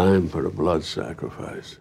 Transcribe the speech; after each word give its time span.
time 0.00 0.26
for 0.26 0.46
a 0.46 0.50
blood 0.50 0.82
sacrifice. 0.82 1.76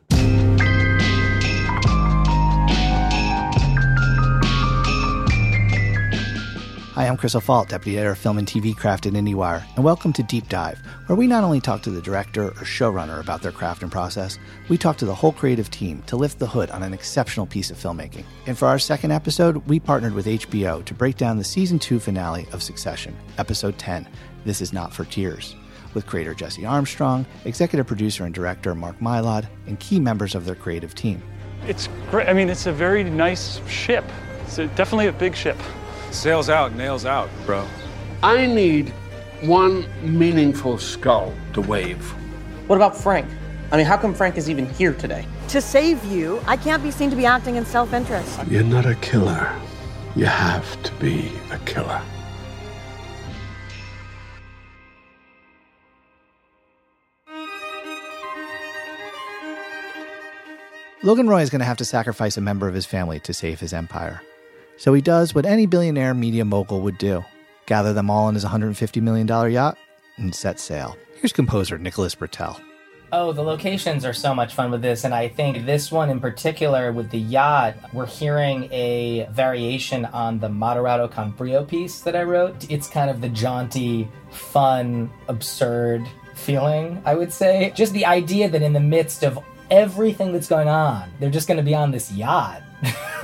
Hi, 6.96 7.08
I'm 7.08 7.16
Chris 7.16 7.34
O'Falt, 7.34 7.70
Deputy 7.70 7.97
Editor 7.97 8.12
of 8.12 8.18
Film 8.18 8.38
and 8.38 8.46
TV 8.46 8.76
Craft 8.76 9.05
at 9.05 9.13
IndieWire, 9.13 9.63
and 9.78 9.86
welcome 9.86 10.12
to 10.12 10.24
Deep 10.24 10.50
Dive, 10.50 10.79
where 11.05 11.16
we 11.16 11.28
not 11.28 11.46
only 11.46 11.62
talk 11.62 11.82
to 11.84 11.92
the 11.92 12.02
director 12.02 12.47
or 12.47 12.66
showrunner 12.66 13.21
about 13.21 13.42
their 13.42 13.54
craft 13.54 13.84
and 13.84 13.91
process, 13.91 14.38
we 14.67 14.77
talk 14.77 14.97
to 14.97 15.05
the 15.05 15.15
whole 15.15 15.31
creative 15.31 15.71
team 15.71 16.04
to 16.07 16.17
lift 16.17 16.39
the 16.39 16.47
hood 16.47 16.70
on 16.71 16.83
an 16.83 16.93
exceptional 16.93 17.45
piece 17.45 17.71
of 17.71 17.77
filmmaking. 17.77 18.25
And 18.47 18.57
for 18.57 18.67
our 18.67 18.79
second 18.79 19.11
episode, 19.11 19.65
we 19.65 19.79
partnered 19.79 20.13
with 20.13 20.25
HBO 20.25 20.83
to 20.83 20.93
break 20.93 21.15
down 21.15 21.38
the 21.38 21.45
season 21.45 21.79
two 21.79 22.01
finale 22.01 22.47
of 22.51 22.61
Succession, 22.61 23.15
episode 23.38 23.77
10, 23.77 24.05
This 24.43 24.59
Is 24.59 24.73
Not 24.73 24.93
for 24.93 25.05
Tears, 25.05 25.55
with 25.94 26.06
creator 26.06 26.34
Jesse 26.34 26.66
Armstrong, 26.66 27.26
executive 27.46 27.88
producer 27.88 28.26
and 28.26 28.34
director 28.34 28.76
Mark 28.76 29.00
Mylod, 29.00 29.48
and 29.68 29.80
key 29.80 30.00
members 30.00 30.36
of 30.36 30.46
their 30.46 30.56
creative 30.56 30.96
team. 30.96 31.21
It's 31.68 31.89
great. 32.09 32.28
I 32.28 32.34
mean, 32.34 32.50
it's 32.50 32.66
a 32.66 32.72
very 32.72 33.03
nice 33.03 33.66
ship. 33.67 34.06
It's 34.44 34.58
a, 34.58 34.67
definitely 34.67 35.08
a 35.08 35.14
big 35.14 35.36
ship. 35.36 35.58
Sails 36.11 36.50
out, 36.50 36.73
nails 36.73 37.06
out, 37.06 37.30
bro. 37.45 37.67
I 38.23 38.45
need 38.45 38.89
one 39.42 39.86
meaningful 40.02 40.78
skull 40.78 41.33
to 41.53 41.61
wave. 41.61 42.03
What 42.67 42.75
about 42.75 42.95
Frank? 42.95 43.28
I 43.72 43.78
mean, 43.78 43.86
how 43.86 43.97
come 43.97 44.14
Frank 44.14 44.38
is 44.38 44.50
even 44.50 44.67
here 44.73 44.94
today? 44.94 45.25
To 45.50 45.61
save 45.61 46.03
you, 46.06 46.42
I 46.47 46.58
can't 46.58 46.81
be 46.81 46.92
seen 46.92 47.09
to 47.11 47.16
be 47.16 47.25
acting 47.25 47.56
in 47.56 47.66
self 47.66 47.94
interest. 47.94 48.39
You're 48.47 48.64
not 48.64 48.86
a 48.86 48.95
killer. 48.95 49.52
You 50.16 50.25
have 50.25 50.81
to 50.83 50.92
be 50.94 51.31
a 51.52 51.58
killer. 51.59 52.02
Logan 61.02 61.30
Roy 61.30 61.42
is 61.42 61.50
going 61.50 61.59
to 61.59 61.66
have 61.66 61.78
to 61.78 61.86
sacrifice 61.86 62.36
a 62.36 62.42
member 62.42 62.67
of 62.67 62.73
his 62.73 62.86
family 62.86 63.22
to 63.22 63.33
save 63.33 63.61
his 63.61 63.72
empire. 63.72 64.22
So 64.75 64.94
he 64.94 65.02
does 65.02 65.33
what 65.33 65.45
any 65.45 65.66
billionaire 65.66 66.14
media 66.14 66.44
mogul 66.44 66.81
would 66.81 66.97
do 66.97 67.23
gather 67.67 67.94
them 67.94 68.09
all 68.09 68.28
in 68.28 68.33
his 68.33 68.44
$150 68.44 69.02
million 69.02 69.28
yacht 69.52 69.78
and 70.17 70.33
set 70.33 70.59
sail. 70.59 70.97
Here's 71.16 71.31
composer 71.31 71.78
Nicholas 71.78 72.16
Britell. 72.16 72.59
Oh, 73.11 73.31
the 73.31 73.44
locations 73.44 74.06
are 74.06 74.14
so 74.14 74.33
much 74.33 74.56
fun 74.56 74.72
with 74.72 74.81
this, 74.81 75.03
and 75.03 75.14
I 75.14 75.28
think 75.28 75.66
this 75.66 75.91
one 75.91 76.09
in 76.09 76.19
particular 76.19 76.91
with 76.91 77.11
the 77.11 77.19
yacht, 77.19 77.75
we're 77.94 78.08
hearing 78.08 78.72
a 78.72 79.28
variation 79.31 80.06
on 80.06 80.39
the 80.39 80.47
Moderato 80.47 81.09
con 81.11 81.31
piece 81.67 82.02
that 82.02 82.16
I 82.16 82.23
wrote. 82.23 82.69
It's 82.69 82.88
kind 82.88 83.09
of 83.09 83.22
the 83.22 83.30
jaunty, 83.30 84.08
fun, 84.31 85.11
absurd 85.28 86.08
feeling, 86.36 87.02
I 87.06 87.16
would 87.16 87.31
say. 87.31 87.72
Just 87.75 87.94
the 87.94 88.06
idea 88.06 88.50
that 88.50 88.61
in 88.61 88.73
the 88.73 88.80
midst 88.80 89.23
of 89.23 89.39
everything 89.72 90.31
that's 90.34 90.48
going 90.48 90.67
on, 90.67 91.12
they're 91.20 91.30
just 91.30 91.48
going 91.48 91.58
to 91.58 91.64
be 91.64 91.75
on 91.75 91.92
this 91.92 92.12
yacht. 92.12 92.64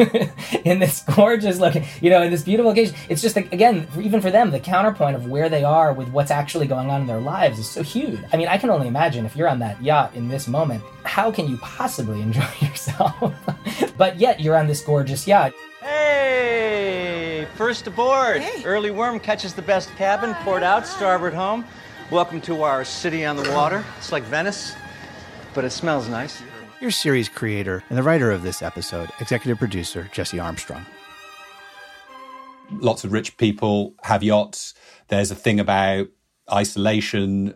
in 0.66 0.80
this 0.80 1.02
gorgeous 1.16 1.60
looking, 1.60 1.86
you 2.02 2.10
know, 2.10 2.22
in 2.22 2.30
this 2.30 2.44
beautiful 2.44 2.70
location. 2.70 2.94
It's 3.08 3.22
just 3.22 3.38
like, 3.38 3.54
again, 3.54 3.88
even 3.98 4.20
for 4.20 4.30
them, 4.30 4.52
the 4.52 4.60
counterpoint 4.60 5.16
of 5.16 5.28
where 5.28 5.48
they 5.48 5.64
are 5.64 5.94
with 5.94 6.10
what's 6.10 6.32
actually 6.32 6.68
going 6.68 6.90
on 6.90 7.02
in 7.02 7.08
their 7.08 7.22
lives 7.22 7.60
is 7.60 7.70
so 7.70 7.82
huge. 7.82 8.20
I 8.34 8.38
mean, 8.38 8.50
I 8.50 8.58
can 8.58 8.70
only 8.70 8.88
imagine 8.88 9.26
if 9.26 9.36
you're 9.36 9.48
on 9.48 9.60
that 9.60 9.82
yacht 9.82 10.14
in 10.14 10.28
this 10.28 10.50
moment, 10.50 10.84
how 11.04 11.32
can 11.32 11.48
you 11.48 11.58
possibly 11.58 12.22
enjoy 12.22 12.48
yourself? 12.60 13.34
but 13.98 14.20
yet 14.20 14.42
you're 14.42 14.58
on 14.58 14.68
this 14.68 14.82
gorgeous 14.82 15.26
yacht. 15.26 15.54
Hey, 15.82 17.48
first 17.56 17.88
aboard. 17.88 18.44
Early 18.66 18.92
worm 18.92 19.20
catches 19.20 19.54
the 19.54 19.62
best 19.62 19.90
cabin, 19.96 20.34
port 20.44 20.64
out, 20.64 20.86
starboard 20.86 21.34
home. 21.34 21.64
Welcome 22.12 22.42
to 22.42 22.64
our 22.64 22.84
city 22.84 23.23
on 23.26 23.36
the 23.36 23.50
water. 23.52 23.84
It's 23.98 24.12
like 24.12 24.23
Venice, 24.23 24.76
but 25.56 25.66
it 25.66 25.72
smells 25.72 26.08
nice. 26.08 26.44
Your 26.81 26.92
series 26.92 27.30
creator 27.30 27.84
and 27.89 27.98
the 27.98 28.03
writer 28.03 28.30
of 28.30 28.44
this 28.44 28.61
episode, 28.61 29.09
executive 29.20 29.58
producer 29.58 30.09
Jesse 30.11 30.39
Armstrong. 30.39 30.86
Lots 32.71 33.04
of 33.04 33.11
rich 33.11 33.38
people 33.38 33.95
have 34.04 34.21
yachts. 34.21 34.73
There's 35.08 35.32
a 35.32 35.36
thing 35.36 35.60
about 35.60 36.08
isolation 36.52 37.55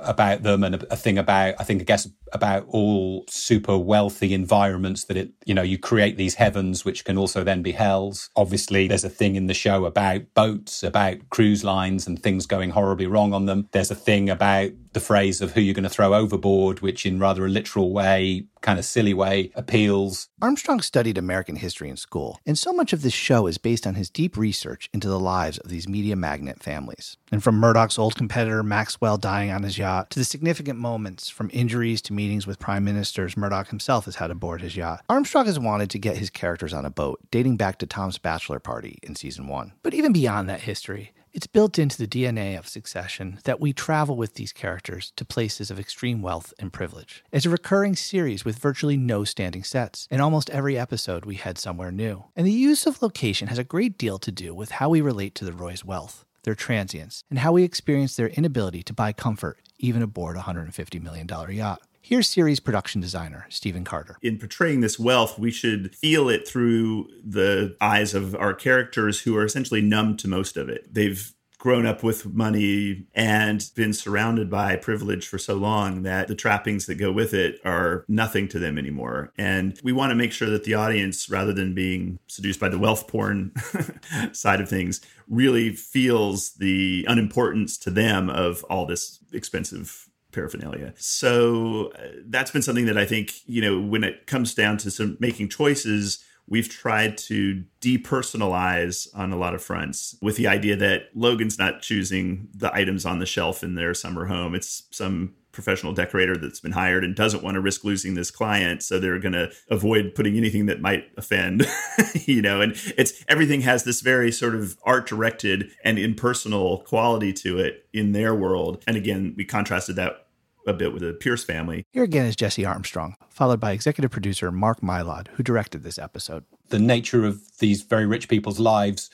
about 0.00 0.42
them 0.42 0.64
and 0.64 0.74
a, 0.74 0.92
a 0.92 0.96
thing 0.96 1.18
about 1.18 1.54
I 1.58 1.64
think 1.64 1.80
I 1.80 1.84
guess 1.84 2.08
about 2.32 2.66
all 2.68 3.24
super 3.28 3.78
wealthy 3.78 4.34
environments 4.34 5.04
that 5.04 5.16
it 5.16 5.30
you 5.44 5.54
know 5.54 5.62
you 5.62 5.78
create 5.78 6.16
these 6.16 6.34
heavens 6.34 6.84
which 6.84 7.04
can 7.04 7.16
also 7.16 7.44
then 7.44 7.62
be 7.62 7.72
hells 7.72 8.30
obviously 8.34 8.88
there's 8.88 9.04
a 9.04 9.08
thing 9.08 9.36
in 9.36 9.46
the 9.46 9.54
show 9.54 9.84
about 9.84 10.22
boats 10.34 10.82
about 10.82 11.16
cruise 11.30 11.62
lines 11.62 12.06
and 12.06 12.20
things 12.20 12.46
going 12.46 12.70
horribly 12.70 13.06
wrong 13.06 13.32
on 13.32 13.46
them 13.46 13.68
there's 13.72 13.90
a 13.90 13.94
thing 13.94 14.28
about 14.28 14.70
the 14.96 15.00
phrase 15.00 15.42
of 15.42 15.52
who 15.52 15.60
you're 15.60 15.74
going 15.74 15.82
to 15.82 15.90
throw 15.90 16.14
overboard 16.14 16.80
which 16.80 17.04
in 17.04 17.18
rather 17.18 17.44
a 17.44 17.50
literal 17.50 17.92
way 17.92 18.46
kind 18.62 18.78
of 18.78 18.84
silly 18.86 19.12
way 19.12 19.52
appeals 19.54 20.30
Armstrong 20.40 20.80
studied 20.80 21.18
American 21.18 21.56
history 21.56 21.88
in 21.88 21.96
school, 21.96 22.40
and 22.46 22.58
so 22.58 22.72
much 22.72 22.92
of 22.92 23.02
this 23.02 23.12
show 23.12 23.46
is 23.46 23.58
based 23.58 23.86
on 23.86 23.94
his 23.94 24.10
deep 24.10 24.36
research 24.36 24.88
into 24.92 25.08
the 25.08 25.18
lives 25.18 25.58
of 25.58 25.70
these 25.70 25.88
media 25.88 26.16
magnate 26.16 26.62
families. 26.62 27.16
And 27.30 27.42
from 27.42 27.56
Murdoch's 27.56 27.98
old 27.98 28.16
competitor 28.16 28.62
Maxwell 28.62 29.18
dying 29.18 29.50
on 29.50 29.62
his 29.62 29.78
yacht 29.78 30.10
to 30.10 30.18
the 30.18 30.24
significant 30.24 30.78
moments 30.78 31.28
from 31.28 31.50
injuries 31.52 32.02
to 32.02 32.12
meetings 32.12 32.46
with 32.46 32.58
prime 32.58 32.84
ministers 32.84 33.36
Murdoch 33.36 33.68
himself 33.68 34.06
has 34.06 34.16
had 34.16 34.30
aboard 34.30 34.62
his 34.62 34.76
yacht, 34.76 35.04
Armstrong 35.08 35.46
has 35.46 35.58
wanted 35.58 35.90
to 35.90 35.98
get 35.98 36.16
his 36.16 36.30
characters 36.30 36.72
on 36.72 36.84
a 36.84 36.90
boat 36.90 37.20
dating 37.30 37.56
back 37.56 37.78
to 37.78 37.86
Tom's 37.86 38.18
bachelor 38.18 38.58
party 38.58 38.98
in 39.02 39.14
season 39.14 39.46
one. 39.46 39.72
But 39.82 39.94
even 39.94 40.12
beyond 40.12 40.48
that 40.48 40.60
history, 40.60 41.12
it's 41.36 41.46
built 41.46 41.78
into 41.78 41.98
the 41.98 42.06
DNA 42.06 42.58
of 42.58 42.66
Succession 42.66 43.40
that 43.44 43.60
we 43.60 43.74
travel 43.74 44.16
with 44.16 44.34
these 44.34 44.54
characters 44.54 45.12
to 45.16 45.24
places 45.24 45.70
of 45.70 45.78
extreme 45.78 46.22
wealth 46.22 46.54
and 46.58 46.72
privilege. 46.72 47.22
It's 47.30 47.44
a 47.44 47.50
recurring 47.50 47.94
series 47.94 48.46
with 48.46 48.58
virtually 48.58 48.96
no 48.96 49.22
standing 49.22 49.62
sets. 49.62 50.08
In 50.10 50.22
almost 50.22 50.48
every 50.48 50.78
episode, 50.78 51.26
we 51.26 51.34
head 51.34 51.58
somewhere 51.58 51.92
new. 51.92 52.24
And 52.34 52.46
the 52.46 52.52
use 52.52 52.86
of 52.86 53.02
location 53.02 53.48
has 53.48 53.58
a 53.58 53.64
great 53.64 53.98
deal 53.98 54.18
to 54.18 54.32
do 54.32 54.54
with 54.54 54.70
how 54.70 54.88
we 54.88 55.02
relate 55.02 55.34
to 55.34 55.44
the 55.44 55.52
Roy's 55.52 55.84
wealth, 55.84 56.24
their 56.44 56.54
transience, 56.54 57.22
and 57.28 57.40
how 57.40 57.52
we 57.52 57.64
experience 57.64 58.16
their 58.16 58.28
inability 58.28 58.82
to 58.84 58.94
buy 58.94 59.12
comfort 59.12 59.58
even 59.78 60.00
aboard 60.00 60.38
a 60.38 60.40
$150 60.40 61.02
million 61.02 61.28
yacht. 61.54 61.82
Here's 62.08 62.28
series 62.28 62.60
production 62.60 63.00
designer 63.00 63.46
Stephen 63.48 63.82
Carter. 63.82 64.16
in 64.22 64.38
portraying 64.38 64.80
this 64.80 64.96
wealth, 64.96 65.40
we 65.40 65.50
should 65.50 65.92
feel 65.96 66.28
it 66.28 66.46
through 66.46 67.08
the 67.24 67.76
eyes 67.80 68.14
of 68.14 68.32
our 68.36 68.54
characters 68.54 69.22
who 69.22 69.36
are 69.36 69.44
essentially 69.44 69.82
numb 69.82 70.16
to 70.18 70.28
most 70.28 70.56
of 70.56 70.68
it. 70.68 70.86
They've 70.94 71.32
grown 71.58 71.84
up 71.84 72.04
with 72.04 72.32
money 72.32 73.08
and 73.12 73.68
been 73.74 73.92
surrounded 73.92 74.48
by 74.48 74.76
privilege 74.76 75.26
for 75.26 75.36
so 75.36 75.54
long 75.54 76.02
that 76.02 76.28
the 76.28 76.36
trappings 76.36 76.86
that 76.86 76.94
go 76.94 77.10
with 77.10 77.34
it 77.34 77.58
are 77.64 78.04
nothing 78.06 78.46
to 78.46 78.60
them 78.60 78.78
anymore. 78.78 79.32
And 79.36 79.76
we 79.82 79.90
want 79.90 80.10
to 80.10 80.14
make 80.14 80.30
sure 80.30 80.48
that 80.50 80.62
the 80.62 80.74
audience, 80.74 81.28
rather 81.28 81.52
than 81.52 81.74
being 81.74 82.20
seduced 82.28 82.60
by 82.60 82.68
the 82.68 82.78
wealth 82.78 83.08
porn 83.08 83.52
side 84.32 84.60
of 84.60 84.68
things, 84.68 85.00
really 85.28 85.74
feels 85.74 86.52
the 86.52 87.04
unimportance 87.08 87.76
to 87.78 87.90
them 87.90 88.30
of 88.30 88.62
all 88.70 88.86
this 88.86 89.18
expensive 89.32 90.05
paraphernalia. 90.36 90.92
So 90.96 91.92
uh, 91.98 92.08
that's 92.26 92.50
been 92.50 92.62
something 92.62 92.86
that 92.86 92.98
I 92.98 93.06
think, 93.06 93.32
you 93.46 93.62
know, 93.62 93.80
when 93.80 94.04
it 94.04 94.26
comes 94.26 94.54
down 94.54 94.76
to 94.78 94.90
some 94.90 95.16
making 95.18 95.48
choices, 95.48 96.22
we've 96.46 96.68
tried 96.68 97.18
to 97.18 97.64
depersonalize 97.80 99.08
on 99.14 99.32
a 99.32 99.36
lot 99.36 99.54
of 99.54 99.62
fronts 99.62 100.16
with 100.22 100.36
the 100.36 100.46
idea 100.46 100.76
that 100.76 101.08
Logan's 101.14 101.58
not 101.58 101.82
choosing 101.82 102.48
the 102.54 102.72
items 102.74 103.04
on 103.04 103.18
the 103.18 103.26
shelf 103.26 103.64
in 103.64 103.74
their 103.74 103.94
summer 103.94 104.26
home. 104.26 104.54
It's 104.54 104.84
some 104.90 105.34
professional 105.56 105.94
decorator 105.94 106.36
that's 106.36 106.60
been 106.60 106.72
hired 106.72 107.02
and 107.02 107.16
doesn't 107.16 107.42
want 107.42 107.54
to 107.54 107.60
risk 107.62 107.82
losing 107.82 108.12
this 108.12 108.30
client 108.30 108.82
so 108.82 108.98
they're 108.98 109.18
going 109.18 109.32
to 109.32 109.50
avoid 109.70 110.14
putting 110.14 110.36
anything 110.36 110.66
that 110.66 110.82
might 110.82 111.06
offend 111.16 111.66
you 112.26 112.42
know 112.42 112.60
and 112.60 112.72
it's 112.98 113.24
everything 113.26 113.62
has 113.62 113.82
this 113.84 114.02
very 114.02 114.30
sort 114.30 114.54
of 114.54 114.76
art 114.84 115.06
directed 115.06 115.70
and 115.82 115.98
impersonal 115.98 116.82
quality 116.82 117.32
to 117.32 117.58
it 117.58 117.86
in 117.94 118.12
their 118.12 118.34
world 118.34 118.84
and 118.86 118.98
again 118.98 119.32
we 119.34 119.46
contrasted 119.46 119.96
that 119.96 120.25
a 120.66 120.72
bit 120.72 120.92
with 120.92 121.02
the 121.02 121.12
Pierce 121.12 121.44
family. 121.44 121.84
Here 121.92 122.02
again 122.02 122.26
is 122.26 122.36
Jesse 122.36 122.64
Armstrong, 122.64 123.16
followed 123.28 123.60
by 123.60 123.72
executive 123.72 124.10
producer 124.10 124.50
Mark 124.50 124.80
Mylod, 124.80 125.28
who 125.28 125.42
directed 125.42 125.82
this 125.82 125.98
episode. 125.98 126.44
the 126.68 126.78
nature 126.78 127.24
of 127.24 127.40
these 127.58 127.82
very 127.82 128.06
rich 128.06 128.28
people's 128.28 128.58
lives. 128.58 129.10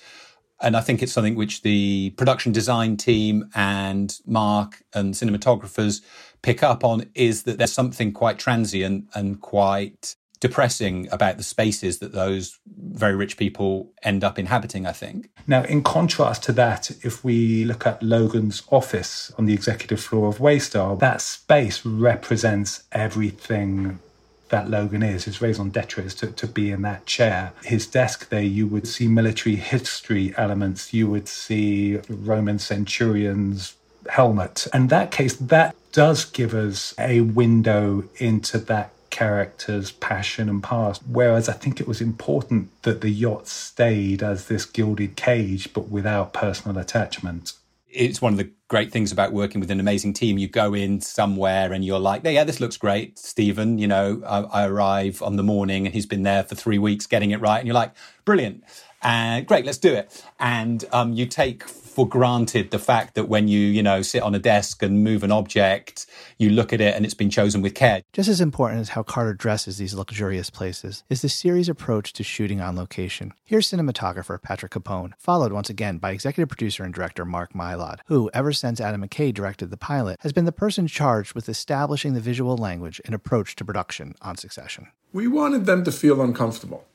And 0.61 0.77
I 0.77 0.81
think 0.81 1.03
it's 1.03 1.13
something 1.13 1.35
which 1.35 1.63
the 1.63 2.11
production 2.11 2.53
design 2.53 2.97
team 2.97 3.51
and 3.55 4.17
Mark 4.27 4.83
and 4.95 5.13
cinematographers 5.13 6.03
pick 6.43 6.63
up 6.63 6.85
on 6.85 7.11
is 7.15 7.43
that 7.43 7.59
there's 7.59 7.73
something 7.73 8.13
quite 8.13 8.39
transient 8.39 9.07
and 9.15 9.41
quite 9.41 10.17
depressing 10.43 11.09
about 11.13 11.37
the 11.37 11.43
spaces 11.45 12.01
that 12.01 12.11
those 12.11 12.59
very 12.67 13.15
rich 13.15 13.37
people 13.37 13.93
end 14.03 14.25
up 14.25 14.41
inhabiting, 14.41 14.85
I 14.87 14.91
think. 14.91 15.31
Now, 15.47 15.63
in 15.63 15.85
contrast 15.85 16.43
to 16.45 16.53
that, 16.55 16.91
if 17.05 17.23
we 17.23 17.65
look 17.65 17.87
at 17.87 18.03
Logan's 18.03 18.65
office 18.69 19.33
on 19.39 19.47
the 19.47 19.55
executive 19.55 20.01
floor 20.01 20.27
of 20.29 20.39
Waystar, 20.39 20.99
that 20.99 21.21
space 21.21 21.87
represents 21.87 22.83
everything 22.91 24.01
that 24.49 24.69
Logan 24.69 25.05
is. 25.05 25.27
His 25.27 25.41
raison 25.41 25.71
d'etre 25.71 26.03
is 26.05 26.15
to, 26.17 26.27
to 26.33 26.49
be 26.49 26.73
in 26.73 26.83
that 26.83 27.07
chair. 27.07 27.53
His 27.63 27.87
desk 27.87 28.29
there, 28.29 28.43
you 28.43 28.67
would 28.67 28.89
see 28.89 29.07
military 29.07 29.55
history 29.55 30.35
elements, 30.37 30.93
you 30.93 31.09
would 31.09 31.29
see 31.29 31.99
Roman 32.09 32.59
centurions 32.59 33.77
helmet. 34.09 34.67
And 34.73 34.91
that 34.91 35.13
case, 35.13 35.37
that 35.37 35.77
does 35.93 36.25
give 36.25 36.53
us 36.53 36.95
a 36.99 37.21
window 37.21 38.09
into 38.17 38.59
that 38.59 38.91
character's 39.23 39.93
passion 39.93 40.49
and 40.49 40.61
past. 40.65 41.01
Whereas 41.09 41.49
I 41.49 41.53
think 41.53 41.81
it 41.81 41.87
was 41.87 42.01
important 42.01 42.71
that 42.83 43.03
the 43.03 43.09
yacht 43.09 43.47
stayed 43.47 44.21
as 44.21 44.49
this 44.49 44.65
gilded 44.65 45.15
cage, 45.15 45.73
but 45.73 45.89
without 45.89 46.33
personal 46.33 46.77
attachment. 46.77 47.53
It's 47.89 48.21
one 48.21 48.33
of 48.33 48.39
the 48.39 48.51
great 48.67 48.91
things 48.91 49.13
about 49.13 49.33
working 49.33 49.61
with 49.61 49.71
an 49.71 49.79
amazing 49.79 50.15
team. 50.15 50.39
You 50.39 50.49
go 50.49 50.75
in 50.75 51.01
somewhere 51.01 51.73
and 51.73 51.85
you're 51.85 52.01
like, 52.01 52.23
yeah, 52.25 52.43
this 52.43 52.59
looks 52.59 52.77
great, 52.77 53.17
Stephen. 53.17 53.79
You 53.79 53.87
know, 53.87 54.23
I, 54.27 54.63
I 54.63 54.67
arrive 54.67 55.23
on 55.23 55.37
the 55.37 55.45
morning 55.45 55.87
and 55.87 55.95
he's 55.95 56.07
been 56.07 56.25
there 56.25 56.43
for 56.43 56.57
three 56.57 56.79
weeks 56.79 57.07
getting 57.07 57.31
it 57.31 57.41
right. 57.41 57.59
And 57.59 57.67
you're 57.69 57.75
like, 57.75 57.93
brilliant. 58.25 58.65
And 59.03 59.45
uh, 59.45 59.47
great, 59.47 59.67
let's 59.67 59.79
do 59.79 59.93
it. 59.93 60.25
And 60.39 60.85
um, 60.93 61.13
you 61.13 61.27
take 61.27 61.65
for 61.65 62.09
granted 62.09 62.71
the 62.71 62.79
fact 62.79 63.15
that 63.17 63.29
when 63.29 63.49
you, 63.49 63.59
you 63.59 63.83
know, 63.83 64.01
sit 64.01 64.23
on 64.23 64.35
a 64.35 64.39
desk 64.39 64.83
and 64.83 65.05
move 65.05 65.23
an 65.23 65.33
object, 65.33 66.07
you 66.39 66.49
look 66.51 66.73
at 66.73 66.81
it 66.81 66.95
and 66.95 67.05
it's 67.05 67.15
been 67.15 67.29
chosen 67.29 67.61
with 67.61 67.75
care. 67.75 68.03
Just 68.13 68.29
as 68.29 68.41
important 68.41 68.81
as 68.81 68.91
how 68.91 69.03
Carter 69.03 69.35
dresses 69.35 69.77
these 69.77 69.93
luxurious 69.93 70.49
places 70.49 71.05
is 71.11 71.21
the 71.21 71.29
series' 71.29 71.69
approach 71.69 72.13
to 72.15 72.23
shooting 72.23 72.61
on 72.61 72.77
location. 72.77 73.33
Here's 73.45 73.71
cinematographer 73.71 74.41
Patrick 74.41 74.73
Capone, 74.73 75.13
followed 75.19 75.53
once 75.53 75.69
again 75.69 75.99
by 75.99 76.13
executive 76.13 76.49
producer 76.49 76.85
and 76.85 76.95
director 76.95 77.25
Mark 77.25 77.53
Mylod, 77.53 77.99
who, 78.07 78.31
ever 78.33 78.53
since 78.53 78.81
Adam 78.81 79.07
McKay 79.07 79.35
directed 79.35 79.71
the 79.71 79.77
pilot, 79.77 80.19
has 80.21 80.33
been 80.33 80.47
the 80.47 80.53
person 80.53 80.87
charged 80.87 81.35
with 81.35 81.49
establishing 81.49 82.15
the 82.15 82.21
visual 82.21 82.57
language 82.57 83.01
and 83.05 83.15
approach 83.15 83.55
to 83.57 83.65
production 83.65 84.15
on 84.23 84.37
Succession. 84.37 84.89
We 85.13 85.29
wanted 85.29 85.67
them 85.67 85.85
to 85.85 85.93
feel 85.93 86.23
uncomfortable. 86.23 86.87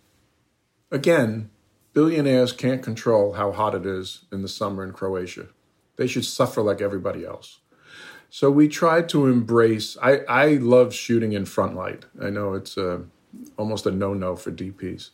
Again, 0.89 1.49
Billionaires 1.97 2.53
can't 2.53 2.83
control 2.83 3.33
how 3.33 3.51
hot 3.51 3.73
it 3.73 3.83
is 3.83 4.25
in 4.31 4.43
the 4.43 4.47
summer 4.47 4.83
in 4.83 4.91
Croatia. 4.91 5.47
They 5.95 6.05
should 6.05 6.25
suffer 6.25 6.61
like 6.61 6.79
everybody 6.79 7.25
else. 7.25 7.61
So 8.29 8.51
we 8.51 8.67
tried 8.67 9.09
to 9.09 9.25
embrace. 9.25 9.97
I, 9.99 10.19
I 10.29 10.45
love 10.57 10.93
shooting 10.93 11.33
in 11.33 11.45
front 11.45 11.75
light. 11.75 12.05
I 12.21 12.29
know 12.29 12.53
it's 12.53 12.77
a, 12.77 12.91
uh, 12.91 12.99
almost 13.57 13.87
a 13.87 13.91
no 13.91 14.13
no 14.13 14.35
for 14.35 14.51
DPs. 14.51 15.09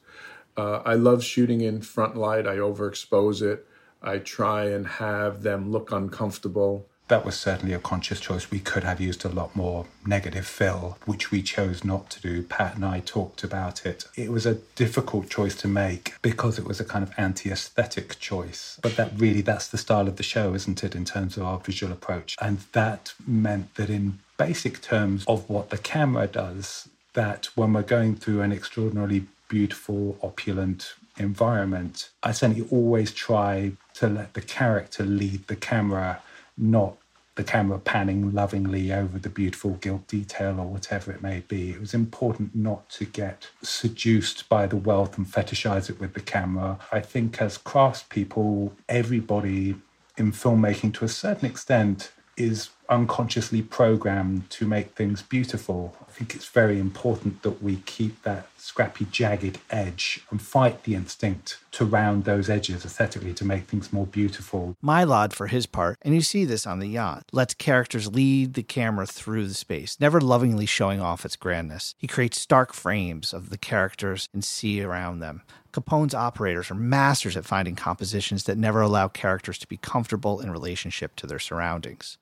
Uh, 0.57 0.81
I 0.83 0.95
love 0.95 1.23
shooting 1.23 1.61
in 1.61 1.81
front 1.81 2.17
light. 2.17 2.45
I 2.45 2.57
overexpose 2.57 3.41
it. 3.41 3.65
I 4.01 4.17
try 4.17 4.65
and 4.65 4.85
have 4.85 5.41
them 5.41 5.71
look 5.71 5.89
uncomfortable 5.89 6.89
that 7.07 7.25
was 7.25 7.35
certainly 7.35 7.73
a 7.73 7.79
conscious 7.79 8.19
choice. 8.19 8.49
We 8.49 8.59
could 8.59 8.83
have 8.83 9.01
used 9.01 9.25
a 9.25 9.29
lot 9.29 9.55
more 9.55 9.85
negative 10.05 10.47
fill, 10.47 10.97
which 11.05 11.31
we 11.31 11.41
chose 11.41 11.83
not 11.83 12.09
to 12.11 12.21
do. 12.21 12.43
Pat 12.43 12.75
and 12.75 12.85
I 12.85 13.01
talked 13.01 13.43
about 13.43 13.85
it. 13.85 14.05
It 14.15 14.31
was 14.31 14.45
a 14.45 14.55
difficult 14.75 15.29
choice 15.29 15.55
to 15.57 15.67
make 15.67 16.13
because 16.21 16.57
it 16.57 16.65
was 16.65 16.79
a 16.79 16.85
kind 16.85 17.03
of 17.03 17.13
anti-aesthetic 17.17 18.19
choice. 18.19 18.79
But 18.81 18.95
that 18.95 19.11
really, 19.17 19.41
that's 19.41 19.67
the 19.67 19.77
style 19.77 20.07
of 20.07 20.15
the 20.15 20.23
show, 20.23 20.53
isn't 20.53 20.83
it, 20.83 20.95
in 20.95 21.05
terms 21.05 21.37
of 21.37 21.43
our 21.43 21.59
visual 21.59 21.91
approach? 21.91 22.35
And 22.41 22.59
that 22.71 23.13
meant 23.27 23.75
that 23.75 23.89
in 23.89 24.19
basic 24.37 24.81
terms 24.81 25.23
of 25.27 25.49
what 25.49 25.69
the 25.69 25.77
camera 25.77 26.27
does, 26.27 26.89
that 27.13 27.49
when 27.55 27.73
we're 27.73 27.83
going 27.83 28.15
through 28.15 28.41
an 28.41 28.51
extraordinarily 28.51 29.25
beautiful, 29.49 30.17
opulent 30.23 30.95
environment, 31.17 32.09
I 32.23 32.31
certainly 32.31 32.67
always 32.71 33.11
try 33.11 33.73
to 33.95 34.07
let 34.07 34.33
the 34.33 34.41
character 34.41 35.03
lead 35.03 35.47
the 35.47 35.55
camera 35.55 36.21
not 36.57 36.97
the 37.35 37.43
camera 37.43 37.79
panning 37.79 38.31
lovingly 38.31 38.93
over 38.93 39.17
the 39.17 39.29
beautiful 39.29 39.71
gilt 39.71 40.07
detail 40.07 40.59
or 40.59 40.67
whatever 40.67 41.11
it 41.11 41.21
may 41.21 41.39
be. 41.47 41.71
It 41.71 41.79
was 41.79 41.93
important 41.93 42.55
not 42.55 42.89
to 42.91 43.05
get 43.05 43.47
seduced 43.63 44.47
by 44.49 44.67
the 44.67 44.75
wealth 44.75 45.17
and 45.17 45.25
fetishize 45.25 45.89
it 45.89 45.99
with 45.99 46.13
the 46.13 46.19
camera. 46.21 46.77
I 46.91 46.99
think 46.99 47.41
as 47.41 47.57
craftspeople, 47.57 48.73
everybody 48.87 49.75
in 50.15 50.31
filmmaking 50.31 50.93
to 50.95 51.05
a 51.05 51.09
certain 51.09 51.49
extent 51.49 52.11
is 52.37 52.69
unconsciously 52.89 53.61
programmed 53.61 54.49
to 54.49 54.67
make 54.67 54.91
things 54.91 55.21
beautiful. 55.21 55.95
I 56.07 56.11
think 56.11 56.35
it's 56.35 56.47
very 56.47 56.79
important 56.79 57.41
that 57.43 57.63
we 57.63 57.77
keep 57.77 58.21
that 58.23 58.47
scrappy, 58.57 59.05
jagged 59.11 59.59
edge 59.69 60.23
and 60.29 60.41
fight 60.41 60.83
the 60.83 60.95
instinct 60.95 61.59
to 61.71 61.85
round 61.85 62.23
those 62.23 62.49
edges 62.49 62.85
aesthetically 62.85 63.33
to 63.33 63.45
make 63.45 63.65
things 63.65 63.91
more 63.91 64.05
beautiful. 64.05 64.75
Mylod, 64.83 65.33
for 65.33 65.47
his 65.47 65.65
part, 65.65 65.97
and 66.01 66.13
you 66.13 66.21
see 66.21 66.45
this 66.45 66.67
on 66.67 66.79
the 66.79 66.87
yacht, 66.87 67.25
lets 67.31 67.53
characters 67.53 68.07
lead 68.13 68.53
the 68.53 68.63
camera 68.63 69.05
through 69.05 69.47
the 69.47 69.53
space, 69.53 69.97
never 69.99 70.21
lovingly 70.21 70.65
showing 70.65 71.01
off 71.01 71.25
its 71.25 71.35
grandness. 71.35 71.95
He 71.97 72.07
creates 72.07 72.39
stark 72.39 72.73
frames 72.73 73.33
of 73.33 73.49
the 73.49 73.57
characters 73.57 74.29
and 74.33 74.43
sea 74.43 74.81
around 74.81 75.19
them. 75.19 75.41
Capone's 75.71 76.13
operators 76.13 76.69
are 76.69 76.75
masters 76.75 77.35
at 77.35 77.45
finding 77.45 77.75
compositions 77.75 78.43
that 78.43 78.59
never 78.59 78.81
allow 78.81 79.07
characters 79.07 79.57
to 79.57 79.67
be 79.67 79.77
comfortable 79.77 80.39
in 80.39 80.51
relationship 80.51 81.15
to 81.15 81.25
their 81.25 81.39
surroundings. 81.39 82.19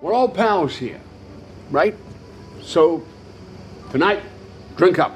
We're 0.00 0.14
all 0.14 0.28
pals 0.28 0.76
here, 0.76 1.00
right? 1.70 1.94
So, 2.62 3.04
tonight, 3.90 4.22
drink 4.76 4.98
up. 4.98 5.14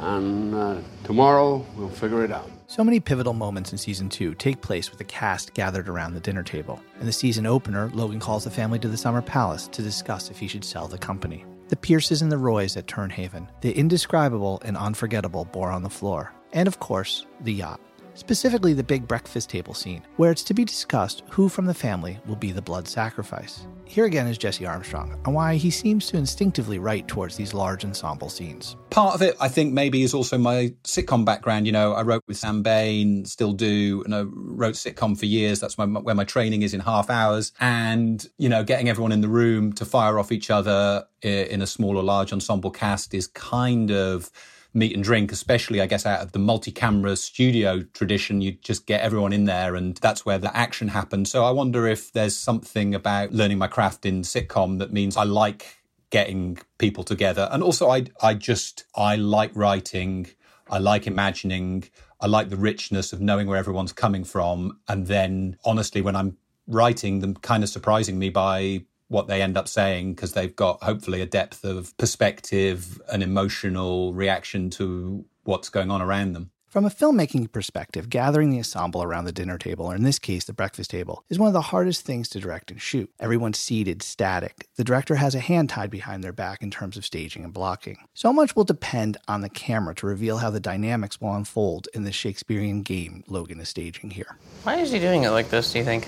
And 0.00 0.54
uh, 0.54 0.80
tomorrow, 1.04 1.64
we'll 1.76 1.90
figure 1.90 2.24
it 2.24 2.30
out. 2.30 2.50
So 2.66 2.82
many 2.82 2.98
pivotal 2.98 3.34
moments 3.34 3.72
in 3.72 3.78
season 3.78 4.08
two 4.08 4.34
take 4.34 4.60
place 4.62 4.90
with 4.90 4.98
the 4.98 5.04
cast 5.04 5.52
gathered 5.52 5.88
around 5.88 6.14
the 6.14 6.20
dinner 6.20 6.42
table. 6.42 6.80
In 6.98 7.06
the 7.06 7.12
season 7.12 7.46
opener, 7.46 7.90
Logan 7.92 8.18
calls 8.18 8.44
the 8.44 8.50
family 8.50 8.78
to 8.78 8.88
the 8.88 8.96
Summer 8.96 9.22
Palace 9.22 9.68
to 9.68 9.82
discuss 9.82 10.30
if 10.30 10.38
he 10.38 10.48
should 10.48 10.64
sell 10.64 10.88
the 10.88 10.98
company. 10.98 11.44
The 11.68 11.76
Pierces 11.76 12.22
and 12.22 12.32
the 12.32 12.38
Roys 12.38 12.76
at 12.76 12.86
Tern 12.86 13.10
Haven, 13.10 13.48
the 13.60 13.72
indescribable 13.72 14.62
and 14.64 14.76
unforgettable 14.76 15.44
Boar 15.44 15.70
on 15.70 15.82
the 15.82 15.90
Floor, 15.90 16.32
and 16.52 16.66
of 16.66 16.78
course, 16.80 17.26
the 17.42 17.52
yacht 17.52 17.80
specifically 18.16 18.72
the 18.72 18.82
big 18.82 19.06
breakfast 19.06 19.48
table 19.48 19.74
scene, 19.74 20.02
where 20.16 20.32
it's 20.32 20.42
to 20.42 20.54
be 20.54 20.64
discussed 20.64 21.22
who 21.30 21.48
from 21.48 21.66
the 21.66 21.74
family 21.74 22.18
will 22.26 22.36
be 22.36 22.50
the 22.50 22.62
blood 22.62 22.88
sacrifice. 22.88 23.66
Here 23.84 24.04
again 24.04 24.26
is 24.26 24.36
Jesse 24.36 24.66
Armstrong, 24.66 25.16
and 25.24 25.34
why 25.34 25.54
he 25.54 25.70
seems 25.70 26.08
to 26.08 26.16
instinctively 26.16 26.80
write 26.80 27.06
towards 27.06 27.36
these 27.36 27.54
large 27.54 27.84
ensemble 27.84 28.28
scenes. 28.28 28.76
Part 28.90 29.14
of 29.14 29.22
it, 29.22 29.36
I 29.40 29.48
think, 29.48 29.72
maybe 29.72 30.02
is 30.02 30.12
also 30.12 30.36
my 30.38 30.74
sitcom 30.82 31.24
background. 31.24 31.66
You 31.66 31.72
know, 31.72 31.92
I 31.92 32.02
wrote 32.02 32.24
with 32.26 32.36
Sam 32.36 32.62
Bain, 32.62 33.24
still 33.26 33.52
do, 33.52 34.02
and 34.04 34.12
I 34.12 34.22
wrote 34.22 34.74
sitcom 34.74 35.16
for 35.16 35.26
years. 35.26 35.60
That's 35.60 35.78
my, 35.78 35.84
where 35.84 36.16
my 36.16 36.24
training 36.24 36.62
is 36.62 36.74
in 36.74 36.80
half 36.80 37.10
hours. 37.10 37.52
And, 37.60 38.26
you 38.38 38.48
know, 38.48 38.64
getting 38.64 38.88
everyone 38.88 39.12
in 39.12 39.20
the 39.20 39.28
room 39.28 39.72
to 39.74 39.84
fire 39.84 40.18
off 40.18 40.32
each 40.32 40.50
other 40.50 41.06
in 41.22 41.62
a 41.62 41.66
small 41.66 41.96
or 41.96 42.02
large 42.02 42.32
ensemble 42.32 42.72
cast 42.72 43.14
is 43.14 43.28
kind 43.28 43.92
of 43.92 44.30
meat 44.76 44.94
and 44.94 45.02
drink, 45.02 45.32
especially, 45.32 45.80
I 45.80 45.86
guess, 45.86 46.04
out 46.04 46.20
of 46.20 46.32
the 46.32 46.38
multi 46.38 46.70
camera 46.70 47.16
studio 47.16 47.82
tradition. 47.94 48.42
You 48.42 48.52
just 48.52 48.86
get 48.86 49.00
everyone 49.00 49.32
in 49.32 49.46
there 49.46 49.74
and 49.74 49.96
that's 49.96 50.26
where 50.26 50.38
the 50.38 50.54
action 50.54 50.88
happens. 50.88 51.30
So 51.30 51.44
I 51.44 51.50
wonder 51.50 51.86
if 51.86 52.12
there's 52.12 52.36
something 52.36 52.94
about 52.94 53.32
learning 53.32 53.58
my 53.58 53.68
craft 53.68 54.04
in 54.04 54.22
sitcom 54.22 54.78
that 54.78 54.92
means 54.92 55.16
I 55.16 55.24
like 55.24 55.78
getting 56.10 56.58
people 56.78 57.04
together. 57.04 57.48
And 57.50 57.62
also, 57.62 57.88
I, 57.88 58.04
I 58.22 58.34
just, 58.34 58.84
I 58.94 59.16
like 59.16 59.50
writing, 59.54 60.28
I 60.68 60.78
like 60.78 61.06
imagining, 61.06 61.88
I 62.20 62.26
like 62.26 62.50
the 62.50 62.56
richness 62.56 63.12
of 63.12 63.20
knowing 63.20 63.46
where 63.46 63.58
everyone's 63.58 63.92
coming 63.92 64.24
from. 64.24 64.78
And 64.88 65.06
then, 65.06 65.56
honestly, 65.64 66.02
when 66.02 66.14
I'm 66.14 66.36
writing 66.66 67.20
them, 67.20 67.34
kind 67.34 67.62
of 67.62 67.70
surprising 67.70 68.18
me 68.18 68.28
by 68.28 68.84
what 69.08 69.28
they 69.28 69.42
end 69.42 69.56
up 69.56 69.68
saying 69.68 70.14
because 70.14 70.32
they've 70.32 70.56
got 70.56 70.82
hopefully 70.82 71.20
a 71.20 71.26
depth 71.26 71.64
of 71.64 71.96
perspective, 71.96 73.00
an 73.08 73.22
emotional 73.22 74.12
reaction 74.12 74.70
to 74.70 75.24
what's 75.44 75.68
going 75.68 75.90
on 75.90 76.02
around 76.02 76.32
them. 76.32 76.50
From 76.76 76.84
a 76.84 76.90
filmmaking 76.90 77.52
perspective, 77.52 78.10
gathering 78.10 78.50
the 78.50 78.58
ensemble 78.58 79.02
around 79.02 79.24
the 79.24 79.32
dinner 79.32 79.56
table, 79.56 79.86
or 79.86 79.94
in 79.94 80.02
this 80.02 80.18
case, 80.18 80.44
the 80.44 80.52
breakfast 80.52 80.90
table, 80.90 81.24
is 81.30 81.38
one 81.38 81.46
of 81.46 81.54
the 81.54 81.60
hardest 81.62 82.04
things 82.04 82.28
to 82.28 82.40
direct 82.40 82.70
and 82.70 82.82
shoot. 82.82 83.10
Everyone's 83.18 83.58
seated, 83.58 84.02
static. 84.02 84.68
The 84.76 84.84
director 84.84 85.14
has 85.14 85.34
a 85.34 85.40
hand 85.40 85.70
tied 85.70 85.90
behind 85.90 86.22
their 86.22 86.34
back 86.34 86.62
in 86.62 86.70
terms 86.70 86.98
of 86.98 87.06
staging 87.06 87.44
and 87.44 87.52
blocking. 87.52 87.96
So 88.12 88.30
much 88.30 88.54
will 88.54 88.64
depend 88.64 89.16
on 89.26 89.40
the 89.40 89.48
camera 89.48 89.94
to 89.94 90.06
reveal 90.06 90.36
how 90.38 90.50
the 90.50 90.60
dynamics 90.60 91.18
will 91.18 91.34
unfold 91.34 91.88
in 91.94 92.02
the 92.02 92.12
Shakespearean 92.12 92.82
game 92.82 93.24
Logan 93.26 93.60
is 93.60 93.70
staging 93.70 94.10
here. 94.10 94.36
Why 94.64 94.74
is 94.76 94.90
he 94.90 94.98
doing 94.98 95.22
it 95.22 95.30
like 95.30 95.48
this, 95.48 95.72
do 95.72 95.78
you 95.78 95.84
think? 95.84 96.06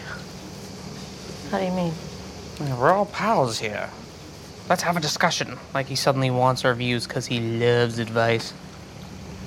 How 1.50 1.60
do 1.60 1.64
you 1.64 1.72
mean? 1.72 1.94
We're 2.60 2.92
all 2.92 3.06
pals 3.06 3.58
here. 3.58 3.88
Let's 4.68 4.82
have 4.82 4.96
a 4.96 5.00
discussion. 5.00 5.58
Like 5.72 5.86
he 5.86 5.96
suddenly 5.96 6.30
wants 6.30 6.64
our 6.64 6.74
views 6.74 7.06
because 7.06 7.26
he 7.26 7.40
loves 7.40 7.98
advice. 7.98 8.52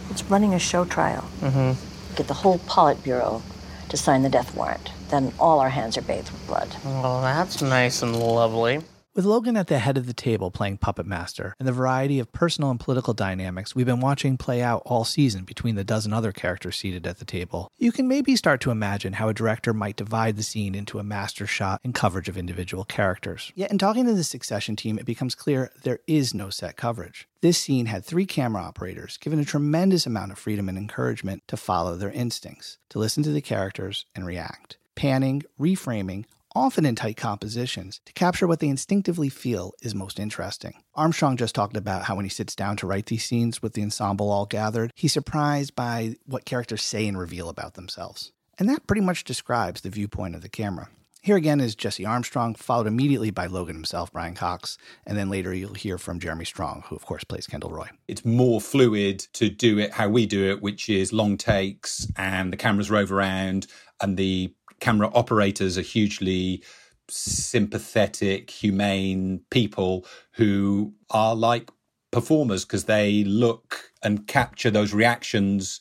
It's 0.10 0.24
running 0.26 0.54
a 0.54 0.60
show 0.60 0.86
trial. 0.86 1.30
Mm-hmm. 1.42 2.16
Get 2.16 2.28
the 2.28 2.34
whole 2.34 2.60
Politburo 2.60 3.42
to 3.90 3.98
sign 3.98 4.24
the 4.24 4.30
death 4.30 4.56
warrant. 4.56 4.92
Then 5.10 5.34
all 5.40 5.60
our 5.60 5.70
hands 5.70 5.98
are 5.98 6.02
bathed 6.02 6.32
with 6.32 6.48
blood. 6.48 6.70
Well, 6.84 7.22
that's 7.22 7.62
nice 7.62 8.02
and 8.02 8.18
lovely. 8.18 8.82
With 9.14 9.26
Logan 9.26 9.58
at 9.58 9.68
the 9.68 9.80
head 9.80 9.98
of 9.98 10.06
the 10.06 10.14
table 10.14 10.52
playing 10.52 10.78
Puppet 10.78 11.06
Master, 11.06 11.54
and 11.60 11.68
the 11.68 11.74
variety 11.74 12.20
of 12.20 12.32
personal 12.32 12.72
and 12.72 12.80
political 12.80 13.14
dynamics 13.14 13.76
we've 13.76 13.86
been 13.86 14.00
watching 14.00 14.38
play 14.38 14.62
out 14.62 14.84
all 14.86 15.04
season 15.04 15.44
between 15.44 15.76
the 15.76 15.84
dozen 15.84 16.14
other 16.14 16.32
characters 16.32 16.78
seated 16.78 17.06
at 17.06 17.20
the 17.20 17.26
table, 17.26 17.70
you 17.78 17.92
can 17.92 18.08
maybe 18.08 18.38
start 18.38 18.62
to 18.62 18.72
imagine 18.72 19.12
how 19.12 19.28
a 19.28 19.34
director 19.34 19.74
might 19.74 19.98
divide 19.98 20.38
the 20.38 20.44
scene 20.44 20.74
into 20.74 20.98
a 20.98 21.04
master 21.04 21.46
shot 21.46 21.82
and 21.84 21.94
coverage 21.94 22.30
of 22.30 22.38
individual 22.38 22.86
characters. 22.86 23.52
Yet, 23.54 23.70
in 23.70 23.78
talking 23.78 24.06
to 24.06 24.14
the 24.14 24.24
Succession 24.24 24.78
team, 24.78 24.98
it 24.98 25.06
becomes 25.06 25.36
clear 25.36 25.72
there 25.84 26.00
is 26.08 26.34
no 26.34 26.50
set 26.50 26.78
coverage. 26.78 27.28
This 27.42 27.58
scene 27.58 27.88
had 27.88 28.06
three 28.06 28.26
camera 28.26 28.62
operators 28.62 29.18
given 29.18 29.40
a 29.42 29.46
tremendous 29.46 30.06
amount 30.06 30.32
of 30.32 30.40
freedom 30.40 30.70
and 30.70 30.78
encouragement 30.78 31.44
to 31.50 31.58
follow 31.58 31.98
their 31.98 32.12
instincts, 32.12 32.78
to 32.88 33.00
listen 33.00 33.24
to 33.24 33.32
the 33.32 33.42
characters 33.42 34.06
and 34.16 34.26
react. 34.26 34.78
Panning, 34.96 35.44
reframing, 35.60 36.24
often 36.56 36.86
in 36.86 36.96
tight 36.96 37.18
compositions, 37.18 38.02
to 38.06 38.14
capture 38.14 38.48
what 38.48 38.60
they 38.60 38.68
instinctively 38.68 39.30
feel 39.30 39.74
is 39.82 39.96
most 39.96 40.20
interesting. 40.20 40.74
Armstrong 40.96 41.38
just 41.38 41.56
talked 41.56 41.78
about 41.78 42.04
how 42.04 42.16
when 42.16 42.26
he 42.26 42.30
sits 42.30 42.56
down 42.56 42.78
to 42.78 42.88
write 42.88 43.08
these 43.08 43.26
scenes 43.26 43.62
with 43.62 43.74
the 43.74 43.84
ensemble 43.84 44.32
all 44.32 44.46
gathered, 44.46 44.92
he's 44.96 45.14
surprised 45.14 45.76
by 45.76 46.16
what 46.26 46.46
characters 46.46 46.84
say 46.84 47.08
and 47.08 47.18
reveal 47.18 47.50
about 47.50 47.76
themselves. 47.76 48.32
And 48.58 48.70
that 48.70 48.88
pretty 48.88 49.02
much 49.02 49.24
describes 49.24 49.82
the 49.82 49.90
viewpoint 49.90 50.36
of 50.36 50.42
the 50.42 50.50
camera. 50.50 50.90
Here 51.24 51.36
again 51.36 51.60
is 51.60 51.76
Jesse 51.76 52.04
Armstrong, 52.04 52.56
followed 52.56 52.88
immediately 52.88 53.30
by 53.30 53.46
Logan 53.46 53.76
himself, 53.76 54.12
Brian 54.12 54.34
Cox, 54.34 54.80
and 55.06 55.16
then 55.16 55.30
later 55.30 55.54
you'll 55.54 55.76
hear 55.76 56.00
from 56.00 56.20
Jeremy 56.20 56.46
Strong, 56.46 56.86
who 56.88 56.96
of 56.96 57.06
course 57.06 57.24
plays 57.24 57.46
Kendall 57.46 57.70
Roy. 57.70 57.88
It's 58.08 58.26
more 58.26 58.60
fluid 58.60 59.20
to 59.34 59.48
do 59.48 59.78
it 59.78 59.92
how 59.92 60.10
we 60.10 60.26
do 60.26 60.50
it, 60.50 60.64
which 60.64 60.90
is 60.90 61.14
long 61.14 61.38
takes 61.38 62.08
and 62.18 62.52
the 62.52 62.58
cameras 62.58 62.90
rove 62.90 63.12
around 63.12 63.68
and 64.02 64.18
the 64.18 64.52
camera 64.82 65.10
operators 65.14 65.78
are 65.78 65.84
hugely 65.84 66.64
sympathetic, 67.08 68.50
humane 68.50 69.42
people 69.50 70.06
who 70.34 70.94
are 71.10 71.36
like 71.36 71.72
performers 72.12 72.66
because 72.66 72.86
they 72.86 73.24
look 73.24 73.92
and 74.04 74.28
capture 74.28 74.72
those 74.72 74.94
reactions 74.94 75.80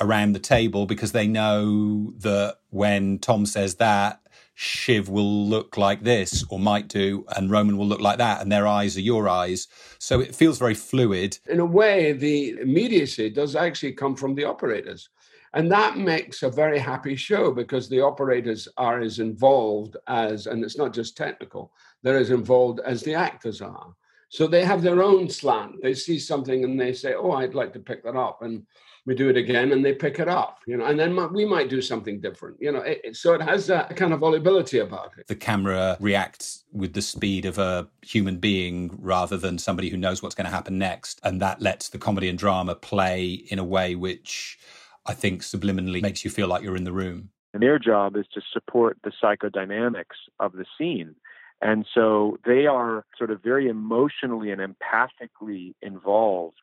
around 0.00 0.32
the 0.32 0.38
table 0.38 0.86
because 0.86 1.12
they 1.12 1.26
know 1.26 2.12
that 2.18 2.58
when 2.70 3.18
Tom 3.18 3.46
says 3.46 3.76
that, 3.76 4.20
Shiv 4.54 5.10
will 5.10 5.46
look 5.46 5.76
like 5.76 6.02
this 6.02 6.42
or 6.48 6.58
might 6.58 6.88
do, 6.88 7.26
and 7.36 7.50
Roman 7.50 7.76
will 7.76 7.86
look 7.86 8.00
like 8.00 8.16
that, 8.18 8.40
and 8.40 8.50
their 8.50 8.66
eyes 8.66 8.96
are 8.96 9.02
your 9.02 9.28
eyes. 9.28 9.68
So 9.98 10.18
it 10.20 10.34
feels 10.34 10.58
very 10.58 10.72
fluid. 10.72 11.38
In 11.46 11.60
a 11.60 11.66
way, 11.66 12.12
the 12.12 12.58
immediacy 12.60 13.28
does 13.28 13.54
actually 13.54 13.92
come 13.92 14.16
from 14.16 14.34
the 14.34 14.44
operators. 14.44 15.10
And 15.54 15.70
that 15.72 15.96
makes 15.96 16.42
a 16.42 16.50
very 16.50 16.78
happy 16.78 17.16
show 17.16 17.50
because 17.50 17.88
the 17.88 18.00
operators 18.00 18.68
are 18.76 19.00
as 19.00 19.18
involved 19.18 19.96
as, 20.06 20.46
and 20.46 20.64
it's 20.64 20.78
not 20.78 20.92
just 20.92 21.16
technical, 21.16 21.72
they're 22.02 22.18
as 22.18 22.30
involved 22.30 22.80
as 22.80 23.02
the 23.02 23.14
actors 23.14 23.60
are. 23.60 23.94
So 24.28 24.46
they 24.46 24.64
have 24.64 24.82
their 24.82 25.02
own 25.02 25.28
slant. 25.30 25.82
They 25.82 25.94
see 25.94 26.18
something 26.18 26.64
and 26.64 26.80
they 26.80 26.92
say, 26.92 27.14
"Oh, 27.14 27.32
I'd 27.32 27.54
like 27.54 27.72
to 27.74 27.78
pick 27.78 28.02
that 28.04 28.16
up," 28.16 28.42
and 28.42 28.66
we 29.06 29.14
do 29.14 29.28
it 29.28 29.36
again, 29.36 29.70
and 29.70 29.84
they 29.84 29.94
pick 29.94 30.18
it 30.18 30.28
up. 30.28 30.58
You 30.66 30.76
know, 30.76 30.86
and 30.86 30.98
then 30.98 31.32
we 31.32 31.44
might 31.44 31.70
do 31.70 31.80
something 31.80 32.20
different. 32.20 32.56
You 32.60 32.72
know, 32.72 32.80
it, 32.80 33.16
so 33.16 33.34
it 33.34 33.40
has 33.40 33.68
that 33.68 33.94
kind 33.96 34.12
of 34.12 34.20
volubility 34.20 34.80
about 34.80 35.12
it. 35.16 35.28
The 35.28 35.36
camera 35.36 35.96
reacts 36.00 36.64
with 36.72 36.92
the 36.92 37.02
speed 37.02 37.44
of 37.44 37.58
a 37.58 37.88
human 38.02 38.38
being 38.38 38.98
rather 39.00 39.36
than 39.36 39.58
somebody 39.58 39.90
who 39.90 39.96
knows 39.96 40.22
what's 40.22 40.34
going 40.34 40.46
to 40.46 40.50
happen 40.50 40.76
next, 40.76 41.20
and 41.22 41.40
that 41.40 41.62
lets 41.62 41.88
the 41.88 41.98
comedy 41.98 42.28
and 42.28 42.38
drama 42.38 42.74
play 42.74 43.26
in 43.30 43.60
a 43.60 43.64
way 43.64 43.94
which 43.94 44.58
I 45.06 45.14
think 45.14 45.42
subliminally 45.42 46.02
makes 46.02 46.24
you 46.24 46.30
feel 46.30 46.48
like 46.48 46.62
you're 46.62 46.76
in 46.76 46.84
the 46.84 46.92
room. 46.92 47.30
And 47.54 47.62
their 47.62 47.78
job 47.78 48.16
is 48.16 48.26
to 48.34 48.40
support 48.52 48.98
the 49.02 49.12
psychodynamics 49.22 50.16
of 50.40 50.52
the 50.52 50.66
scene. 50.76 51.14
And 51.62 51.86
so 51.94 52.38
they 52.44 52.66
are 52.66 53.04
sort 53.16 53.30
of 53.30 53.42
very 53.42 53.68
emotionally 53.68 54.50
and 54.50 54.60
empathically 54.60 55.74
involved 55.80 56.60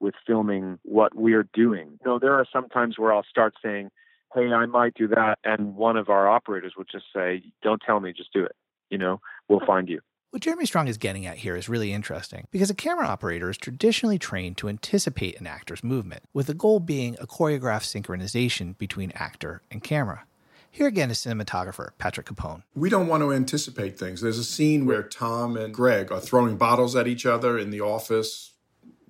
with 0.00 0.14
filming 0.26 0.80
what 0.82 1.14
we're 1.14 1.48
doing. 1.54 1.98
You 2.04 2.10
know, 2.10 2.18
there 2.18 2.34
are 2.34 2.46
some 2.52 2.68
times 2.68 2.98
where 2.98 3.12
I'll 3.12 3.24
start 3.28 3.54
saying, 3.62 3.90
Hey, 4.34 4.48
I 4.52 4.66
might 4.66 4.94
do 4.94 5.06
that. 5.08 5.38
And 5.44 5.76
one 5.76 5.96
of 5.96 6.08
our 6.08 6.28
operators 6.28 6.72
will 6.76 6.86
just 6.90 7.04
say, 7.14 7.42
Don't 7.62 7.82
tell 7.84 8.00
me, 8.00 8.12
just 8.12 8.32
do 8.32 8.44
it. 8.44 8.56
You 8.90 8.98
know, 8.98 9.20
we'll 9.48 9.64
find 9.64 9.88
you. 9.88 10.00
What 10.32 10.40
Jeremy 10.40 10.64
Strong 10.64 10.88
is 10.88 10.96
getting 10.96 11.26
at 11.26 11.36
here 11.36 11.56
is 11.56 11.68
really 11.68 11.92
interesting 11.92 12.46
because 12.50 12.70
a 12.70 12.74
camera 12.74 13.06
operator 13.06 13.50
is 13.50 13.58
traditionally 13.58 14.18
trained 14.18 14.56
to 14.56 14.68
anticipate 14.70 15.38
an 15.38 15.46
actor's 15.46 15.84
movement, 15.84 16.22
with 16.32 16.46
the 16.46 16.54
goal 16.54 16.80
being 16.80 17.18
a 17.20 17.26
choreographed 17.26 17.84
synchronization 17.84 18.78
between 18.78 19.12
actor 19.14 19.60
and 19.70 19.84
camera. 19.84 20.24
Here 20.70 20.86
again 20.86 21.10
is 21.10 21.18
cinematographer 21.18 21.90
Patrick 21.98 22.28
Capone. 22.28 22.62
We 22.74 22.88
don't 22.88 23.08
want 23.08 23.22
to 23.22 23.30
anticipate 23.30 23.98
things. 23.98 24.22
There's 24.22 24.38
a 24.38 24.44
scene 24.44 24.86
where 24.86 25.02
Tom 25.02 25.54
and 25.54 25.74
Greg 25.74 26.10
are 26.10 26.18
throwing 26.18 26.56
bottles 26.56 26.96
at 26.96 27.06
each 27.06 27.26
other 27.26 27.58
in 27.58 27.68
the 27.68 27.82
office, 27.82 28.54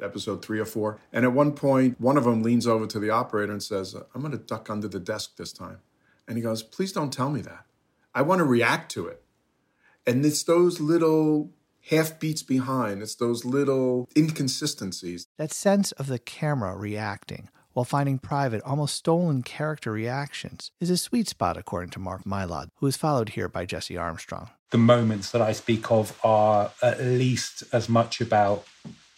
episode 0.03 0.45
three 0.45 0.59
or 0.59 0.65
four. 0.65 0.99
And 1.13 1.25
at 1.25 1.33
one 1.33 1.53
point, 1.53 2.01
one 2.01 2.17
of 2.17 2.25
them 2.25 2.43
leans 2.43 2.67
over 2.67 2.89
to 2.89 2.99
the 2.99 3.11
operator 3.11 3.53
and 3.53 3.63
says, 3.63 3.95
I'm 4.13 4.23
going 4.23 4.33
to 4.33 4.39
duck 4.39 4.69
under 4.69 4.89
the 4.89 4.99
desk 4.99 5.37
this 5.37 5.53
time. 5.53 5.79
And 6.27 6.37
he 6.37 6.43
goes, 6.43 6.65
Please 6.65 6.91
don't 6.91 7.13
tell 7.13 7.31
me 7.31 7.43
that. 7.43 7.65
I 8.13 8.23
want 8.23 8.41
to 8.41 8.45
react 8.45 8.91
to 8.95 9.07
it. 9.07 9.22
And 10.07 10.25
it's 10.27 10.43
those 10.43 10.81
little 10.81 11.51
half 11.91 12.19
beats 12.19 12.43
behind, 12.43 13.03
it's 13.03 13.15
those 13.15 13.45
little 13.45 14.09
inconsistencies. 14.17 15.27
That 15.39 15.53
sense 15.53 15.93
of 15.93 16.07
the 16.07 16.19
camera 16.19 16.77
reacting 16.77 17.49
while 17.73 17.85
finding 17.85 18.19
private, 18.19 18.63
almost 18.63 18.97
stolen 18.97 19.43
character 19.43 19.93
reactions 19.93 20.71
is 20.81 20.91
a 20.91 20.97
sweet 20.97 21.29
spot, 21.29 21.57
according 21.57 21.91
to 21.91 21.99
Mark 21.99 22.25
Mylod, 22.25 22.69
who 22.77 22.87
is 22.87 22.97
followed 22.97 23.31
here 23.31 23.49
by 23.49 23.65
Jesse 23.65 23.97
Armstrong. 23.97 24.51
The 24.71 24.79
moments 24.79 25.31
that 25.31 25.43
I 25.43 25.53
speak 25.53 25.91
of 25.91 26.19
are 26.25 26.73
at 26.83 27.01
least 27.01 27.63
as 27.73 27.89
much 27.89 28.21
about 28.21 28.67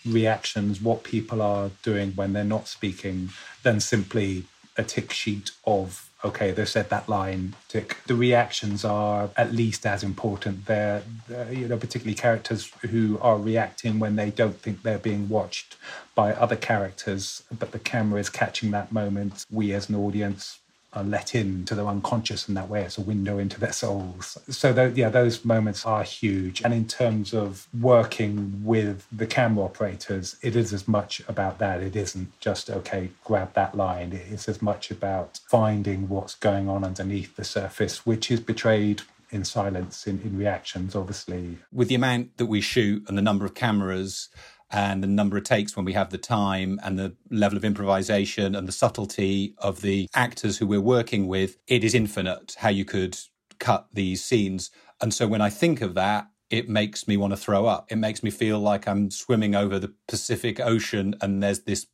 reactions, 0.06 0.80
what 0.80 1.02
people 1.02 1.40
are 1.42 1.70
doing 1.82 2.12
when 2.12 2.32
they're 2.32 2.44
not 2.44 2.68
speaking, 2.68 3.30
than 3.62 3.80
simply 3.80 4.44
a 4.76 4.82
tick 4.82 5.12
sheet 5.12 5.50
of 5.64 6.10
okay, 6.24 6.52
they 6.52 6.64
said 6.64 6.88
that 6.88 7.08
line, 7.08 7.54
tick. 7.68 7.98
The 8.06 8.14
reactions 8.14 8.84
are 8.84 9.28
at 9.36 9.52
least 9.52 9.84
as 9.84 10.02
important. 10.02 10.64
They're, 10.64 11.02
you 11.50 11.68
know, 11.68 11.76
particularly 11.76 12.14
characters 12.14 12.72
who 12.80 13.18
are 13.20 13.38
reacting 13.38 13.98
when 13.98 14.16
they 14.16 14.30
don't 14.30 14.58
think 14.58 14.82
they're 14.82 14.98
being 14.98 15.28
watched 15.28 15.76
by 16.14 16.32
other 16.32 16.56
characters, 16.56 17.42
but 17.56 17.72
the 17.72 17.78
camera 17.78 18.20
is 18.20 18.30
catching 18.30 18.70
that 18.70 18.90
moment. 18.90 19.44
We 19.50 19.72
as 19.74 19.90
an 19.90 19.96
audience 19.96 20.60
are 20.94 21.04
let 21.04 21.34
in 21.34 21.64
to 21.66 21.74
their 21.74 21.86
unconscious 21.86 22.48
in 22.48 22.54
that 22.54 22.68
way. 22.68 22.82
It's 22.82 22.98
a 22.98 23.02
window 23.02 23.38
into 23.38 23.58
their 23.58 23.72
souls. 23.72 24.38
So, 24.48 24.72
th- 24.72 24.96
yeah, 24.96 25.08
those 25.08 25.44
moments 25.44 25.84
are 25.84 26.02
huge. 26.02 26.62
And 26.62 26.72
in 26.72 26.86
terms 26.86 27.32
of 27.34 27.66
working 27.78 28.62
with 28.64 29.06
the 29.10 29.26
camera 29.26 29.64
operators, 29.64 30.36
it 30.42 30.56
is 30.56 30.72
as 30.72 30.86
much 30.86 31.22
about 31.28 31.58
that. 31.58 31.82
It 31.82 31.96
isn't 31.96 32.38
just, 32.40 32.70
okay, 32.70 33.10
grab 33.24 33.54
that 33.54 33.76
line. 33.76 34.20
It's 34.30 34.48
as 34.48 34.62
much 34.62 34.90
about 34.90 35.40
finding 35.48 36.08
what's 36.08 36.34
going 36.34 36.68
on 36.68 36.84
underneath 36.84 37.36
the 37.36 37.44
surface, 37.44 38.06
which 38.06 38.30
is 38.30 38.40
betrayed 38.40 39.02
in 39.30 39.44
silence, 39.44 40.06
in, 40.06 40.20
in 40.22 40.38
reactions, 40.38 40.94
obviously. 40.94 41.58
With 41.72 41.88
the 41.88 41.96
amount 41.96 42.36
that 42.36 42.46
we 42.46 42.60
shoot 42.60 43.04
and 43.08 43.18
the 43.18 43.22
number 43.22 43.44
of 43.44 43.54
cameras, 43.54 44.28
and 44.74 45.04
the 45.04 45.06
number 45.06 45.36
of 45.36 45.44
takes 45.44 45.76
when 45.76 45.84
we 45.84 45.92
have 45.92 46.10
the 46.10 46.18
time 46.18 46.80
and 46.82 46.98
the 46.98 47.14
level 47.30 47.56
of 47.56 47.64
improvisation 47.64 48.56
and 48.56 48.66
the 48.66 48.72
subtlety 48.72 49.54
of 49.58 49.82
the 49.82 50.08
actors 50.16 50.58
who 50.58 50.66
we're 50.66 50.80
working 50.80 51.28
with, 51.28 51.56
it 51.68 51.84
is 51.84 51.94
infinite 51.94 52.56
how 52.58 52.70
you 52.70 52.84
could 52.84 53.16
cut 53.60 53.86
these 53.92 54.24
scenes. 54.24 54.72
And 55.00 55.14
so 55.14 55.28
when 55.28 55.40
I 55.40 55.48
think 55.48 55.80
of 55.80 55.94
that, 55.94 56.26
it 56.50 56.68
makes 56.68 57.06
me 57.06 57.16
want 57.16 57.32
to 57.32 57.36
throw 57.36 57.66
up. 57.66 57.86
It 57.92 57.98
makes 57.98 58.24
me 58.24 58.32
feel 58.32 58.58
like 58.58 58.88
I'm 58.88 59.12
swimming 59.12 59.54
over 59.54 59.78
the 59.78 59.94
Pacific 60.08 60.58
Ocean 60.58 61.14
and 61.20 61.40
there's 61.40 61.60
this 61.60 61.86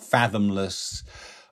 fathomless 0.00 1.02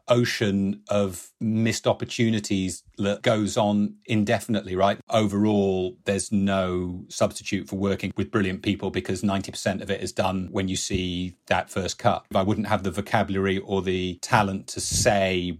ocean 0.08 0.82
of 0.88 1.30
missed 1.40 1.86
opportunities 1.86 2.82
that 2.98 3.22
goes 3.22 3.56
on 3.56 3.96
indefinitely, 4.06 4.75
right? 4.75 4.98
Overall, 5.10 5.96
there's 6.04 6.32
no 6.32 7.04
substitute 7.08 7.68
for 7.68 7.76
working 7.76 8.12
with 8.16 8.30
brilliant 8.30 8.62
people 8.62 8.90
because 8.90 9.22
90% 9.22 9.82
of 9.82 9.90
it 9.90 10.00
is 10.00 10.12
done 10.12 10.48
when 10.50 10.68
you 10.68 10.76
see 10.76 11.36
that 11.46 11.70
first 11.70 11.98
cut. 11.98 12.25
If 12.30 12.36
I 12.36 12.42
wouldn't 12.42 12.68
have 12.68 12.82
the 12.82 12.90
vocabulary 12.90 13.58
or 13.58 13.82
the 13.82 14.18
talent 14.22 14.66
to 14.68 14.80
say 14.80 15.58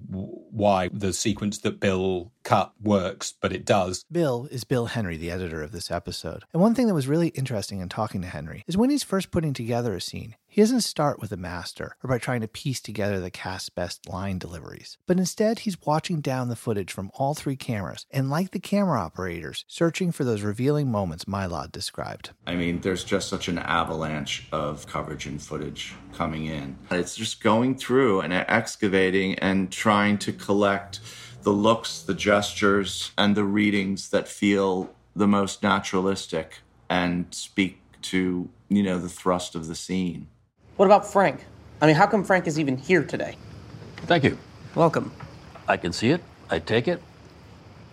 why 0.57 0.89
the 0.93 1.13
sequence 1.13 1.59
that 1.59 1.79
Bill 1.81 2.33
cut 2.43 2.73
works, 2.83 3.35
but 3.41 3.53
it 3.53 3.65
does. 3.65 4.05
Bill 4.11 4.49
is 4.51 4.65
Bill 4.65 4.87
Henry, 4.87 5.17
the 5.17 5.31
editor 5.31 5.63
of 5.63 5.73
this 5.73 5.91
episode. 5.91 6.45
And 6.53 6.63
one 6.63 6.75
thing 6.75 6.87
that 6.87 6.95
was 6.95 7.09
really 7.09 7.29
interesting 7.29 7.81
in 7.81 7.89
talking 7.89 8.23
to 8.23 8.29
Henry 8.29 8.65
is 8.67 8.77
when 8.77 8.91
he's 8.91 9.03
first 9.03 9.31
putting 9.31 9.53
together 9.53 9.95
a 9.95 10.01
scene, 10.01 10.37
he 10.47 10.63
doesn't 10.63 10.83
start 10.83 11.21
with 11.21 11.33
a 11.33 11.37
master 11.37 11.97
or 12.03 12.09
by 12.09 12.17
trying 12.19 12.41
to 12.41 12.49
piece 12.49 12.81
together 12.81 13.21
the 13.21 13.31
cast's 13.31 13.69
best 13.69 14.09
line 14.09 14.39
deliveries, 14.39 14.97
but 15.07 15.19
instead 15.19 15.61
he's 15.61 15.77
watching 15.85 16.21
down 16.21 16.49
the 16.49 16.57
footage 16.57 16.93
from 16.93 17.11
all 17.15 17.35
three 17.35 17.57
cameras 17.57 18.07
and, 18.11 18.31
like 18.31 18.53
the 18.53 18.59
camera 18.59 19.01
operators, 19.01 19.67
searching 19.69 20.13
for 20.13 20.25
those 20.25 20.41
revealing 20.41 20.91
moments 20.91 21.27
Mylod 21.27 21.73
described. 21.73 22.31
I 22.47 22.55
mean, 22.55 22.81
there's 22.81 23.05
just 23.05 23.29
such 23.29 23.49
an 23.49 23.59
avalanche 23.59 24.47
of 24.51 24.87
coverage 24.87 25.27
and 25.27 25.43
footage 25.43 25.95
coming 26.15 26.47
in. 26.47 26.79
It's 26.91 27.17
just 27.17 27.43
going 27.43 27.77
through 27.77 28.21
and 28.21 28.33
excavating 28.33 29.35
and 29.41 29.71
trying 29.71 30.17
to 30.19 30.33
collect 30.47 31.00
the 31.43 31.50
looks, 31.50 32.00
the 32.03 32.15
gestures, 32.15 33.12
and 33.19 33.37
the 33.37 33.45
readings 33.45 34.11
that 34.11 34.29
feel 34.29 34.95
the 35.15 35.26
most 35.26 35.62
naturalistic 35.62 36.61
and 36.88 37.26
speak 37.35 37.81
to, 38.03 38.49
you 38.69 38.83
know, 38.83 38.99
the 38.99 39.09
thrust 39.09 39.55
of 39.55 39.67
the 39.67 39.75
scene. 39.75 40.29
What 40.76 40.87
about 40.87 41.07
Frank? 41.07 41.45
I 41.83 41.87
mean, 41.87 41.97
how 41.97 42.07
come 42.07 42.25
Frank 42.25 42.47
is 42.47 42.59
even 42.59 42.76
here 42.76 43.03
today? 43.03 43.37
Thank 44.07 44.25
you. 44.25 44.38
Welcome. 44.75 45.12
I 45.69 45.76
can 45.76 45.93
see 45.93 46.11
it. 46.11 46.23
I 46.49 46.59
take 46.59 46.87
it. 46.87 47.03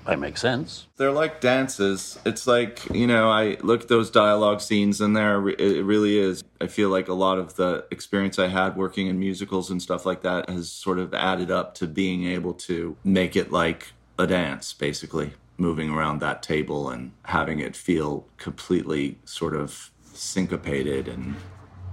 I 0.05 0.15
make 0.15 0.37
sense. 0.37 0.87
They're 0.97 1.11
like 1.11 1.39
dances. 1.41 2.19
It's 2.25 2.45
like, 2.45 2.89
you 2.93 3.07
know, 3.07 3.29
I 3.29 3.57
look 3.61 3.83
at 3.83 3.87
those 3.87 4.11
dialogue 4.11 4.59
scenes 4.61 4.99
and 5.01 5.15
there 5.15 5.47
it 5.47 5.83
really 5.83 6.17
is. 6.17 6.43
I 6.59 6.67
feel 6.67 6.89
like 6.89 7.07
a 7.07 7.13
lot 7.13 7.37
of 7.37 7.55
the 7.55 7.85
experience 7.91 8.37
I 8.37 8.47
had 8.47 8.75
working 8.75 9.07
in 9.07 9.17
musicals 9.19 9.69
and 9.69 9.81
stuff 9.81 10.05
like 10.05 10.21
that 10.21 10.49
has 10.49 10.71
sort 10.71 10.99
of 10.99 11.13
added 11.13 11.51
up 11.51 11.73
to 11.75 11.87
being 11.87 12.25
able 12.25 12.53
to 12.53 12.97
make 13.03 13.35
it 13.35 13.51
like 13.51 13.93
a 14.19 14.27
dance, 14.27 14.73
basically. 14.73 15.33
moving 15.57 15.89
around 15.89 16.19
that 16.19 16.43
table 16.43 16.89
and 16.89 17.11
having 17.25 17.59
it 17.59 17.75
feel 17.75 18.25
completely 18.37 19.17
sort 19.25 19.55
of 19.55 19.91
syncopated 20.13 21.07
and 21.07 21.35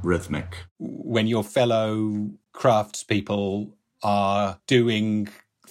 rhythmic. 0.03 0.57
When 0.79 1.27
your 1.27 1.45
fellow 1.45 2.31
craftspeople 2.55 3.71
are 4.03 4.59
doing 4.67 5.29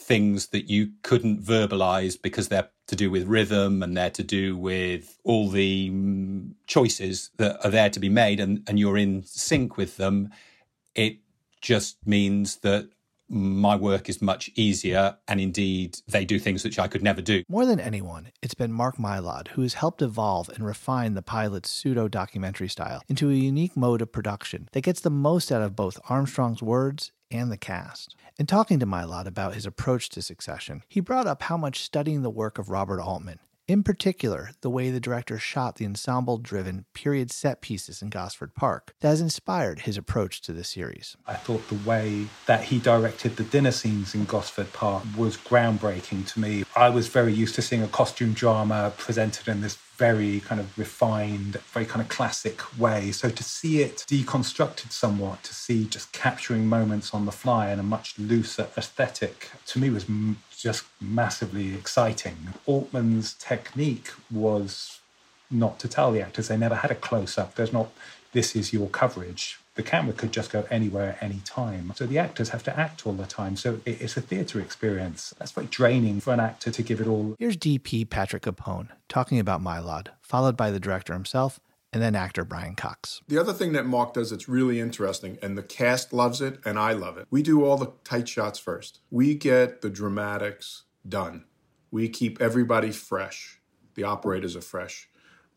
things 0.09 0.47
that 0.47 0.67
you 0.67 0.89
couldn't 1.03 1.39
verbalize 1.39 2.19
because 2.19 2.47
they're 2.47 2.67
to 2.87 2.95
do 2.95 3.11
with 3.11 3.27
rhythm 3.27 3.83
and 3.83 3.95
they're 3.95 4.09
to 4.09 4.23
do 4.23 4.57
with 4.57 5.19
all 5.23 5.49
the 5.49 5.91
mm, 5.91 6.51
choices 6.65 7.29
that 7.37 7.63
are 7.63 7.69
there 7.69 7.91
to 7.91 7.99
be 7.99 8.09
made 8.09 8.39
and, 8.39 8.63
and 8.67 8.79
you're 8.79 8.97
in 8.97 9.21
sync 9.23 9.77
with 9.77 9.97
them, 9.97 10.31
it 10.95 11.17
just 11.61 11.95
means 12.07 12.57
that 12.57 12.89
my 13.31 13.75
work 13.75 14.09
is 14.09 14.23
much 14.23 14.49
easier, 14.55 15.15
and 15.27 15.39
indeed, 15.39 15.99
they 16.07 16.25
do 16.25 16.39
things 16.39 16.63
which 16.63 16.79
I 16.79 16.87
could 16.87 17.03
never 17.03 17.21
do. 17.21 17.43
More 17.47 17.67
than 17.67 17.79
anyone, 17.79 18.29
it's 18.41 18.55
been 18.55 18.71
Mark 18.71 18.97
Mylod 18.97 19.49
who 19.49 19.61
has 19.61 19.75
helped 19.75 20.01
evolve 20.01 20.49
and 20.49 20.65
refine 20.65 21.13
the 21.13 21.21
pilot's 21.21 21.69
pseudo 21.69 22.07
documentary 22.07 22.69
style 22.69 23.03
into 23.07 23.29
a 23.29 23.33
unique 23.33 23.77
mode 23.77 24.01
of 24.01 24.11
production 24.11 24.67
that 24.71 24.81
gets 24.81 25.01
the 25.01 25.11
most 25.11 25.51
out 25.51 25.61
of 25.61 25.75
both 25.75 25.99
Armstrong's 26.09 26.63
words 26.63 27.11
and 27.31 27.51
the 27.51 27.57
cast. 27.57 28.15
In 28.37 28.45
talking 28.45 28.79
to 28.79 28.85
Mylod 28.85 29.27
about 29.27 29.53
his 29.53 29.65
approach 29.65 30.09
to 30.09 30.21
Succession, 30.21 30.83
he 30.87 30.99
brought 30.99 31.27
up 31.27 31.43
how 31.43 31.57
much 31.57 31.81
studying 31.81 32.21
the 32.21 32.29
work 32.29 32.57
of 32.57 32.69
Robert 32.69 33.01
Altman 33.01 33.39
in 33.69 33.83
particular, 33.83 34.49
the 34.61 34.69
way 34.69 34.89
the 34.89 34.99
director 34.99 35.37
shot 35.37 35.75
the 35.75 35.85
ensemble 35.85 36.39
driven 36.39 36.85
period 36.95 37.29
set 37.29 37.61
pieces 37.61 38.01
in 38.01 38.09
Gosford 38.09 38.55
Park 38.55 38.95
that 38.99 39.09
has 39.09 39.21
inspired 39.21 39.81
his 39.81 39.95
approach 39.95 40.41
to 40.41 40.53
the 40.53 40.63
series. 40.63 41.15
I 41.27 41.35
thought 41.35 41.67
the 41.67 41.87
way 41.87 42.25
that 42.47 42.63
he 42.63 42.79
directed 42.79 43.35
the 43.35 43.43
dinner 43.43 43.71
scenes 43.71 44.15
in 44.15 44.25
Gosford 44.25 44.73
Park 44.73 45.03
was 45.15 45.37
groundbreaking 45.37 46.25
to 46.33 46.39
me. 46.39 46.63
I 46.75 46.89
was 46.89 47.09
very 47.09 47.31
used 47.31 47.53
to 47.55 47.61
seeing 47.61 47.83
a 47.83 47.87
costume 47.87 48.33
drama 48.33 48.91
presented 48.97 49.47
in 49.47 49.61
this 49.61 49.77
very 49.99 50.39
kind 50.39 50.61
of 50.61 50.75
refined, 50.77 51.57
very 51.73 51.85
kind 51.85 52.01
of 52.01 52.07
classic 52.07 52.61
way. 52.79 53.11
So 53.11 53.29
to 53.29 53.43
see 53.43 53.81
it 53.81 54.05
deconstructed 54.07 54.93
somewhat, 54.93 55.43
to 55.43 55.53
see 55.53 55.83
just 55.83 56.13
capturing 56.13 56.67
moments 56.67 57.13
on 57.13 57.25
the 57.25 57.33
fly 57.33 57.69
in 57.69 57.79
a 57.79 57.83
much 57.83 58.17
looser 58.17 58.69
aesthetic, 58.77 59.49
to 59.67 59.77
me 59.77 59.89
was 59.89 60.07
just 60.61 60.83
massively 60.99 61.73
exciting. 61.73 62.49
Altman's 62.65 63.33
technique 63.33 64.09
was 64.29 64.99
not 65.49 65.79
to 65.79 65.87
tell 65.87 66.11
the 66.11 66.21
actors 66.21 66.47
they 66.47 66.57
never 66.57 66.75
had 66.75 66.91
a 66.91 66.95
close 66.95 67.37
up. 67.37 67.55
There's 67.55 67.73
not, 67.73 67.91
this 68.33 68.55
is 68.55 68.73
your 68.73 68.89
coverage. 68.89 69.59
The 69.75 69.83
camera 69.83 70.13
could 70.13 70.33
just 70.33 70.51
go 70.51 70.65
anywhere 70.69 71.11
at 71.11 71.23
any 71.23 71.41
time. 71.45 71.93
So 71.95 72.05
the 72.05 72.17
actors 72.17 72.49
have 72.49 72.63
to 72.63 72.77
act 72.77 73.07
all 73.07 73.13
the 73.13 73.25
time. 73.25 73.55
So 73.55 73.79
it's 73.85 74.17
a 74.17 74.21
theatre 74.21 74.59
experience. 74.59 75.33
That's 75.39 75.51
very 75.51 75.67
draining 75.67 76.19
for 76.19 76.33
an 76.33 76.41
actor 76.41 76.69
to 76.69 76.83
give 76.83 76.99
it 76.99 77.07
all. 77.07 77.35
Here's 77.39 77.55
DP 77.55 78.09
Patrick 78.09 78.43
Capone 78.43 78.89
talking 79.07 79.39
about 79.39 79.61
Mylod, 79.61 80.09
followed 80.21 80.57
by 80.57 80.69
the 80.69 80.79
director 80.79 81.13
himself 81.13 81.61
and 81.91 82.01
then 82.01 82.15
actor 82.15 82.45
Brian 82.45 82.75
Cox. 82.75 83.21
The 83.27 83.37
other 83.37 83.53
thing 83.53 83.73
that 83.73 83.85
Mark 83.85 84.13
does 84.13 84.29
that's 84.29 84.47
really 84.47 84.79
interesting, 84.79 85.37
and 85.41 85.57
the 85.57 85.63
cast 85.63 86.13
loves 86.13 86.41
it, 86.41 86.59
and 86.65 86.77
I 86.77 86.93
love 86.93 87.17
it, 87.17 87.27
we 87.29 87.41
do 87.41 87.65
all 87.65 87.77
the 87.77 87.91
tight 88.03 88.27
shots 88.27 88.59
first. 88.59 88.99
We 89.09 89.35
get 89.35 89.81
the 89.81 89.89
dramatics 89.89 90.83
done. 91.07 91.45
We 91.91 92.09
keep 92.09 92.39
everybody 92.41 92.91
fresh. 92.91 93.59
The 93.95 94.03
operators 94.03 94.55
are 94.55 94.61
fresh. 94.61 95.09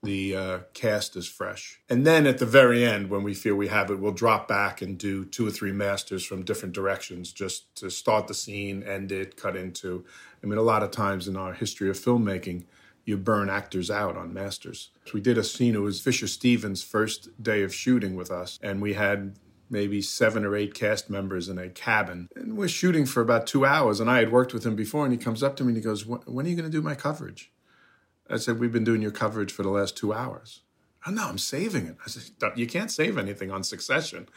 The 0.05 0.35
uh, 0.35 0.59
cast 0.75 1.15
is 1.15 1.29
fresh. 1.29 1.81
And 1.89 2.05
then 2.05 2.27
at 2.27 2.39
the 2.39 2.47
very 2.47 2.85
end, 2.85 3.09
when 3.09 3.23
we 3.23 3.35
feel 3.35 3.55
we 3.55 3.69
have 3.69 3.89
it, 3.89 4.01
we'll 4.01 4.11
drop 4.11 4.49
back 4.49 4.83
and 4.83 4.99
do 4.99 5.25
two 5.25 5.47
or 5.47 5.51
three 5.53 5.71
masters 5.71 6.25
from 6.25 6.45
different 6.45 6.75
directions 6.75 7.33
just 7.33 7.73
to 7.77 7.89
start 7.89 8.27
the 8.27 8.35
scene, 8.35 8.83
end 8.83 9.12
it, 9.12 9.37
cut 9.37 9.55
into. 9.55 10.05
I 10.43 10.47
mean, 10.49 10.59
a 10.59 10.62
lot 10.62 10.83
of 10.83 10.91
times 10.91 11.29
in 11.29 11.37
our 11.37 11.53
history 11.53 11.89
of 11.89 11.97
filmmaking, 11.97 12.65
you 13.05 13.17
burn 13.17 13.51
actors 13.51 13.91
out 13.91 14.17
on 14.17 14.33
masters. 14.33 14.91
So 15.07 15.13
we 15.15 15.21
did 15.21 15.39
a 15.39 15.45
scene, 15.45 15.75
it 15.75 15.81
was 15.81 16.01
Fisher 16.01 16.27
Stevens' 16.29 16.83
first 16.83 17.43
day 17.43 17.63
of 17.63 17.75
shooting 17.75 18.15
with 18.15 18.31
us, 18.31 18.59
and 18.63 18.81
we 18.81 18.95
had 18.95 19.37
maybe 19.69 20.03
seven 20.03 20.45
or 20.45 20.55
eight 20.55 20.75
cast 20.75 21.11
members 21.11 21.49
in 21.49 21.59
a 21.59 21.69
cabin. 21.69 22.29
And 22.37 22.57
we're 22.57 22.69
shooting 22.69 23.07
for 23.07 23.21
about 23.21 23.47
two 23.47 23.65
hours, 23.65 23.99
and 24.01 24.11
I 24.11 24.19
had 24.19 24.31
worked 24.31 24.53
with 24.53 24.65
him 24.65 24.77
before, 24.77 25.05
and 25.05 25.12
he 25.12 25.19
comes 25.19 25.43
up 25.43 25.57
to 25.57 25.65
me 25.65 25.69
and 25.69 25.77
he 25.77 25.83
goes, 25.83 26.07
When 26.07 26.47
are 26.47 26.49
you 26.49 26.57
going 26.57 26.71
to 26.71 26.77
do 26.77 26.83
my 26.83 26.95
coverage? 26.95 27.51
I 28.31 28.37
said, 28.37 28.61
We've 28.61 28.73
been 28.73 28.85
doing 28.85 29.03
your 29.03 29.11
coverage 29.11 29.53
for 29.53 29.62
the 29.62 29.71
last 29.71 29.97
two 29.97 30.12
hours. 30.12 30.61
Oh, 31.05 31.11
no, 31.11 31.27
I'm 31.27 31.38
saving 31.38 31.87
it. 31.87 31.97
I 32.05 32.09
said, 32.09 32.31
you 32.55 32.67
can't 32.67 32.91
save 32.91 33.19
anything 33.19 33.51
on 33.51 33.65
Succession. 33.65 34.29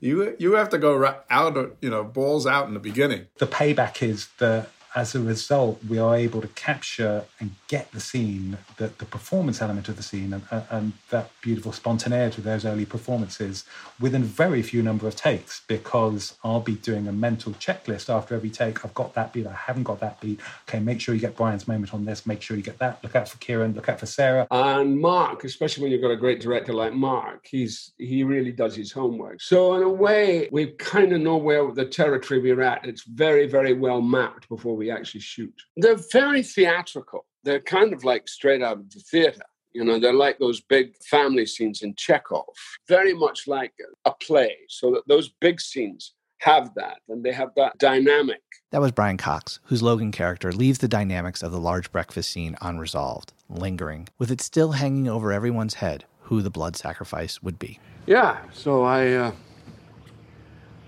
You 0.00 0.36
you 0.38 0.52
have 0.52 0.68
to 0.70 0.78
go 0.78 1.02
out, 1.30 1.76
you 1.80 1.88
know, 1.88 2.04
balls 2.04 2.46
out 2.46 2.68
in 2.68 2.74
the 2.74 2.80
beginning. 2.80 3.28
The 3.38 3.46
payback 3.46 4.02
is 4.02 4.28
that 4.38 4.68
as 4.94 5.14
a 5.14 5.20
result, 5.20 5.80
we 5.88 5.98
are 5.98 6.16
able 6.16 6.40
to 6.40 6.48
capture 6.48 7.24
and 7.38 7.54
get 7.68 7.92
the 7.92 8.00
scene, 8.00 8.58
the, 8.76 8.88
the 8.98 9.04
performance 9.04 9.62
element 9.62 9.88
of 9.88 9.96
the 9.96 10.02
scene, 10.02 10.32
and, 10.32 10.64
and 10.70 10.92
that 11.10 11.30
beautiful 11.40 11.72
spontaneity 11.72 12.38
of 12.38 12.44
those 12.44 12.64
early 12.64 12.84
performances 12.84 13.64
within 14.00 14.24
very 14.24 14.62
few 14.62 14.82
number 14.82 15.06
of 15.06 15.14
takes. 15.14 15.62
Because 15.68 16.34
I'll 16.42 16.60
be 16.60 16.74
doing 16.74 17.06
a 17.06 17.12
mental 17.12 17.52
checklist 17.52 18.12
after 18.12 18.34
every 18.34 18.50
take. 18.50 18.84
I've 18.84 18.94
got 18.94 19.14
that 19.14 19.32
beat. 19.32 19.46
I 19.46 19.52
haven't 19.52 19.84
got 19.84 20.00
that 20.00 20.20
beat. 20.20 20.40
Okay, 20.68 20.80
make 20.80 21.00
sure 21.00 21.14
you 21.14 21.20
get 21.20 21.36
Brian's 21.36 21.68
moment 21.68 21.94
on 21.94 22.04
this. 22.04 22.26
Make 22.26 22.42
sure 22.42 22.56
you 22.56 22.62
get 22.62 22.78
that. 22.78 23.02
Look 23.04 23.14
out 23.14 23.28
for 23.28 23.38
Kieran. 23.38 23.74
Look 23.74 23.88
out 23.88 24.00
for 24.00 24.06
Sarah. 24.06 24.48
And 24.50 25.00
Mark, 25.00 25.44
especially 25.44 25.84
when 25.84 25.92
you've 25.92 26.02
got 26.02 26.10
a 26.10 26.16
great 26.16 26.40
director 26.40 26.72
like 26.72 26.94
Mark, 26.94 27.46
he's 27.46 27.92
he 27.96 28.24
really 28.24 28.52
does 28.52 28.74
his 28.74 28.90
homework. 28.90 29.40
So 29.40 29.74
in 29.76 29.82
a 29.82 29.88
way, 29.88 30.48
we 30.50 30.72
kind 30.72 31.12
of 31.12 31.20
know 31.20 31.36
where 31.36 31.70
the 31.70 31.84
territory 31.84 32.40
we're 32.40 32.62
at. 32.62 32.84
It's 32.84 33.02
very 33.02 33.46
very 33.46 33.72
well 33.72 34.00
mapped 34.00 34.48
before 34.48 34.79
we 34.80 34.90
actually 34.90 35.20
shoot. 35.20 35.54
They're 35.76 36.00
very 36.10 36.42
theatrical. 36.42 37.26
They're 37.44 37.60
kind 37.60 37.92
of 37.92 38.02
like 38.02 38.28
straight 38.28 38.62
out 38.62 38.78
of 38.78 38.90
the 38.90 39.00
theater. 39.00 39.44
You 39.72 39.84
know, 39.84 40.00
they're 40.00 40.22
like 40.26 40.38
those 40.38 40.60
big 40.62 40.96
family 41.04 41.44
scenes 41.44 41.82
in 41.82 41.94
Chekhov, 41.96 42.56
very 42.88 43.12
much 43.12 43.46
like 43.46 43.74
a 44.06 44.12
play. 44.26 44.56
So 44.68 44.90
that 44.92 45.02
those 45.06 45.28
big 45.28 45.60
scenes 45.60 46.14
have 46.38 46.74
that 46.76 46.98
and 47.10 47.22
they 47.22 47.32
have 47.32 47.50
that 47.56 47.76
dynamic. 47.78 48.40
That 48.70 48.80
was 48.80 48.90
Brian 48.90 49.18
Cox, 49.18 49.60
whose 49.64 49.82
Logan 49.82 50.12
character 50.12 50.50
leaves 50.50 50.78
the 50.78 50.88
dynamics 50.88 51.42
of 51.42 51.52
the 51.52 51.60
large 51.60 51.92
breakfast 51.92 52.30
scene 52.30 52.56
unresolved, 52.62 53.34
lingering, 53.50 54.08
with 54.18 54.30
it 54.30 54.40
still 54.40 54.72
hanging 54.72 55.08
over 55.08 55.30
everyone's 55.30 55.74
head 55.74 56.04
who 56.22 56.40
the 56.40 56.50
blood 56.50 56.74
sacrifice 56.74 57.42
would 57.42 57.58
be. 57.58 57.78
Yeah, 58.06 58.38
so 58.52 58.82
I 58.84 59.12
uh, 59.12 59.32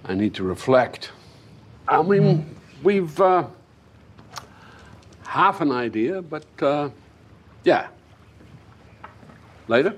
I 0.07 0.15
need 0.15 0.33
to 0.35 0.45
reflect. 0.45 1.13
I 1.87 2.03
mean, 2.03 2.57
we've 2.83 3.21
uh, 3.21 3.47
half 5.33 5.63
an 5.63 5.73
idea, 5.73 6.21
but 6.21 6.45
uh, 6.61 6.91
yeah. 7.65 7.89
Later? 9.67 9.97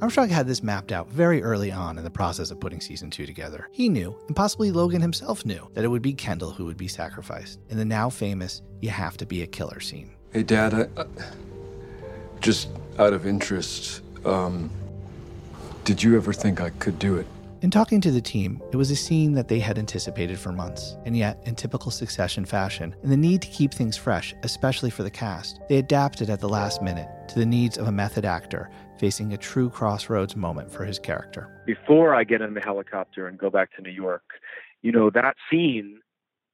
Armstrong 0.00 0.28
had 0.28 0.48
this 0.48 0.60
mapped 0.60 0.90
out 0.90 1.08
very 1.08 1.40
early 1.40 1.70
on 1.70 1.96
in 1.96 2.02
the 2.02 2.10
process 2.10 2.50
of 2.50 2.58
putting 2.58 2.80
season 2.80 3.10
two 3.10 3.26
together. 3.26 3.68
He 3.70 3.88
knew, 3.88 4.16
and 4.26 4.34
possibly 4.34 4.72
Logan 4.72 5.00
himself 5.00 5.46
knew, 5.46 5.70
that 5.74 5.84
it 5.84 5.88
would 5.88 6.02
be 6.02 6.12
Kendall 6.12 6.50
who 6.50 6.64
would 6.64 6.76
be 6.76 6.88
sacrificed 6.88 7.60
in 7.68 7.78
the 7.78 7.84
now 7.84 8.10
famous 8.10 8.60
You 8.80 8.90
Have 8.90 9.16
to 9.18 9.26
Be 9.26 9.42
a 9.42 9.46
Killer 9.46 9.78
scene. 9.78 10.10
Hey, 10.32 10.42
Dad, 10.42 10.74
I, 10.74 11.00
uh, 11.00 11.04
just 12.40 12.68
out 12.98 13.12
of 13.12 13.24
interest, 13.24 14.02
um, 14.24 14.68
did 15.84 16.02
you 16.02 16.16
ever 16.16 16.32
think 16.32 16.60
I 16.60 16.70
could 16.70 16.98
do 16.98 17.16
it? 17.16 17.26
In 17.64 17.70
talking 17.70 18.02
to 18.02 18.10
the 18.10 18.20
team, 18.20 18.60
it 18.72 18.76
was 18.76 18.90
a 18.90 18.94
scene 18.94 19.32
that 19.32 19.48
they 19.48 19.58
had 19.58 19.78
anticipated 19.78 20.38
for 20.38 20.52
months, 20.52 20.98
and 21.06 21.16
yet, 21.16 21.42
in 21.46 21.54
typical 21.54 21.90
succession 21.90 22.44
fashion, 22.44 22.94
and 23.02 23.10
the 23.10 23.16
need 23.16 23.40
to 23.40 23.48
keep 23.48 23.72
things 23.72 23.96
fresh, 23.96 24.34
especially 24.42 24.90
for 24.90 25.02
the 25.02 25.10
cast, 25.10 25.60
they 25.70 25.78
adapted 25.78 26.28
at 26.28 26.40
the 26.40 26.48
last 26.48 26.82
minute 26.82 27.08
to 27.28 27.38
the 27.38 27.46
needs 27.46 27.78
of 27.78 27.88
a 27.88 27.90
method 27.90 28.26
actor 28.26 28.68
facing 28.98 29.32
a 29.32 29.38
true 29.38 29.70
crossroads 29.70 30.36
moment 30.36 30.70
for 30.70 30.84
his 30.84 30.98
character. 30.98 31.62
Before 31.64 32.14
I 32.14 32.24
get 32.24 32.42
in 32.42 32.52
the 32.52 32.60
helicopter 32.60 33.28
and 33.28 33.38
go 33.38 33.48
back 33.48 33.74
to 33.76 33.82
New 33.82 33.92
York, 33.92 34.24
you 34.82 34.92
know, 34.92 35.08
that 35.08 35.36
scene, 35.50 36.00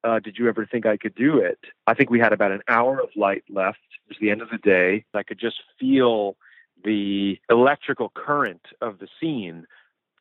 uh, 0.05 0.21
did 0.21 0.39
you 0.39 0.49
ever 0.49 0.65
think 0.65 0.87
I 0.87 0.97
could 0.97 1.17
do 1.17 1.39
it? 1.39 1.59
I 1.89 1.95
think 1.95 2.11
we 2.11 2.21
had 2.21 2.33
about 2.33 2.53
an 2.53 2.63
hour 2.69 3.01
of 3.01 3.09
light 3.17 3.43
left. 3.49 3.81
It 4.07 4.11
was 4.11 4.19
the 4.21 4.31
end 4.31 4.43
of 4.43 4.51
the 4.51 4.59
day. 4.59 5.05
I 5.13 5.25
could 5.25 5.41
just 5.41 5.61
feel 5.77 6.37
the 6.85 7.41
electrical 7.51 8.13
current 8.15 8.63
of 8.81 9.01
the 9.01 9.09
scene 9.21 9.67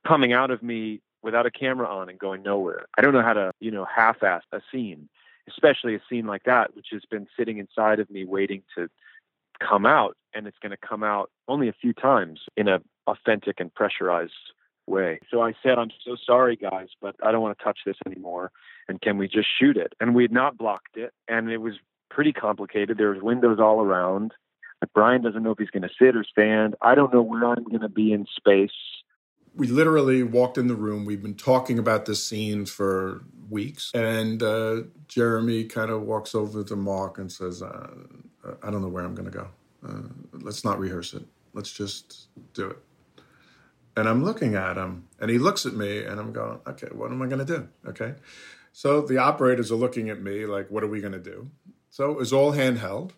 coming 0.10 0.34
out 0.34 0.50
of 0.50 0.64
me 0.64 1.02
without 1.22 1.46
a 1.46 1.52
camera 1.52 1.88
on 1.88 2.10
and 2.10 2.18
going 2.18 2.42
nowhere. 2.42 2.86
I 2.98 3.02
don't 3.02 3.14
know 3.14 3.22
how 3.22 3.34
to, 3.34 3.52
you 3.60 3.70
know, 3.70 3.86
half-ass 3.86 4.42
a 4.52 4.62
scene, 4.72 5.08
especially 5.48 5.94
a 5.96 6.02
scene 6.10 6.26
like 6.26 6.44
that, 6.46 6.76
which 6.76 6.88
has 6.92 7.04
been 7.12 7.28
sitting 7.38 7.60
inside 7.60 8.00
of 8.00 8.10
me 8.10 8.26
waiting 8.26 8.64
to 8.76 8.90
come 9.60 9.86
out, 9.86 10.16
and 10.34 10.48
it's 10.48 10.58
going 10.62 10.72
to 10.72 10.78
come 10.78 11.04
out 11.04 11.30
only 11.48 11.68
a 11.68 11.74
few 11.74 11.94
times 11.94 12.40
in 12.58 12.68
a 12.68 12.80
authentic 13.08 13.60
and 13.60 13.74
pressurized 13.74 14.32
way. 14.88 15.20
So 15.30 15.42
I 15.42 15.54
said, 15.62 15.78
I'm 15.78 15.92
so 16.04 16.16
sorry, 16.26 16.56
guys, 16.56 16.88
but 17.02 17.16
I 17.22 17.32
don't 17.32 17.42
want 17.42 17.58
to 17.58 17.64
touch 17.64 17.80
this 17.86 17.98
anymore. 18.06 18.52
And 18.88 19.02
can 19.02 19.18
we 19.18 19.28
just 19.28 19.48
shoot 19.60 19.78
it? 19.78 19.94
And 20.00 20.16
we 20.16 20.24
had 20.24 20.32
not 20.32 20.58
blocked 20.58 20.96
it, 20.96 21.12
and 21.28 21.52
it 21.52 21.58
was 21.58 21.74
pretty 22.10 22.34
complicated. 22.34 22.98
There 22.98 23.12
was 23.12 23.22
windows 23.22 23.60
all 23.60 23.82
around. 23.82 24.34
Brian 24.94 25.22
doesn't 25.22 25.44
know 25.44 25.52
if 25.52 25.60
he's 25.60 25.70
going 25.70 25.84
to 25.84 25.90
sit 26.02 26.16
or 26.16 26.24
stand. 26.24 26.76
I 26.82 26.96
don't 26.96 27.14
know 27.14 27.22
where 27.22 27.46
I'm 27.46 27.66
going 27.66 27.82
to 27.82 27.90
be 27.90 28.14
in 28.14 28.26
space 28.34 28.72
we 29.60 29.68
literally 29.68 30.24
walked 30.24 30.58
in 30.58 30.68
the 30.68 30.76
room. 30.76 31.04
We've 31.04 31.22
been 31.22 31.36
talking 31.36 31.78
about 31.78 32.06
this 32.06 32.26
scene 32.26 32.66
for 32.66 33.22
weeks. 33.50 33.92
And 33.94 34.42
uh, 34.42 34.84
Jeremy 35.10 35.66
kind 35.66 35.92
of 35.92 36.04
walks 36.04 36.34
over 36.34 36.64
to 36.64 36.76
Mark 36.78 37.18
and 37.18 37.30
says, 37.30 37.62
uh, 37.62 37.90
I 38.64 38.72
don't 38.72 38.82
know 38.82 38.88
where 38.88 39.04
I'm 39.04 39.16
going 39.16 39.30
to 39.30 39.38
go. 39.38 39.48
Uh, 39.86 40.02
let's 40.32 40.64
not 40.64 40.80
rehearse 40.80 41.14
it. 41.14 41.26
Let's 41.54 41.74
just 41.74 42.30
do 42.54 42.70
it. 42.70 42.78
And 43.98 44.08
I'm 44.08 44.24
looking 44.24 44.56
at 44.56 44.78
him, 44.78 45.10
and 45.20 45.30
he 45.30 45.38
looks 45.38 45.66
at 45.66 45.74
me, 45.74 46.06
and 46.06 46.22
I'm 46.22 46.32
going, 46.32 46.60
okay, 46.66 46.88
what 46.94 47.12
am 47.12 47.22
I 47.22 47.28
going 47.28 47.46
to 47.46 47.58
do? 47.58 47.68
Okay. 47.86 48.16
So 48.72 49.02
the 49.02 49.18
operators 49.18 49.74
are 49.74 49.76
looking 49.76 50.10
at 50.10 50.22
me 50.22 50.46
like, 50.46 50.72
what 50.72 50.84
are 50.84 50.88
we 50.88 51.02
going 51.02 51.14
to 51.14 51.20
do? 51.20 51.50
So 51.90 52.12
it 52.12 52.18
was 52.18 52.32
all 52.32 52.54
handheld. 52.54 53.12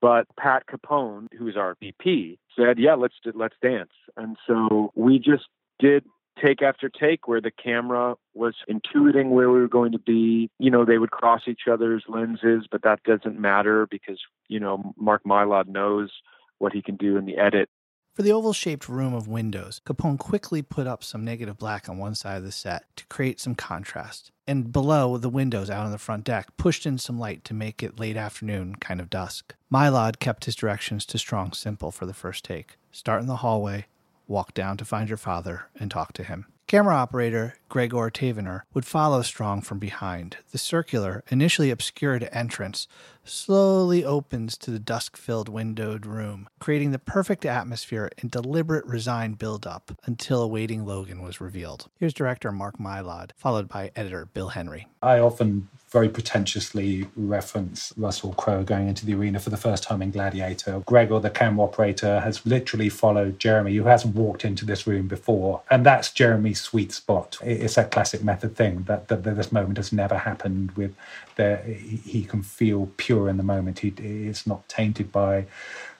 But 0.00 0.24
Pat 0.36 0.64
Capone, 0.66 1.28
who's 1.38 1.56
our 1.56 1.76
DP, 1.76 2.38
said, 2.56 2.78
"Yeah, 2.78 2.94
let's 2.94 3.14
let's 3.34 3.54
dance." 3.60 3.92
And 4.16 4.38
so 4.46 4.92
we 4.94 5.18
just 5.18 5.44
did 5.80 6.04
take 6.42 6.62
after 6.62 6.88
take 6.88 7.28
where 7.28 7.40
the 7.40 7.50
camera 7.50 8.14
was 8.34 8.54
intuiting 8.68 9.30
where 9.30 9.50
we 9.50 9.60
were 9.60 9.68
going 9.68 9.92
to 9.92 9.98
be. 9.98 10.50
You 10.58 10.70
know, 10.70 10.84
they 10.84 10.98
would 10.98 11.10
cross 11.10 11.42
each 11.46 11.62
other's 11.70 12.04
lenses, 12.08 12.66
but 12.70 12.82
that 12.82 13.02
doesn't 13.04 13.38
matter 13.38 13.86
because, 13.90 14.20
you 14.48 14.60
know, 14.60 14.94
Mark 14.96 15.22
Mylod 15.24 15.68
knows 15.68 16.10
what 16.58 16.72
he 16.72 16.82
can 16.82 16.96
do 16.96 17.16
in 17.16 17.24
the 17.24 17.36
edit. 17.36 17.68
For 18.14 18.22
the 18.22 18.32
oval 18.32 18.52
shaped 18.52 18.88
room 18.88 19.14
of 19.14 19.28
windows, 19.28 19.80
Capone 19.86 20.18
quickly 20.18 20.62
put 20.62 20.86
up 20.86 21.04
some 21.04 21.24
negative 21.24 21.56
black 21.56 21.88
on 21.88 21.96
one 21.96 22.14
side 22.14 22.38
of 22.38 22.44
the 22.44 22.52
set 22.52 22.84
to 22.96 23.06
create 23.06 23.40
some 23.40 23.54
contrast. 23.54 24.32
And 24.46 24.72
below 24.72 25.16
the 25.16 25.28
windows 25.28 25.70
out 25.70 25.86
on 25.86 25.92
the 25.92 25.98
front 25.98 26.24
deck, 26.24 26.48
pushed 26.56 26.86
in 26.86 26.98
some 26.98 27.20
light 27.20 27.44
to 27.44 27.54
make 27.54 27.82
it 27.82 28.00
late 28.00 28.16
afternoon, 28.16 28.74
kind 28.74 29.00
of 29.00 29.10
dusk. 29.10 29.54
Mylod 29.72 30.18
kept 30.18 30.46
his 30.46 30.56
directions 30.56 31.06
to 31.06 31.18
Strong 31.18 31.52
simple 31.52 31.92
for 31.92 32.04
the 32.04 32.12
first 32.12 32.44
take 32.44 32.76
start 32.90 33.20
in 33.20 33.28
the 33.28 33.36
hallway, 33.36 33.86
walk 34.30 34.54
down 34.54 34.76
to 34.78 34.84
find 34.84 35.10
your 35.10 35.18
father, 35.18 35.66
and 35.78 35.90
talk 35.90 36.12
to 36.14 36.22
him. 36.22 36.46
Camera 36.70 36.94
operator 36.94 37.56
Gregor 37.68 38.12
Tavenner 38.12 38.62
would 38.72 38.84
follow 38.84 39.22
Strong 39.22 39.62
from 39.62 39.80
behind. 39.80 40.36
The 40.52 40.58
circular, 40.58 41.24
initially 41.28 41.68
obscured 41.68 42.28
entrance 42.30 42.86
slowly 43.24 44.04
opens 44.04 44.56
to 44.58 44.70
the 44.70 44.78
dusk 44.78 45.16
filled 45.16 45.48
windowed 45.48 46.06
room, 46.06 46.48
creating 46.60 46.92
the 46.92 47.00
perfect 47.00 47.44
atmosphere 47.44 48.08
and 48.18 48.30
deliberate 48.30 48.86
resigned 48.86 49.36
build 49.36 49.66
up 49.66 49.98
until 50.04 50.42
awaiting 50.42 50.86
Logan 50.86 51.22
was 51.22 51.40
revealed. 51.40 51.88
Here's 51.98 52.14
director 52.14 52.52
Mark 52.52 52.78
Mylod, 52.78 53.32
followed 53.36 53.68
by 53.68 53.90
editor 53.96 54.26
Bill 54.26 54.50
Henry. 54.50 54.86
I 55.02 55.18
often 55.18 55.68
very 55.90 56.08
pretentiously 56.08 57.08
reference 57.16 57.92
Russell 57.96 58.32
Crowe 58.34 58.62
going 58.62 58.86
into 58.86 59.04
the 59.04 59.14
arena 59.14 59.40
for 59.40 59.50
the 59.50 59.56
first 59.56 59.82
time 59.82 60.00
in 60.02 60.12
Gladiator. 60.12 60.82
Gregor, 60.86 61.18
the 61.18 61.30
camera 61.30 61.64
operator, 61.64 62.20
has 62.20 62.46
literally 62.46 62.88
followed 62.88 63.40
Jeremy, 63.40 63.74
who 63.74 63.84
hasn't 63.84 64.14
walked 64.14 64.44
into 64.44 64.64
this 64.64 64.86
room 64.86 65.08
before. 65.08 65.62
And 65.68 65.84
that's 65.84 66.12
Jeremy's 66.12 66.60
sweet 66.60 66.92
spot. 66.92 67.38
It's 67.42 67.74
that 67.74 67.90
classic 67.90 68.22
method 68.22 68.54
thing 68.54 68.84
that, 68.84 69.08
that, 69.08 69.24
this 69.24 69.50
moment 69.50 69.78
has 69.78 69.92
never 69.92 70.16
happened 70.16 70.70
with. 70.72 70.94
The, 71.34 71.56
he 71.56 72.22
can 72.22 72.42
feel 72.42 72.90
pure 72.96 73.28
in 73.28 73.36
the 73.36 73.42
moment. 73.42 73.80
He, 73.80 73.88
it's 73.88 74.46
not 74.46 74.68
tainted 74.68 75.10
by 75.10 75.46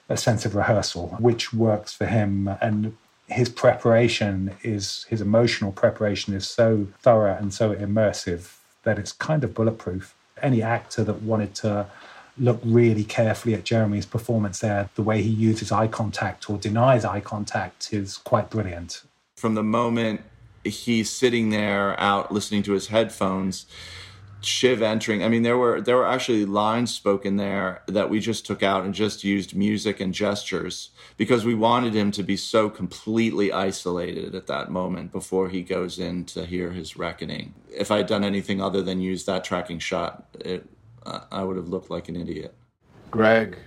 a 0.07 0.15
sense 0.15 0.45
of 0.45 0.55
rehearsal, 0.55 1.17
which 1.19 1.51
works 1.51 1.91
for 1.91 2.05
him. 2.05 2.47
And 2.61 2.95
his 3.27 3.49
preparation 3.49 4.55
is, 4.63 5.05
his 5.09 5.19
emotional 5.19 5.73
preparation 5.73 6.33
is 6.33 6.49
so 6.49 6.87
thorough 7.01 7.35
and 7.35 7.53
so 7.53 7.75
immersive 7.75 8.55
that 8.83 8.97
it's 8.99 9.11
kind 9.11 9.43
of 9.43 9.53
bulletproof. 9.53 10.15
Any 10.41 10.61
actor 10.61 11.03
that 11.03 11.21
wanted 11.21 11.55
to 11.55 11.87
look 12.37 12.59
really 12.63 13.03
carefully 13.03 13.53
at 13.53 13.63
Jeremy's 13.63 14.05
performance 14.05 14.59
there, 14.59 14.89
the 14.95 15.03
way 15.03 15.21
he 15.21 15.29
uses 15.29 15.71
eye 15.71 15.87
contact 15.87 16.49
or 16.49 16.57
denies 16.57 17.05
eye 17.05 17.19
contact 17.19 17.93
is 17.93 18.17
quite 18.17 18.49
brilliant. 18.49 19.03
From 19.35 19.55
the 19.55 19.63
moment 19.63 20.21
he's 20.63 21.09
sitting 21.09 21.49
there 21.49 21.99
out 21.99 22.31
listening 22.31 22.63
to 22.63 22.73
his 22.73 22.87
headphones, 22.87 23.65
Shiv 24.43 24.81
entering. 24.81 25.23
I 25.23 25.29
mean, 25.29 25.43
there 25.43 25.57
were 25.57 25.81
there 25.81 25.97
were 25.97 26.07
actually 26.07 26.45
lines 26.45 26.93
spoken 26.93 27.37
there 27.37 27.83
that 27.87 28.09
we 28.09 28.19
just 28.19 28.45
took 28.45 28.63
out 28.63 28.83
and 28.83 28.93
just 28.93 29.23
used 29.23 29.55
music 29.55 29.99
and 29.99 30.13
gestures 30.13 30.89
because 31.15 31.45
we 31.45 31.53
wanted 31.53 31.93
him 31.93 32.09
to 32.11 32.23
be 32.23 32.35
so 32.35 32.67
completely 32.67 33.51
isolated 33.51 34.33
at 34.33 34.47
that 34.47 34.71
moment 34.71 35.11
before 35.11 35.49
he 35.49 35.61
goes 35.61 35.99
in 35.99 36.25
to 36.25 36.45
hear 36.45 36.71
his 36.71 36.97
reckoning. 36.97 37.53
If 37.69 37.91
I 37.91 37.97
had 37.97 38.07
done 38.07 38.23
anything 38.23 38.61
other 38.61 38.81
than 38.81 38.99
use 38.99 39.25
that 39.25 39.43
tracking 39.43 39.77
shot, 39.77 40.25
it, 40.39 40.67
uh, 41.05 41.21
I 41.31 41.43
would 41.43 41.57
have 41.57 41.67
looked 41.67 41.91
like 41.91 42.09
an 42.09 42.15
idiot. 42.15 42.55
Greg, 43.11 43.57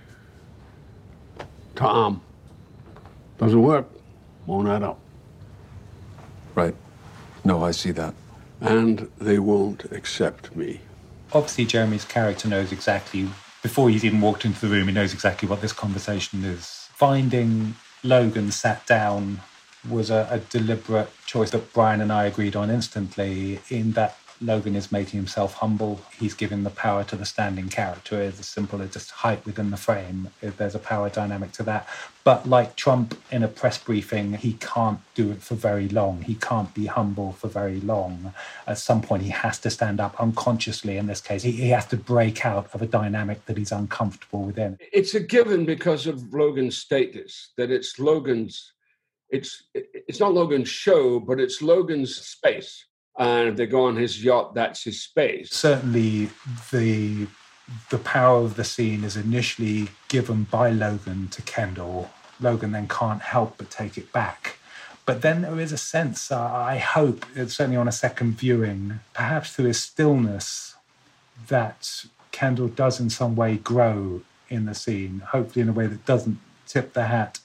Tom, 1.75 2.21
doesn't 3.37 3.61
work. 3.61 3.87
Won't 4.45 4.67
add 4.67 4.83
up. 4.83 4.99
Right. 6.53 6.75
No, 7.45 7.63
I 7.63 7.71
see 7.71 7.91
that 7.91 8.13
and 8.61 9.09
they 9.19 9.39
won't 9.39 9.85
accept 9.91 10.55
me. 10.55 10.81
Obviously, 11.33 11.65
Jeremy's 11.65 12.05
character 12.05 12.47
knows 12.47 12.71
exactly, 12.71 13.27
before 13.61 13.89
he's 13.89 14.05
even 14.05 14.21
walked 14.21 14.45
into 14.45 14.61
the 14.61 14.67
room, 14.67 14.87
he 14.87 14.93
knows 14.93 15.13
exactly 15.13 15.47
what 15.47 15.61
this 15.61 15.73
conversation 15.73 16.43
is. 16.43 16.87
Finding 16.93 17.75
Logan 18.03 18.51
sat 18.51 18.85
down 18.85 19.41
was 19.89 20.09
a, 20.09 20.27
a 20.31 20.39
deliberate 20.39 21.09
choice 21.25 21.51
that 21.51 21.73
Brian 21.73 22.01
and 22.01 22.11
I 22.11 22.25
agreed 22.25 22.55
on 22.55 22.69
instantly, 22.69 23.59
in 23.69 23.93
that 23.93 24.17
Logan 24.41 24.75
is 24.75 24.91
making 24.91 25.19
himself 25.19 25.55
humble. 25.55 26.01
He's 26.19 26.33
giving 26.33 26.63
the 26.63 26.69
power 26.69 27.03
to 27.05 27.15
the 27.15 27.25
standing 27.25 27.69
character. 27.69 28.21
It's 28.21 28.39
as 28.39 28.47
simple 28.47 28.81
as 28.81 28.91
just 28.93 29.11
height 29.11 29.45
within 29.45 29.71
the 29.71 29.77
frame. 29.77 30.29
There's 30.41 30.75
a 30.75 30.79
power 30.79 31.09
dynamic 31.09 31.51
to 31.53 31.63
that. 31.63 31.87
But 32.23 32.47
like 32.47 32.75
Trump 32.75 33.17
in 33.31 33.43
a 33.43 33.47
press 33.47 33.77
briefing, 33.77 34.33
he 34.33 34.53
can't 34.53 34.99
do 35.13 35.31
it 35.31 35.41
for 35.41 35.55
very 35.55 35.87
long. 35.87 36.23
He 36.23 36.35
can't 36.35 36.73
be 36.73 36.87
humble 36.87 37.33
for 37.33 37.47
very 37.47 37.79
long. 37.79 38.33
At 38.67 38.77
some 38.77 39.01
point, 39.01 39.23
he 39.23 39.29
has 39.29 39.59
to 39.59 39.69
stand 39.69 39.99
up 39.99 40.19
unconsciously. 40.19 40.97
In 40.97 41.07
this 41.07 41.21
case, 41.21 41.43
he, 41.43 41.51
he 41.51 41.69
has 41.69 41.85
to 41.87 41.97
break 41.97 42.45
out 42.45 42.73
of 42.73 42.81
a 42.81 42.87
dynamic 42.87 43.45
that 43.45 43.57
he's 43.57 43.71
uncomfortable 43.71 44.43
within. 44.43 44.77
It's 44.91 45.13
a 45.13 45.19
given 45.19 45.65
because 45.65 46.07
of 46.07 46.33
Logan's 46.33 46.77
status 46.77 47.49
that 47.57 47.71
it's 47.71 47.99
Logan's. 47.99 48.73
It's 49.29 49.63
it's 49.73 50.19
not 50.19 50.33
Logan's 50.33 50.69
show, 50.69 51.19
but 51.19 51.39
it's 51.39 51.61
Logan's 51.61 52.15
space 52.15 52.85
and 53.17 53.49
if 53.49 53.55
they 53.55 53.65
go 53.65 53.85
on 53.85 53.95
his 53.95 54.23
yacht, 54.23 54.53
that's 54.53 54.83
his 54.83 55.01
space. 55.01 55.51
Certainly, 55.51 56.29
the 56.71 57.27
the 57.89 57.97
power 57.97 58.43
of 58.43 58.55
the 58.55 58.63
scene 58.63 59.03
is 59.03 59.17
initially 59.17 59.89
given 60.07 60.43
by 60.43 60.69
Logan 60.69 61.29
to 61.29 61.41
Kendall. 61.41 62.11
Logan 62.39 62.71
then 62.71 62.87
can't 62.87 63.21
help 63.21 63.57
but 63.57 63.71
take 63.71 63.97
it 63.97 64.11
back. 64.11 64.57
But 65.05 65.21
then 65.21 65.41
there 65.41 65.59
is 65.59 65.71
a 65.71 65.77
sense, 65.77 66.31
uh, 66.31 66.39
I 66.39 66.77
hope, 66.77 67.25
certainly 67.35 67.77
on 67.77 67.87
a 67.87 67.91
second 67.91 68.33
viewing, 68.33 68.99
perhaps 69.13 69.51
through 69.53 69.65
his 69.65 69.81
stillness, 69.81 70.75
that 71.47 72.05
Kendall 72.31 72.67
does 72.67 72.99
in 72.99 73.09
some 73.09 73.35
way 73.35 73.57
grow 73.57 74.21
in 74.49 74.65
the 74.65 74.75
scene, 74.75 75.19
hopefully 75.19 75.61
in 75.61 75.69
a 75.69 75.73
way 75.73 75.87
that 75.87 76.05
doesn't 76.05 76.39
tip 76.67 76.93
the 76.93 77.05
hat 77.05 77.39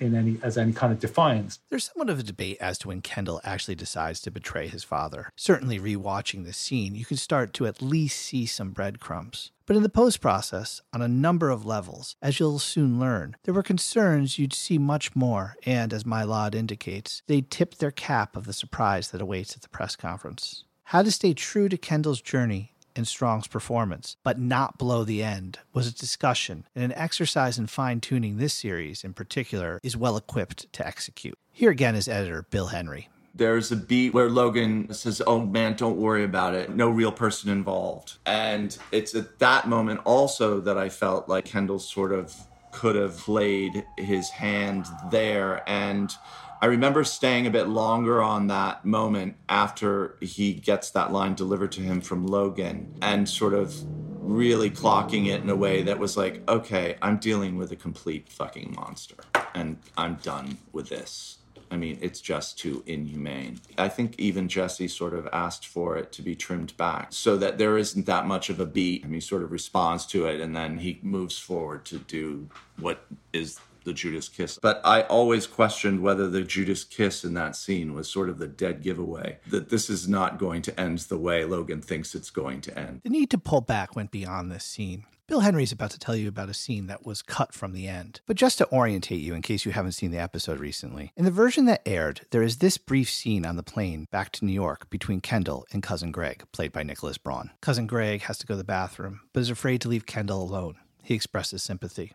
in 0.00 0.14
any 0.14 0.38
as 0.42 0.58
any 0.58 0.72
kind 0.72 0.92
of 0.92 1.00
defiance. 1.00 1.60
There's 1.70 1.84
somewhat 1.84 2.10
of 2.10 2.18
a 2.18 2.22
debate 2.22 2.58
as 2.60 2.78
to 2.78 2.88
when 2.88 3.00
Kendall 3.00 3.40
actually 3.44 3.76
decides 3.76 4.20
to 4.22 4.30
betray 4.30 4.68
his 4.68 4.84
father. 4.84 5.30
Certainly, 5.36 5.80
rewatching 5.80 6.44
this 6.44 6.58
scene, 6.58 6.94
you 6.94 7.04
can 7.04 7.16
start 7.16 7.52
to 7.54 7.66
at 7.66 7.80
least 7.80 8.20
see 8.20 8.46
some 8.46 8.70
breadcrumbs. 8.70 9.52
But 9.64 9.74
in 9.74 9.82
the 9.82 9.88
post 9.88 10.20
process, 10.20 10.80
on 10.92 11.02
a 11.02 11.08
number 11.08 11.50
of 11.50 11.66
levels, 11.66 12.14
as 12.22 12.38
you'll 12.38 12.60
soon 12.60 13.00
learn, 13.00 13.34
there 13.42 13.54
were 13.54 13.64
concerns 13.64 14.38
you'd 14.38 14.52
see 14.52 14.78
much 14.78 15.16
more, 15.16 15.56
and 15.64 15.92
as 15.92 16.06
my 16.06 16.16
Mylod 16.16 16.54
indicates, 16.54 17.22
they 17.26 17.40
tipped 17.40 17.78
their 17.78 17.90
cap 17.90 18.36
of 18.36 18.46
the 18.46 18.52
surprise 18.52 19.10
that 19.10 19.20
awaits 19.20 19.54
at 19.54 19.62
the 19.62 19.68
press 19.68 19.96
conference. 19.96 20.64
How 20.84 21.02
to 21.02 21.10
stay 21.10 21.34
true 21.34 21.68
to 21.68 21.76
Kendall's 21.76 22.20
journey 22.20 22.72
and 22.96 23.06
Strong's 23.06 23.46
performance, 23.46 24.16
but 24.22 24.38
not 24.38 24.78
below 24.78 25.04
the 25.04 25.22
end, 25.22 25.58
was 25.72 25.86
a 25.86 25.94
discussion 25.94 26.66
and 26.74 26.84
an 26.84 26.92
exercise 26.92 27.58
in 27.58 27.66
fine 27.66 28.00
tuning 28.00 28.36
this 28.38 28.54
series 28.54 29.04
in 29.04 29.12
particular 29.12 29.80
is 29.82 29.96
well 29.96 30.16
equipped 30.16 30.72
to 30.72 30.86
execute. 30.86 31.38
Here 31.52 31.70
again 31.70 31.94
is 31.94 32.08
editor 32.08 32.46
Bill 32.50 32.68
Henry. 32.68 33.08
There's 33.34 33.70
a 33.70 33.76
beat 33.76 34.14
where 34.14 34.30
Logan 34.30 34.92
says, 34.94 35.20
Oh 35.26 35.40
man, 35.44 35.74
don't 35.74 35.98
worry 35.98 36.24
about 36.24 36.54
it. 36.54 36.74
No 36.74 36.88
real 36.88 37.12
person 37.12 37.50
involved. 37.50 38.16
And 38.24 38.76
it's 38.92 39.14
at 39.14 39.38
that 39.40 39.68
moment 39.68 40.00
also 40.04 40.60
that 40.60 40.78
I 40.78 40.88
felt 40.88 41.28
like 41.28 41.44
Kendall 41.44 41.78
sort 41.78 42.12
of 42.12 42.34
could 42.72 42.96
have 42.96 43.16
played 43.18 43.84
his 43.96 44.28
hand 44.30 44.86
there 45.10 45.62
and 45.68 46.12
I 46.60 46.66
remember 46.66 47.04
staying 47.04 47.46
a 47.46 47.50
bit 47.50 47.68
longer 47.68 48.22
on 48.22 48.46
that 48.46 48.84
moment 48.84 49.36
after 49.48 50.16
he 50.20 50.54
gets 50.54 50.90
that 50.92 51.12
line 51.12 51.34
delivered 51.34 51.72
to 51.72 51.82
him 51.82 52.00
from 52.00 52.26
Logan 52.26 52.96
and 53.02 53.28
sort 53.28 53.52
of 53.52 53.74
really 54.20 54.70
clocking 54.70 55.26
it 55.26 55.42
in 55.42 55.50
a 55.50 55.56
way 55.56 55.82
that 55.82 55.98
was 55.98 56.16
like, 56.16 56.42
okay, 56.48 56.96
I'm 57.02 57.18
dealing 57.18 57.56
with 57.56 57.72
a 57.72 57.76
complete 57.76 58.28
fucking 58.28 58.74
monster 58.74 59.16
and 59.54 59.78
I'm 59.96 60.16
done 60.16 60.58
with 60.72 60.88
this. 60.88 61.38
I 61.70 61.76
mean, 61.76 61.98
it's 62.00 62.20
just 62.20 62.58
too 62.58 62.82
inhumane. 62.86 63.60
I 63.76 63.88
think 63.88 64.14
even 64.18 64.48
Jesse 64.48 64.88
sort 64.88 65.14
of 65.14 65.28
asked 65.32 65.66
for 65.66 65.96
it 65.96 66.12
to 66.12 66.22
be 66.22 66.34
trimmed 66.36 66.76
back 66.76 67.08
so 67.10 67.36
that 67.36 67.58
there 67.58 67.76
isn't 67.76 68.06
that 68.06 68.26
much 68.26 68.50
of 68.50 68.60
a 68.60 68.66
beat. 68.66 69.02
I 69.04 69.06
mean, 69.06 69.14
he 69.14 69.20
sort 69.20 69.42
of 69.42 69.50
responds 69.50 70.06
to 70.06 70.26
it 70.26 70.40
and 70.40 70.54
then 70.54 70.78
he 70.78 71.00
moves 71.02 71.38
forward 71.38 71.84
to 71.86 71.98
do 71.98 72.48
what 72.78 73.04
is 73.32 73.58
the 73.86 73.94
Judas 73.94 74.28
kiss. 74.28 74.58
But 74.60 74.82
I 74.84 75.02
always 75.02 75.46
questioned 75.46 76.02
whether 76.02 76.28
the 76.28 76.42
Judas 76.42 76.84
kiss 76.84 77.24
in 77.24 77.32
that 77.34 77.56
scene 77.56 77.94
was 77.94 78.10
sort 78.10 78.28
of 78.28 78.38
the 78.38 78.46
dead 78.46 78.82
giveaway 78.82 79.38
that 79.48 79.70
this 79.70 79.88
is 79.88 80.06
not 80.06 80.38
going 80.38 80.60
to 80.62 80.78
end 80.78 80.98
the 80.98 81.16
way 81.16 81.44
Logan 81.44 81.80
thinks 81.80 82.14
it's 82.14 82.30
going 82.30 82.60
to 82.62 82.78
end. 82.78 83.00
The 83.02 83.10
need 83.10 83.30
to 83.30 83.38
pull 83.38 83.62
back 83.62 83.96
went 83.96 84.10
beyond 84.10 84.52
this 84.52 84.64
scene. 84.64 85.06
Bill 85.28 85.40
Henry 85.40 85.64
is 85.64 85.72
about 85.72 85.90
to 85.90 85.98
tell 85.98 86.14
you 86.14 86.28
about 86.28 86.50
a 86.50 86.54
scene 86.54 86.86
that 86.86 87.04
was 87.04 87.20
cut 87.20 87.52
from 87.52 87.72
the 87.72 87.88
end. 87.88 88.20
But 88.26 88.36
just 88.36 88.58
to 88.58 88.68
orientate 88.70 89.20
you 89.20 89.34
in 89.34 89.42
case 89.42 89.64
you 89.64 89.72
haven't 89.72 89.92
seen 89.92 90.12
the 90.12 90.20
episode 90.20 90.60
recently, 90.60 91.10
in 91.16 91.24
the 91.24 91.32
version 91.32 91.64
that 91.64 91.82
aired, 91.84 92.20
there 92.30 92.44
is 92.44 92.58
this 92.58 92.78
brief 92.78 93.10
scene 93.10 93.44
on 93.44 93.56
the 93.56 93.64
plane 93.64 94.06
back 94.12 94.30
to 94.32 94.44
New 94.44 94.52
York 94.52 94.88
between 94.88 95.20
Kendall 95.20 95.66
and 95.72 95.82
Cousin 95.82 96.12
Greg, 96.12 96.44
played 96.52 96.70
by 96.70 96.84
Nicholas 96.84 97.18
Braun. 97.18 97.50
Cousin 97.60 97.88
Greg 97.88 98.22
has 98.22 98.38
to 98.38 98.46
go 98.46 98.54
to 98.54 98.58
the 98.58 98.64
bathroom, 98.64 99.20
but 99.32 99.40
is 99.40 99.50
afraid 99.50 99.80
to 99.80 99.88
leave 99.88 100.06
Kendall 100.06 100.44
alone. 100.44 100.76
He 101.02 101.14
expresses 101.14 101.60
sympathy. 101.60 102.12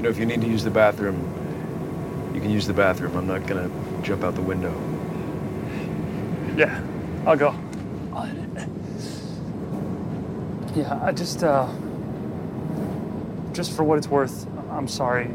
You 0.00 0.04
know, 0.04 0.08
if 0.08 0.18
you 0.18 0.24
need 0.24 0.40
to 0.40 0.46
use 0.46 0.64
the 0.64 0.70
bathroom, 0.70 1.18
you 2.34 2.40
can 2.40 2.48
use 2.48 2.66
the 2.66 2.72
bathroom. 2.72 3.14
I'm 3.18 3.26
not 3.26 3.46
gonna 3.46 3.70
jump 4.00 4.24
out 4.24 4.34
the 4.34 4.40
window. 4.40 4.72
Yeah, 6.56 6.82
I'll 7.26 7.36
go. 7.36 7.54
I'll 8.14 8.22
hit 8.22 8.48
it. 8.56 8.68
Yeah, 10.74 10.98
I 11.02 11.12
just, 11.12 11.44
uh, 11.44 11.70
just 13.52 13.72
for 13.72 13.84
what 13.84 13.98
it's 13.98 14.08
worth, 14.08 14.46
I'm 14.70 14.88
sorry 14.88 15.30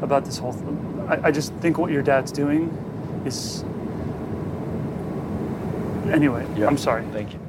about 0.00 0.24
this 0.24 0.38
whole 0.38 0.52
thing. 0.52 1.04
I, 1.08 1.26
I 1.26 1.30
just 1.32 1.52
think 1.54 1.76
what 1.76 1.90
your 1.90 2.02
dad's 2.02 2.30
doing 2.30 2.68
is. 3.26 3.64
Anyway, 6.12 6.46
I'm 6.64 6.78
sorry. 6.78 7.04
Thank 7.10 7.32
you. 7.32 7.40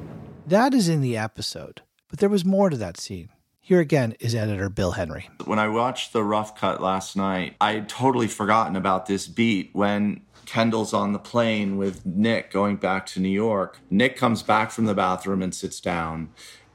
That 0.48 0.74
is 0.74 0.88
in 0.88 1.00
the 1.00 1.16
episode, 1.16 1.82
but 2.08 2.18
there 2.18 2.28
was 2.28 2.44
more 2.44 2.70
to 2.70 2.76
that 2.76 2.98
scene. 2.98 3.28
Here 3.70 3.78
again 3.78 4.16
is 4.18 4.34
editor 4.34 4.68
Bill 4.68 4.90
Henry. 4.90 5.30
When 5.44 5.60
I 5.60 5.68
watched 5.68 6.12
the 6.12 6.24
rough 6.24 6.56
cut 6.56 6.82
last 6.82 7.16
night, 7.16 7.54
I 7.60 7.74
had 7.74 7.88
totally 7.88 8.26
forgotten 8.26 8.74
about 8.74 9.06
this 9.06 9.28
beat 9.28 9.70
when 9.74 10.22
Kendall's 10.44 10.92
on 10.92 11.12
the 11.12 11.20
plane 11.20 11.76
with 11.76 12.04
Nick 12.04 12.50
going 12.50 12.78
back 12.78 13.06
to 13.06 13.20
New 13.20 13.28
York. 13.28 13.78
Nick 13.88 14.16
comes 14.16 14.42
back 14.42 14.72
from 14.72 14.86
the 14.86 14.94
bathroom 14.94 15.40
and 15.40 15.54
sits 15.54 15.80
down, 15.80 16.30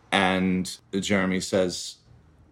and 0.09 0.77
Jeremy 0.97 1.41
says, 1.41 1.97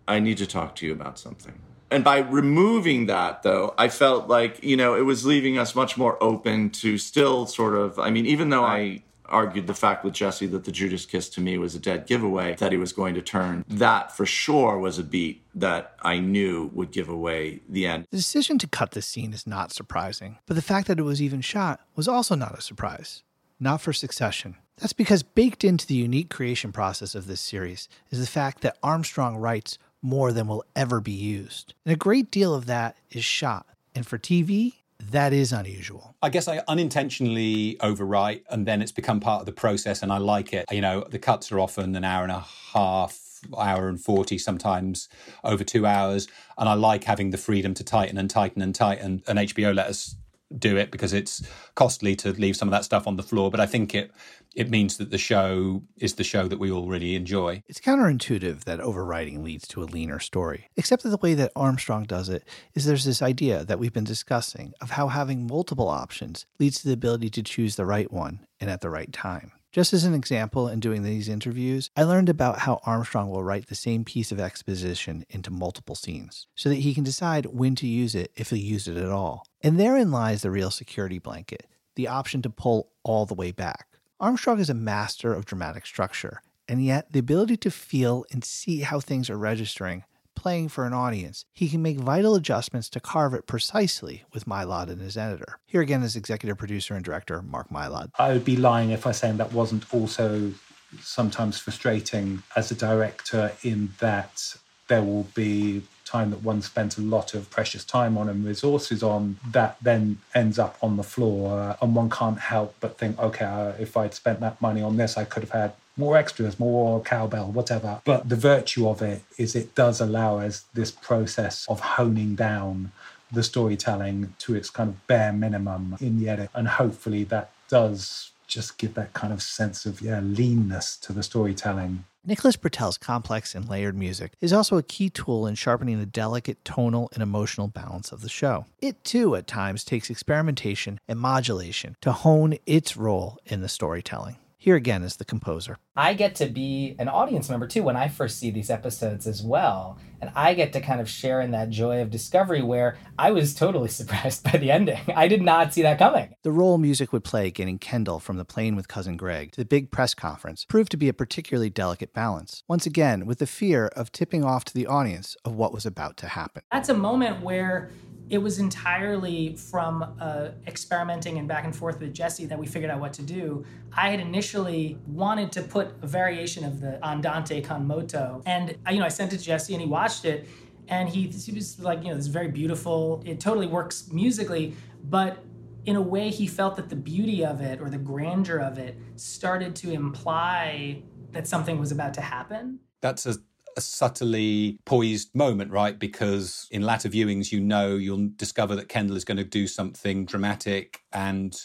I 0.10 0.20
need 0.20 0.40
to 0.40 0.46
talk 0.46 0.76
to 0.76 0.86
you 0.86 0.92
about 0.92 1.18
something. 1.18 1.58
And 1.90 2.04
by 2.04 2.18
removing 2.18 3.06
that, 3.06 3.44
though, 3.44 3.74
I 3.78 3.88
felt 3.88 4.28
like, 4.28 4.62
you 4.62 4.76
know, 4.76 4.94
it 4.94 5.04
was 5.06 5.26
leaving 5.26 5.58
us 5.58 5.74
much 5.74 5.96
more 5.98 6.22
open 6.22 6.70
to 6.72 6.98
still 6.98 7.46
sort 7.46 7.76
of, 7.76 7.98
I 7.98 8.10
mean, 8.10 8.26
even 8.26 8.50
though 8.50 8.66
I 8.66 9.04
argued 9.34 9.68
the 9.68 9.74
fact 9.74 10.06
with 10.06 10.14
Jesse 10.14 10.48
that 10.48 10.64
the 10.64 10.72
Judas 10.72 11.06
kiss 11.06 11.28
to 11.32 11.42
me 11.42 11.58
was 11.58 11.76
a 11.76 11.80
dead 11.80 12.06
giveaway, 12.06 12.56
that 12.56 12.72
he 12.72 12.78
was 12.78 12.94
going 12.94 13.16
to 13.16 13.22
turn, 13.22 13.66
that 13.68 14.16
for 14.16 14.26
sure 14.26 14.78
was 14.78 15.00
a 15.00 15.04
beat 15.04 15.44
that 15.56 15.96
I 16.02 16.20
knew 16.20 16.70
would 16.74 16.92
give 16.92 17.10
away 17.10 17.62
the 17.68 17.88
end. 17.88 18.06
The 18.12 18.18
decision 18.18 18.58
to 18.60 18.68
cut 18.68 18.92
this 18.92 19.08
scene 19.08 19.34
is 19.34 19.48
not 19.48 19.74
surprising, 19.74 20.38
but 20.46 20.56
the 20.56 20.62
fact 20.62 20.88
that 20.88 21.00
it 21.00 21.04
was 21.04 21.22
even 21.22 21.42
shot 21.42 21.82
was 21.96 22.08
also 22.08 22.36
not 22.36 22.58
a 22.58 22.62
surprise. 22.62 23.24
Not 23.60 23.82
for 23.82 23.94
Succession. 23.94 24.56
That's 24.78 24.94
because 24.94 25.24
baked 25.24 25.64
into 25.64 25.88
the 25.88 25.96
unique 25.96 26.30
creation 26.30 26.72
process 26.72 27.16
of 27.16 27.28
this 27.28 27.42
series 27.42 27.88
is 28.10 28.20
the 28.20 28.28
fact 28.28 28.62
that 28.62 28.78
Armstrong 28.82 29.38
writes 29.38 29.78
more 30.02 30.34
than 30.34 30.48
will 30.48 30.66
ever 30.76 31.00
be 31.00 31.12
used. 31.12 31.74
And 31.86 31.94
a 31.94 31.98
great 31.98 32.30
deal 32.30 32.54
of 32.54 32.66
that 32.66 32.98
is 33.10 33.24
shot. 33.24 33.66
And 33.96 34.06
for 34.06 34.18
TV, 34.18 34.74
that 35.12 35.34
is 35.34 35.52
unusual. 35.52 36.16
I 36.22 36.30
guess 36.30 36.48
I 36.48 36.62
unintentionally 36.68 37.78
overwrite 37.82 38.44
and 38.50 38.66
then 38.66 38.82
it's 38.82 38.92
become 38.92 39.20
part 39.20 39.42
of 39.42 39.46
the 39.46 39.52
process 39.52 40.02
and 40.04 40.12
I 40.12 40.18
like 40.18 40.54
it. 40.54 40.66
You 40.72 40.82
know, 40.82 41.06
the 41.10 41.20
cuts 41.20 41.52
are 41.52 41.60
often 41.60 41.96
an 41.96 42.04
hour 42.04 42.24
and 42.24 42.32
a 42.32 42.46
half, 42.74 43.42
hour 43.58 43.90
and 43.90 44.00
40, 44.00 44.38
sometimes 44.38 45.10
over 45.44 45.64
two 45.64 45.86
hours. 45.86 46.28
And 46.58 46.70
I 46.70 46.74
like 46.74 47.04
having 47.04 47.32
the 47.32 47.38
freedom 47.38 47.74
to 47.76 47.84
tighten 47.84 48.18
and 48.18 48.30
tighten 48.30 48.62
and 48.62 48.74
tighten. 48.74 49.24
And 49.28 49.40
HBO 49.40 49.76
let 49.76 49.88
us 49.88 50.16
do 50.58 50.78
it 50.78 50.92
because 50.92 51.14
it's 51.14 51.42
costly 51.76 52.16
to 52.18 52.32
leave 52.32 52.56
some 52.56 52.68
of 52.68 52.72
that 52.72 52.86
stuff 52.86 53.08
on 53.08 53.16
the 53.16 53.24
floor. 53.24 53.52
But 53.52 53.60
I 53.60 53.66
think 53.66 53.94
it 53.96 54.12
it 54.56 54.70
means 54.70 54.98
that 54.98 55.10
the 55.10 55.18
show 55.18 55.84
is 55.98 56.16
the 56.16 56.24
show 56.24 56.48
that 56.48 56.60
we 56.60 56.72
all 56.72 56.88
really 56.88 57.16
enjoy. 57.16 57.64
It's 57.68 57.80
counterintuitive 57.80 58.66
that 58.66 58.80
overwriting 58.80 59.44
leads 59.44 59.68
to 59.70 59.82
a 59.82 59.86
leaner 59.86 60.20
story, 60.20 60.70
except 60.78 61.04
that 61.04 61.10
the 61.10 61.18
way 61.18 61.34
that 61.34 61.52
Armstrong 61.56 62.04
does 62.04 62.30
it 62.30 62.48
is 62.76 62.86
there's 62.86 63.06
this 63.06 63.22
idea 63.22 63.64
that 63.66 63.80
we've 63.80 63.94
been 63.94 64.04
discussing 64.04 64.74
of 64.80 64.92
how 64.92 65.08
having 65.08 65.48
multiple 65.48 65.90
options 65.90 66.46
leads 66.60 66.82
to 66.82 66.88
the 66.88 66.94
ability 66.94 67.30
to 67.32 67.44
choose 67.44 67.76
the 67.76 67.86
right 67.86 68.12
one 68.12 68.46
and 68.60 68.70
at 68.70 68.82
the 68.82 68.90
right 68.90 69.12
time. 69.12 69.52
Just 69.74 69.92
as 69.92 70.04
an 70.04 70.14
example, 70.14 70.68
in 70.68 70.80
doing 70.80 71.02
these 71.02 71.28
interviews, 71.28 71.90
I 71.98 72.04
learned 72.04 72.30
about 72.30 72.60
how 72.60 72.80
Armstrong 72.86 73.32
will 73.32 73.44
write 73.44 73.70
the 73.70 73.76
same 73.76 74.06
piece 74.06 74.32
of 74.32 74.40
exposition 74.40 75.26
into 75.32 75.50
multiple 75.50 75.96
scenes 75.96 76.46
so 76.54 76.70
that 76.70 76.76
he 76.76 76.94
can 76.94 77.04
decide 77.04 77.48
when 77.48 77.74
to 77.78 77.88
use 77.88 78.14
it 78.14 78.32
if 78.36 78.52
he'll 78.52 78.60
use 78.60 78.88
it 78.88 78.98
at 78.98 79.10
all. 79.10 79.48
And 79.66 79.80
therein 79.80 80.12
lies 80.12 80.42
the 80.42 80.52
real 80.52 80.72
security 80.72 81.20
blanket 81.20 81.68
the 81.96 82.08
option 82.08 82.42
to 82.42 82.50
pull 82.50 82.90
all 83.04 83.26
the 83.26 83.36
way 83.36 83.52
back. 83.52 83.88
Armstrong 84.20 84.60
is 84.60 84.70
a 84.70 84.74
master 84.74 85.32
of 85.32 85.46
dramatic 85.46 85.86
structure, 85.86 86.42
and 86.68 86.84
yet 86.84 87.12
the 87.12 87.20
ability 87.20 87.56
to 87.58 87.70
feel 87.70 88.26
and 88.32 88.44
see 88.44 88.80
how 88.80 89.00
things 89.00 89.30
are 89.30 89.38
registering, 89.38 90.04
playing 90.36 90.70
for 90.70 90.86
an 90.86 90.94
audience, 90.94 91.46
he 91.54 91.70
can 91.70 91.82
make 91.82 92.00
vital 92.00 92.36
adjustments 92.36 92.90
to 92.90 93.00
carve 93.00 93.34
it 93.34 93.46
precisely 93.46 94.24
with 94.34 94.46
Mylod 94.46 94.90
and 94.90 95.02
his 95.02 95.16
editor. 95.16 95.60
Here 95.68 95.82
again 95.82 96.02
is 96.02 96.16
executive 96.16 96.58
producer 96.58 96.96
and 96.96 97.06
director 97.06 97.42
Mark 97.42 97.70
Mylod. 97.70 98.10
I 98.18 98.34
would 98.34 98.44
be 98.44 98.58
lying 98.58 98.90
if 98.90 99.06
I 99.06 99.12
saying 99.12 99.38
that 99.38 99.54
wasn't 99.54 99.94
also 99.94 100.54
sometimes 101.00 101.60
frustrating 101.60 102.42
as 102.56 102.72
a 102.72 102.76
director 102.76 103.52
in 103.62 103.94
that 104.00 104.56
there 104.88 105.04
will 105.04 105.28
be 105.36 105.84
time 106.14 106.30
that 106.34 106.44
one 106.52 106.62
spent 106.62 106.98
a 106.98 107.02
lot 107.16 107.34
of 107.34 107.50
precious 107.58 107.84
time 107.98 108.14
on 108.20 108.26
and 108.30 108.46
resources 108.46 109.02
on 109.02 109.38
that 109.58 109.72
then 109.82 110.02
ends 110.42 110.58
up 110.66 110.74
on 110.86 110.98
the 111.02 111.08
floor 111.14 111.40
uh, 111.60 111.76
and 111.82 111.90
one 112.02 112.10
can't 112.10 112.40
help 112.54 112.70
but 112.80 112.98
think 113.00 113.14
okay 113.28 113.46
uh, 113.46 113.72
if 113.86 113.92
i'd 114.02 114.14
spent 114.14 114.40
that 114.46 114.56
money 114.68 114.82
on 114.90 114.94
this 114.98 115.18
i 115.18 115.26
could 115.32 115.44
have 115.46 115.56
had 115.62 115.72
more 115.96 116.18
extras 116.18 116.60
more 116.60 117.02
cowbell 117.02 117.52
whatever. 117.52 118.02
But 118.04 118.30
the 118.30 118.36
virtue 118.36 118.88
of 118.88 119.02
it 119.02 119.22
is 119.38 119.56
it 119.56 119.76
does 119.76 120.02
allow 120.02 120.40
us 120.40 120.66
this 120.74 120.92
process 120.92 121.66
of 121.70 121.80
honing 121.80 122.36
down 122.36 122.92
the 123.32 123.44
storytelling 123.44 124.34
to 124.40 124.56
its 124.56 124.70
kind 124.70 124.90
of 124.90 125.08
bare 125.08 125.34
minimum 125.34 125.98
in 126.00 126.20
the 126.20 126.30
edit. 126.30 126.50
And 126.54 126.68
hopefully 126.68 127.24
that 127.26 127.52
does 127.68 128.32
just 128.48 128.78
give 128.78 128.94
that 128.94 129.14
kind 129.14 129.34
of 129.34 129.42
sense 129.42 129.86
of 129.86 130.02
yeah 130.02 130.20
leanness 130.20 130.98
to 130.98 131.14
the 131.14 131.24
storytelling 131.24 132.04
Nicholas 132.26 132.56
Britell's 132.56 132.98
complex 132.98 133.54
and 133.54 133.68
layered 133.68 133.98
music 133.98 134.32
is 134.40 134.54
also 134.54 134.78
a 134.78 134.84
key 134.84 135.10
tool 135.10 135.46
in 135.46 135.56
sharpening 135.56 136.00
the 136.00 136.06
delicate 136.06 136.64
tonal 136.64 137.10
and 137.14 137.22
emotional 137.22 137.68
balance 137.68 138.14
of 138.14 138.22
the 138.22 138.30
show. 138.30 138.66
It 138.80 139.04
too, 139.04 139.36
at 139.36 139.46
times, 139.46 139.84
takes 139.84 140.10
experimentation 140.10 141.02
and 141.06 141.20
modulation 141.20 141.98
to 142.00 142.14
hone 142.14 142.56
its 142.66 142.96
role 142.96 143.40
in 143.46 143.60
the 143.60 143.68
storytelling. 143.68 144.38
Here 144.64 144.78
again 144.78 145.04
is 145.04 145.18
the 145.18 145.26
composer. 145.26 145.78
I 145.94 146.14
get 146.14 146.36
to 146.36 146.46
be 146.46 146.96
an 146.98 147.10
audience 147.10 147.50
member 147.50 147.68
too 147.68 147.84
when 147.84 147.98
I 147.98 148.08
first 148.08 148.40
see 148.40 148.50
these 148.50 148.70
episodes 148.70 149.28
as 149.28 149.44
well. 149.44 150.00
And 150.22 150.32
I 150.38 150.54
get 150.54 150.72
to 150.72 150.80
kind 150.80 151.02
of 151.02 151.10
share 151.10 151.42
in 151.42 151.52
that 151.52 151.70
joy 151.70 152.02
of 152.02 152.10
discovery 152.10 152.62
where 152.62 152.98
I 153.20 153.32
was 153.32 153.54
totally 153.54 153.90
surprised 154.00 154.46
by 154.46 154.58
the 154.58 154.72
ending. 154.72 155.02
I 155.18 155.28
did 155.28 155.42
not 155.42 155.74
see 155.74 155.82
that 155.82 156.00
coming. 156.00 156.34
The 156.44 156.54
role 156.54 156.78
music 156.78 157.12
would 157.12 157.26
play 157.26 157.52
getting 157.52 157.78
Kendall 157.78 158.22
from 158.22 158.38
the 158.38 158.46
plane 158.46 158.78
with 158.78 158.88
Cousin 158.88 159.18
Greg 159.18 159.52
to 159.52 159.60
the 159.60 159.66
big 159.66 159.92
press 159.92 160.14
conference 160.14 160.64
proved 160.64 160.92
to 160.92 160.98
be 160.98 161.10
a 161.10 161.14
particularly 161.14 161.70
delicate 161.70 162.14
balance. 162.14 162.64
Once 162.66 162.86
again, 162.86 163.26
with 163.26 163.40
the 163.40 163.46
fear 163.46 163.88
of 163.98 164.14
tipping 164.14 164.46
off 164.46 164.64
to 164.64 164.74
the 164.74 164.88
audience 164.88 165.36
of 165.44 165.56
what 165.56 165.74
was 165.74 165.86
about 165.86 166.16
to 166.16 166.30
happen. 166.30 166.64
That's 166.72 166.88
a 166.88 166.94
moment 166.94 167.42
where 167.42 167.92
it 168.34 168.42
was 168.42 168.58
entirely 168.58 169.56
from 169.56 170.16
uh, 170.20 170.50
experimenting 170.66 171.38
and 171.38 171.48
back 171.48 171.66
and 171.66 171.76
forth 171.76 172.00
with 172.00 172.12
Jesse 172.16 172.48
that 172.48 172.58
we 172.58 172.66
figured 172.66 172.90
out 172.90 173.00
what 173.00 173.14
to 173.14 173.22
do. 173.22 173.64
I 173.96 174.10
had 174.10 174.20
initially 174.20 174.98
wanted 175.06 175.52
to 175.52 175.62
put 175.62 175.94
a 176.02 176.08
variation 176.08 176.66
of 176.66 176.82
the 176.82 177.00
Andante 177.06 177.62
con 177.62 177.86
moto, 177.86 178.42
and 178.48 178.76
you 178.90 178.98
know 178.98 179.06
I 179.06 179.10
sent 179.10 179.34
it 179.34 179.38
to 179.38 179.44
Jesse 179.44 179.74
and 179.76 179.84
he 179.84 179.88
watched 179.88 180.26
it, 180.26 180.48
and 180.88 181.08
he, 181.08 181.28
he 181.28 181.52
was 181.52 181.80
like, 181.80 182.02
you 182.02 182.10
know, 182.10 182.16
this 182.16 182.26
is 182.26 182.32
very 182.32 182.48
beautiful. 182.48 183.22
It 183.24 183.40
totally 183.40 183.68
works 183.68 184.12
musically, 184.12 184.74
but 185.04 185.38
in 185.86 185.96
a 185.96 186.02
way, 186.02 186.32
he 186.32 186.48
felt 186.48 186.76
that 186.78 186.90
the 186.90 186.96
beauty 186.96 187.46
of 187.46 187.62
it 187.62 187.80
or 187.82 187.92
the 187.92 188.00
grandeur 188.00 188.58
of 188.58 188.80
it 188.80 188.98
started 189.16 189.76
to 189.76 189.92
imply 189.92 191.04
that 191.34 191.46
something 191.48 191.80
was 191.80 191.92
about 191.92 192.16
to 192.16 192.22
happen. 192.22 192.80
That's 193.00 193.28
a 193.28 193.36
a 193.78 193.82
subtly 193.82 194.80
poised 194.86 195.34
moment, 195.36 195.72
right? 195.72 195.98
Because 195.98 196.68
in 196.72 196.82
latter 196.82 197.10
viewings, 197.10 197.52
you 197.52 197.60
know 197.60 197.96
you'll 197.96 198.30
discover 198.36 198.76
that 198.76 198.90
Kendall 198.90 199.18
is 199.18 199.26
going 199.26 199.38
to 199.38 199.44
do 199.44 199.68
something 199.68 200.26
dramatic 200.26 201.02
and 201.12 201.56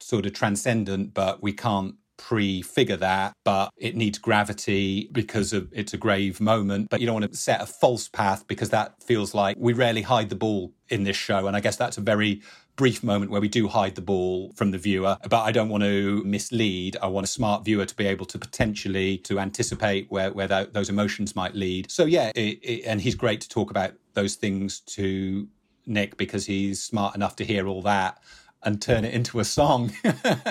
sort 0.00 0.26
of 0.26 0.32
transcendent, 0.32 1.14
but 1.14 1.42
we 1.42 1.52
can't 1.52 1.96
prefigure 2.18 2.96
that, 2.96 3.32
but 3.44 3.70
it 3.76 3.96
needs 3.96 4.18
gravity 4.18 5.08
because 5.12 5.52
of 5.52 5.68
it's 5.72 5.94
a 5.94 5.96
grave 5.96 6.40
moment. 6.40 6.90
But 6.90 7.00
you 7.00 7.06
don't 7.06 7.20
want 7.20 7.30
to 7.30 7.38
set 7.38 7.62
a 7.62 7.66
false 7.66 8.08
path 8.08 8.46
because 8.46 8.70
that 8.70 9.02
feels 9.02 9.34
like 9.34 9.56
we 9.58 9.72
rarely 9.72 10.02
hide 10.02 10.28
the 10.28 10.36
ball 10.36 10.72
in 10.88 11.04
this 11.04 11.16
show. 11.16 11.46
And 11.46 11.56
I 11.56 11.60
guess 11.60 11.76
that's 11.76 11.96
a 11.96 12.02
very 12.02 12.42
brief 12.78 13.02
moment 13.02 13.30
where 13.30 13.40
we 13.40 13.48
do 13.48 13.68
hide 13.68 13.94
the 13.96 14.00
ball 14.00 14.52
from 14.54 14.70
the 14.70 14.78
viewer 14.78 15.16
but 15.28 15.42
i 15.42 15.52
don't 15.52 15.68
want 15.68 15.82
to 15.82 16.22
mislead. 16.24 16.96
I 17.02 17.08
want 17.08 17.24
a 17.24 17.28
smart 17.28 17.64
viewer 17.64 17.84
to 17.84 17.96
be 17.96 18.06
able 18.06 18.24
to 18.26 18.38
potentially 18.38 19.18
to 19.18 19.38
anticipate 19.40 20.10
where, 20.10 20.32
where 20.32 20.46
those 20.48 20.88
emotions 20.88 21.34
might 21.34 21.54
lead. 21.54 21.90
So 21.90 22.04
yeah 22.04 22.30
it, 22.34 22.58
it, 22.62 22.84
and 22.86 23.00
he's 23.00 23.14
great 23.14 23.40
to 23.42 23.48
talk 23.48 23.70
about 23.70 23.92
those 24.14 24.36
things 24.36 24.80
to 24.96 25.48
Nick, 25.86 26.16
because 26.16 26.46
he's 26.46 26.82
smart 26.82 27.14
enough 27.14 27.34
to 27.36 27.44
hear 27.44 27.66
all 27.66 27.82
that 27.82 28.22
and 28.68 28.80
turn 28.80 29.04
it 29.04 29.14
into 29.14 29.40
a 29.40 29.44
song. 29.44 29.92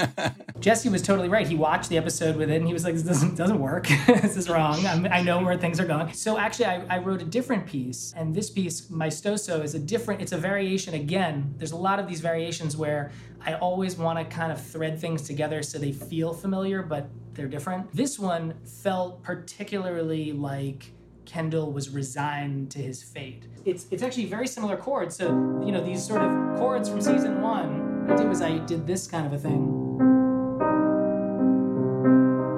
Jesse 0.60 0.89
was 0.89 1.01
totally 1.01 1.30
right. 1.30 1.47
He 1.47 1.56
watched 1.56 1.89
the 1.89 1.97
episode 1.97 2.36
with 2.36 2.49
it 2.49 2.58
and 2.58 2.67
he 2.67 2.73
was 2.73 2.84
like, 2.84 2.95
this 2.95 3.03
doesn't, 3.03 3.36
doesn't 3.36 3.60
work. 3.60 3.88
this 4.08 4.36
is 4.36 4.49
wrong. 4.49 4.86
I'm, 4.86 5.06
i 5.06 5.21
know 5.21 5.41
where 5.43 5.56
things 5.56 5.80
are 5.80 5.86
going. 5.86 6.12
So 6.13 6.38
actually, 6.38 6.65
I, 6.65 6.95
I, 6.95 6.97
wrote 6.97 7.21
a 7.21 7.25
different 7.25 7.65
piece. 7.67 8.13
And 8.17 8.34
this 8.34 8.49
piece, 8.49 8.88
Maestoso, 8.88 9.63
is 9.63 9.75
a 9.75 9.80
different, 9.80 10.21
it's 10.21 10.32
a 10.32 10.38
variation 10.38 10.95
again. 10.95 11.53
There's 11.58 11.71
a 11.71 11.77
lot 11.77 11.99
of 11.99 12.08
these 12.08 12.19
variations 12.19 12.75
where 12.75 13.12
I 13.45 13.53
always 13.53 13.97
want 13.97 14.17
to 14.17 14.25
kind 14.25 14.51
of 14.51 14.60
thread 14.60 14.99
things 14.99 15.21
together 15.21 15.62
so 15.62 15.77
they 15.77 15.91
feel 15.91 16.34
familiar, 16.34 16.82
but 16.82 17.08
they're 17.34 17.47
different. 17.47 17.95
This 17.95 18.17
one 18.17 18.56
felt 18.65 19.21
particularly 19.21 20.32
like 20.34 20.91
Kendall 21.25 21.71
was 21.71 21.89
resigned 21.89 22.71
to 22.71 22.80
his 22.80 23.03
fate. 23.03 23.47
It's 23.65 23.86
it's 23.91 24.01
actually 24.01 24.25
very 24.25 24.47
similar 24.47 24.77
chords. 24.77 25.15
So 25.15 25.27
you 25.63 25.71
know 25.71 25.84
these 25.84 26.03
sort 26.06 26.21
of 26.21 26.58
chords 26.58 26.89
from 26.89 27.01
season 27.01 27.41
one 27.41 27.87
I 28.08 28.15
did 28.15 28.30
was 28.30 28.41
I 28.41 28.58
did 28.60 28.88
this 28.88 29.08
kind 29.08 29.26
of 29.26 29.34
a 29.34 29.38
thing. 29.38 29.98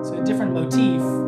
So 0.04 0.22
a 0.22 0.24
different 0.24 0.54
motif. 0.54 1.19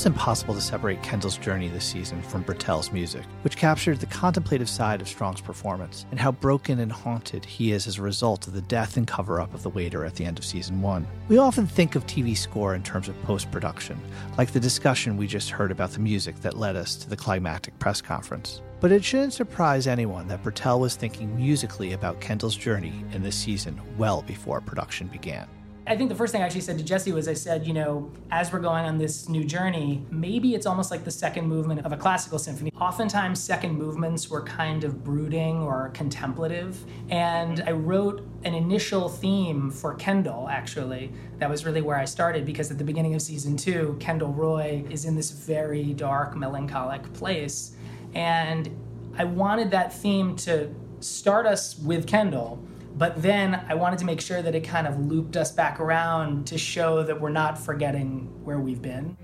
Almost 0.00 0.18
impossible 0.18 0.54
to 0.54 0.62
separate 0.62 1.02
Kendall's 1.02 1.36
journey 1.36 1.68
this 1.68 1.84
season 1.84 2.22
from 2.22 2.42
Britell's 2.42 2.90
music, 2.90 3.22
which 3.42 3.58
captured 3.58 4.00
the 4.00 4.06
contemplative 4.06 4.68
side 4.68 5.02
of 5.02 5.08
Strong's 5.08 5.42
performance 5.42 6.06
and 6.10 6.18
how 6.18 6.32
broken 6.32 6.80
and 6.80 6.90
haunted 6.90 7.44
he 7.44 7.72
is 7.72 7.86
as 7.86 7.98
a 7.98 8.02
result 8.02 8.46
of 8.46 8.54
the 8.54 8.62
death 8.62 8.96
and 8.96 9.06
cover 9.06 9.42
up 9.42 9.52
of 9.52 9.62
the 9.62 9.68
waiter 9.68 10.06
at 10.06 10.14
the 10.14 10.24
end 10.24 10.38
of 10.38 10.44
season 10.46 10.80
one. 10.80 11.06
We 11.28 11.36
often 11.36 11.66
think 11.66 11.96
of 11.96 12.06
TV 12.06 12.34
score 12.34 12.74
in 12.74 12.82
terms 12.82 13.10
of 13.10 13.22
post 13.24 13.50
production, 13.50 14.00
like 14.38 14.52
the 14.52 14.60
discussion 14.60 15.18
we 15.18 15.26
just 15.26 15.50
heard 15.50 15.70
about 15.70 15.90
the 15.90 16.00
music 16.00 16.36
that 16.40 16.56
led 16.56 16.76
us 16.76 16.96
to 16.96 17.10
the 17.10 17.16
climactic 17.16 17.78
press 17.78 18.00
conference. 18.00 18.62
But 18.80 18.92
it 18.92 19.04
shouldn't 19.04 19.34
surprise 19.34 19.86
anyone 19.86 20.28
that 20.28 20.42
Britell 20.42 20.80
was 20.80 20.96
thinking 20.96 21.36
musically 21.36 21.92
about 21.92 22.22
Kendall's 22.22 22.56
journey 22.56 23.04
in 23.12 23.22
this 23.22 23.36
season 23.36 23.78
well 23.98 24.22
before 24.22 24.62
production 24.62 25.08
began. 25.08 25.46
I 25.90 25.96
think 25.96 26.08
the 26.08 26.14
first 26.14 26.30
thing 26.30 26.40
I 26.40 26.44
actually 26.44 26.60
said 26.60 26.78
to 26.78 26.84
Jesse 26.84 27.10
was 27.10 27.26
I 27.26 27.34
said, 27.34 27.66
you 27.66 27.72
know, 27.72 28.12
as 28.30 28.52
we're 28.52 28.60
going 28.60 28.84
on 28.84 28.96
this 28.96 29.28
new 29.28 29.42
journey, 29.42 30.06
maybe 30.08 30.54
it's 30.54 30.64
almost 30.64 30.92
like 30.92 31.02
the 31.02 31.10
second 31.10 31.48
movement 31.48 31.84
of 31.84 31.90
a 31.90 31.96
classical 31.96 32.38
symphony. 32.38 32.70
Oftentimes, 32.80 33.42
second 33.42 33.76
movements 33.76 34.30
were 34.30 34.42
kind 34.42 34.84
of 34.84 35.02
brooding 35.02 35.56
or 35.56 35.90
contemplative. 35.92 36.78
And 37.08 37.64
I 37.66 37.72
wrote 37.72 38.24
an 38.44 38.54
initial 38.54 39.08
theme 39.08 39.68
for 39.68 39.94
Kendall, 39.96 40.48
actually. 40.48 41.12
That 41.38 41.50
was 41.50 41.66
really 41.66 41.82
where 41.82 41.98
I 41.98 42.04
started 42.04 42.46
because 42.46 42.70
at 42.70 42.78
the 42.78 42.84
beginning 42.84 43.16
of 43.16 43.22
season 43.22 43.56
two, 43.56 43.96
Kendall 43.98 44.32
Roy 44.32 44.84
is 44.90 45.06
in 45.06 45.16
this 45.16 45.32
very 45.32 45.92
dark, 45.92 46.36
melancholic 46.36 47.12
place. 47.14 47.72
And 48.14 48.70
I 49.18 49.24
wanted 49.24 49.72
that 49.72 49.92
theme 49.92 50.36
to 50.36 50.72
start 51.00 51.46
us 51.46 51.76
with 51.80 52.06
Kendall 52.06 52.64
but 53.00 53.22
then 53.22 53.64
I 53.66 53.72
wanted 53.76 53.98
to 54.00 54.04
make 54.04 54.20
sure 54.20 54.42
that 54.42 54.54
it 54.54 54.60
kind 54.60 54.86
of 54.86 55.06
looped 55.06 55.34
us 55.34 55.50
back 55.50 55.80
around 55.80 56.46
to 56.48 56.58
show 56.58 57.02
that 57.02 57.18
we're 57.18 57.30
not 57.30 57.58
forgetting 57.58 58.30
where 58.44 58.60
we've 58.60 58.82
been. 58.82 59.16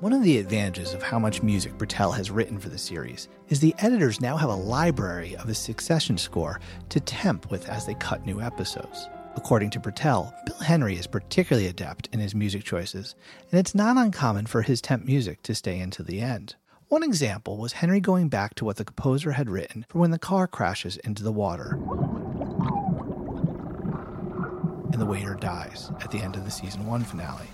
One 0.00 0.14
of 0.14 0.22
the 0.22 0.38
advantages 0.38 0.94
of 0.94 1.02
how 1.02 1.18
much 1.18 1.42
music 1.42 1.76
Britell 1.76 2.16
has 2.16 2.30
written 2.30 2.58
for 2.58 2.70
the 2.70 2.78
series 2.78 3.28
is 3.50 3.60
the 3.60 3.74
editors 3.80 4.22
now 4.22 4.38
have 4.38 4.48
a 4.48 4.56
library 4.56 5.36
of 5.36 5.48
his 5.48 5.58
succession 5.58 6.16
score 6.16 6.60
to 6.88 6.98
temp 6.98 7.50
with 7.50 7.68
as 7.68 7.84
they 7.84 7.94
cut 7.94 8.24
new 8.24 8.40
episodes. 8.40 9.06
According 9.36 9.70
to 9.70 9.80
Britell, 9.80 10.32
Bill 10.44 10.58
Henry 10.58 10.96
is 10.96 11.06
particularly 11.06 11.68
adept 11.68 12.08
in 12.12 12.18
his 12.18 12.34
music 12.34 12.64
choices, 12.64 13.14
and 13.50 13.60
it's 13.60 13.74
not 13.74 13.96
uncommon 13.96 14.46
for 14.46 14.62
his 14.62 14.80
temp 14.80 15.04
music 15.04 15.42
to 15.42 15.54
stay 15.54 15.78
into 15.78 16.02
the 16.02 16.20
end. 16.20 16.56
One 16.88 17.02
example 17.02 17.56
was 17.58 17.74
Henry 17.74 18.00
going 18.00 18.28
back 18.28 18.54
to 18.56 18.64
what 18.64 18.76
the 18.76 18.84
composer 18.84 19.32
had 19.32 19.50
written 19.50 19.84
for 19.88 19.98
when 19.98 20.10
the 20.10 20.18
car 20.18 20.46
crashes 20.46 20.96
into 20.98 21.22
the 21.22 21.32
water 21.32 21.78
and 24.92 25.00
the 25.00 25.06
waiter 25.06 25.34
dies 25.34 25.90
at 26.00 26.10
the 26.10 26.20
end 26.20 26.36
of 26.36 26.44
the 26.44 26.50
season 26.50 26.86
one 26.86 27.04
finale. 27.04 27.48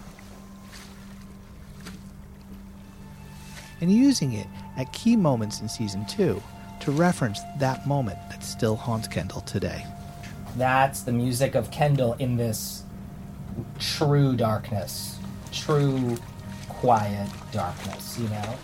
And 3.81 3.91
using 3.91 4.35
it 4.35 4.47
at 4.77 4.93
key 4.93 5.17
moments 5.17 5.61
in 5.61 5.69
season 5.69 6.07
two 6.07 6.41
to 6.81 6.93
reference 6.93 7.41
that 7.59 7.87
moment 7.87 8.19
that 8.31 8.45
still 8.45 8.77
haunts 8.77 9.09
Kendall 9.09 9.41
today. 9.41 9.85
That's 10.57 11.03
the 11.03 11.13
music 11.13 11.55
of 11.55 11.71
Kendall 11.71 12.15
in 12.19 12.37
this 12.37 12.83
true 13.79 14.37
darkness, 14.37 15.19
true 15.51 16.17
quiet 16.69 17.29
darkness, 17.53 18.19
you 18.19 18.29
know? 18.29 18.59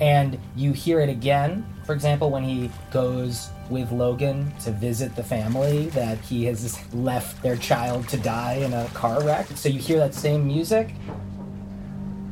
And 0.00 0.38
you 0.56 0.72
hear 0.72 1.00
it 1.00 1.10
again, 1.10 1.66
for 1.84 1.92
example, 1.92 2.30
when 2.30 2.42
he 2.42 2.70
goes 2.90 3.50
with 3.68 3.92
Logan 3.92 4.50
to 4.60 4.70
visit 4.70 5.14
the 5.14 5.22
family 5.22 5.88
that 5.90 6.18
he 6.18 6.46
has 6.46 6.80
left 6.94 7.42
their 7.42 7.56
child 7.56 8.08
to 8.08 8.16
die 8.16 8.54
in 8.54 8.72
a 8.72 8.86
car 8.94 9.22
wreck. 9.22 9.46
So 9.54 9.68
you 9.68 9.78
hear 9.78 9.98
that 9.98 10.14
same 10.14 10.46
music. 10.46 10.94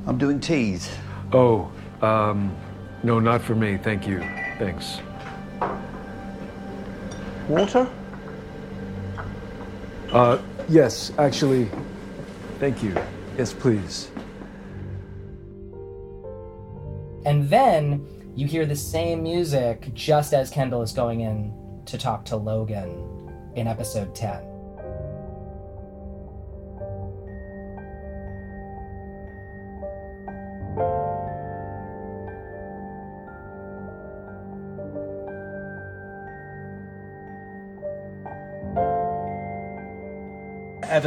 I'm 0.07 0.16
doing 0.16 0.40
teas. 0.40 0.90
Oh, 1.33 1.70
um, 2.01 2.57
no, 3.03 3.21
not 3.21 3.43
for 3.43 3.55
me. 3.55 3.77
Thank 3.77 4.07
you. 4.07 4.21
Thanks. 4.59 5.01
Water? 7.49 7.89
Uh, 10.13 10.39
yes, 10.69 11.13
actually. 11.19 11.71
Thank 12.59 12.83
you. 12.83 12.95
Yes, 13.37 13.53
please. 13.53 14.11
And 17.25 17.49
then 17.49 18.07
you 18.35 18.47
hear 18.47 18.67
the 18.67 18.77
same 18.77 19.23
music 19.23 19.93
just 19.95 20.33
as 20.33 20.51
Kendall 20.51 20.83
is 20.83 20.93
going 20.93 21.21
in 21.21 21.53
to 21.87 21.99
talk 21.99 22.25
to 22.27 22.37
Logan 22.37 23.33
in 23.55 23.67
episode 23.67 24.15
10. 24.15 24.48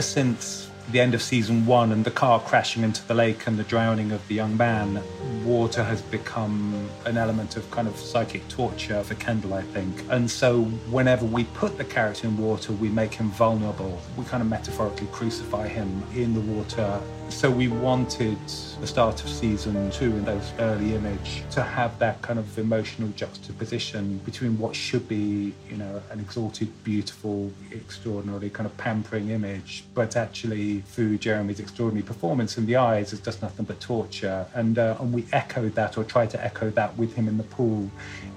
Ever 0.02 0.08
since 0.08 0.71
the 0.92 1.00
end 1.00 1.14
of 1.14 1.22
season 1.22 1.66
one 1.66 1.92
and 1.92 2.04
the 2.04 2.12
car 2.12 2.40
crashing 2.40 2.84
into 2.84 3.06
the 3.08 3.14
lake 3.14 3.48
and 3.48 3.58
the 3.58 3.64
drowning 3.64 4.12
of 4.12 4.28
the 4.28 4.36
young 4.36 4.58
man, 4.58 5.02
water 5.46 5.84
has 5.84 6.02
become 6.02 6.90
an 7.06 7.18
element 7.18 7.56
of 7.56 7.70
kind 7.72 7.88
of 7.88 7.96
psychic 7.96 8.48
torture 8.48 9.04
for 9.04 9.16
Kendall, 9.16 9.54
I 9.54 9.62
think. 9.62 10.04
And 10.10 10.30
so 10.30 10.64
whenever 10.90 11.26
we 11.26 11.46
put 11.46 11.78
the 11.78 11.86
character 11.86 12.28
in 12.28 12.38
water, 12.38 12.74
we 12.74 12.90
make 12.90 13.14
him 13.14 13.32
vulnerable. 13.32 14.00
We 14.18 14.26
kind 14.26 14.44
of 14.44 14.50
metaphorically 14.50 15.08
crucify 15.12 15.68
him 15.68 16.04
in 16.16 16.34
the 16.34 16.42
water. 16.42 17.02
So 17.30 17.50
we 17.50 17.70
wanted 17.70 18.38
the 18.82 18.88
start 18.88 19.24
of 19.24 19.30
season 19.30 19.90
two 19.92 20.06
in 20.18 20.26
those 20.26 20.52
early 20.60 20.96
image 20.96 21.44
to 21.52 21.64
have 21.64 21.98
that 22.00 22.22
kind 22.22 22.38
of 22.38 22.60
emotional 22.60 23.08
juxtaposition 23.16 24.18
between 24.26 24.60
what 24.60 24.76
should 24.76 25.08
be, 25.08 25.54
you 25.70 25.78
know, 25.78 26.02
an 26.12 26.20
exalted, 26.20 26.84
beautiful, 26.84 27.52
extraordinarily 27.72 28.50
kind 28.50 28.68
of 28.68 28.76
pampering 28.76 29.30
image, 29.30 29.86
but 29.94 30.18
actually 30.18 30.81
through 30.82 31.18
Jeremy's 31.18 31.60
extraordinary 31.60 32.06
performance 32.06 32.58
in 32.58 32.66
the 32.66 32.76
eyes, 32.76 33.14
is 33.14 33.20
just 33.20 33.42
nothing 33.42 33.66
but 33.66 33.80
torture. 33.80 34.46
And 34.54 34.78
uh, 34.78 34.98
and 35.00 35.14
we 35.14 35.26
echoed 35.32 35.76
that 35.76 35.98
or 35.98 36.04
tried 36.04 36.30
to 36.32 36.44
echo 36.44 36.70
that 36.72 36.98
with 36.98 37.14
him 37.14 37.28
in 37.28 37.38
the 37.38 37.44
pool 37.44 37.90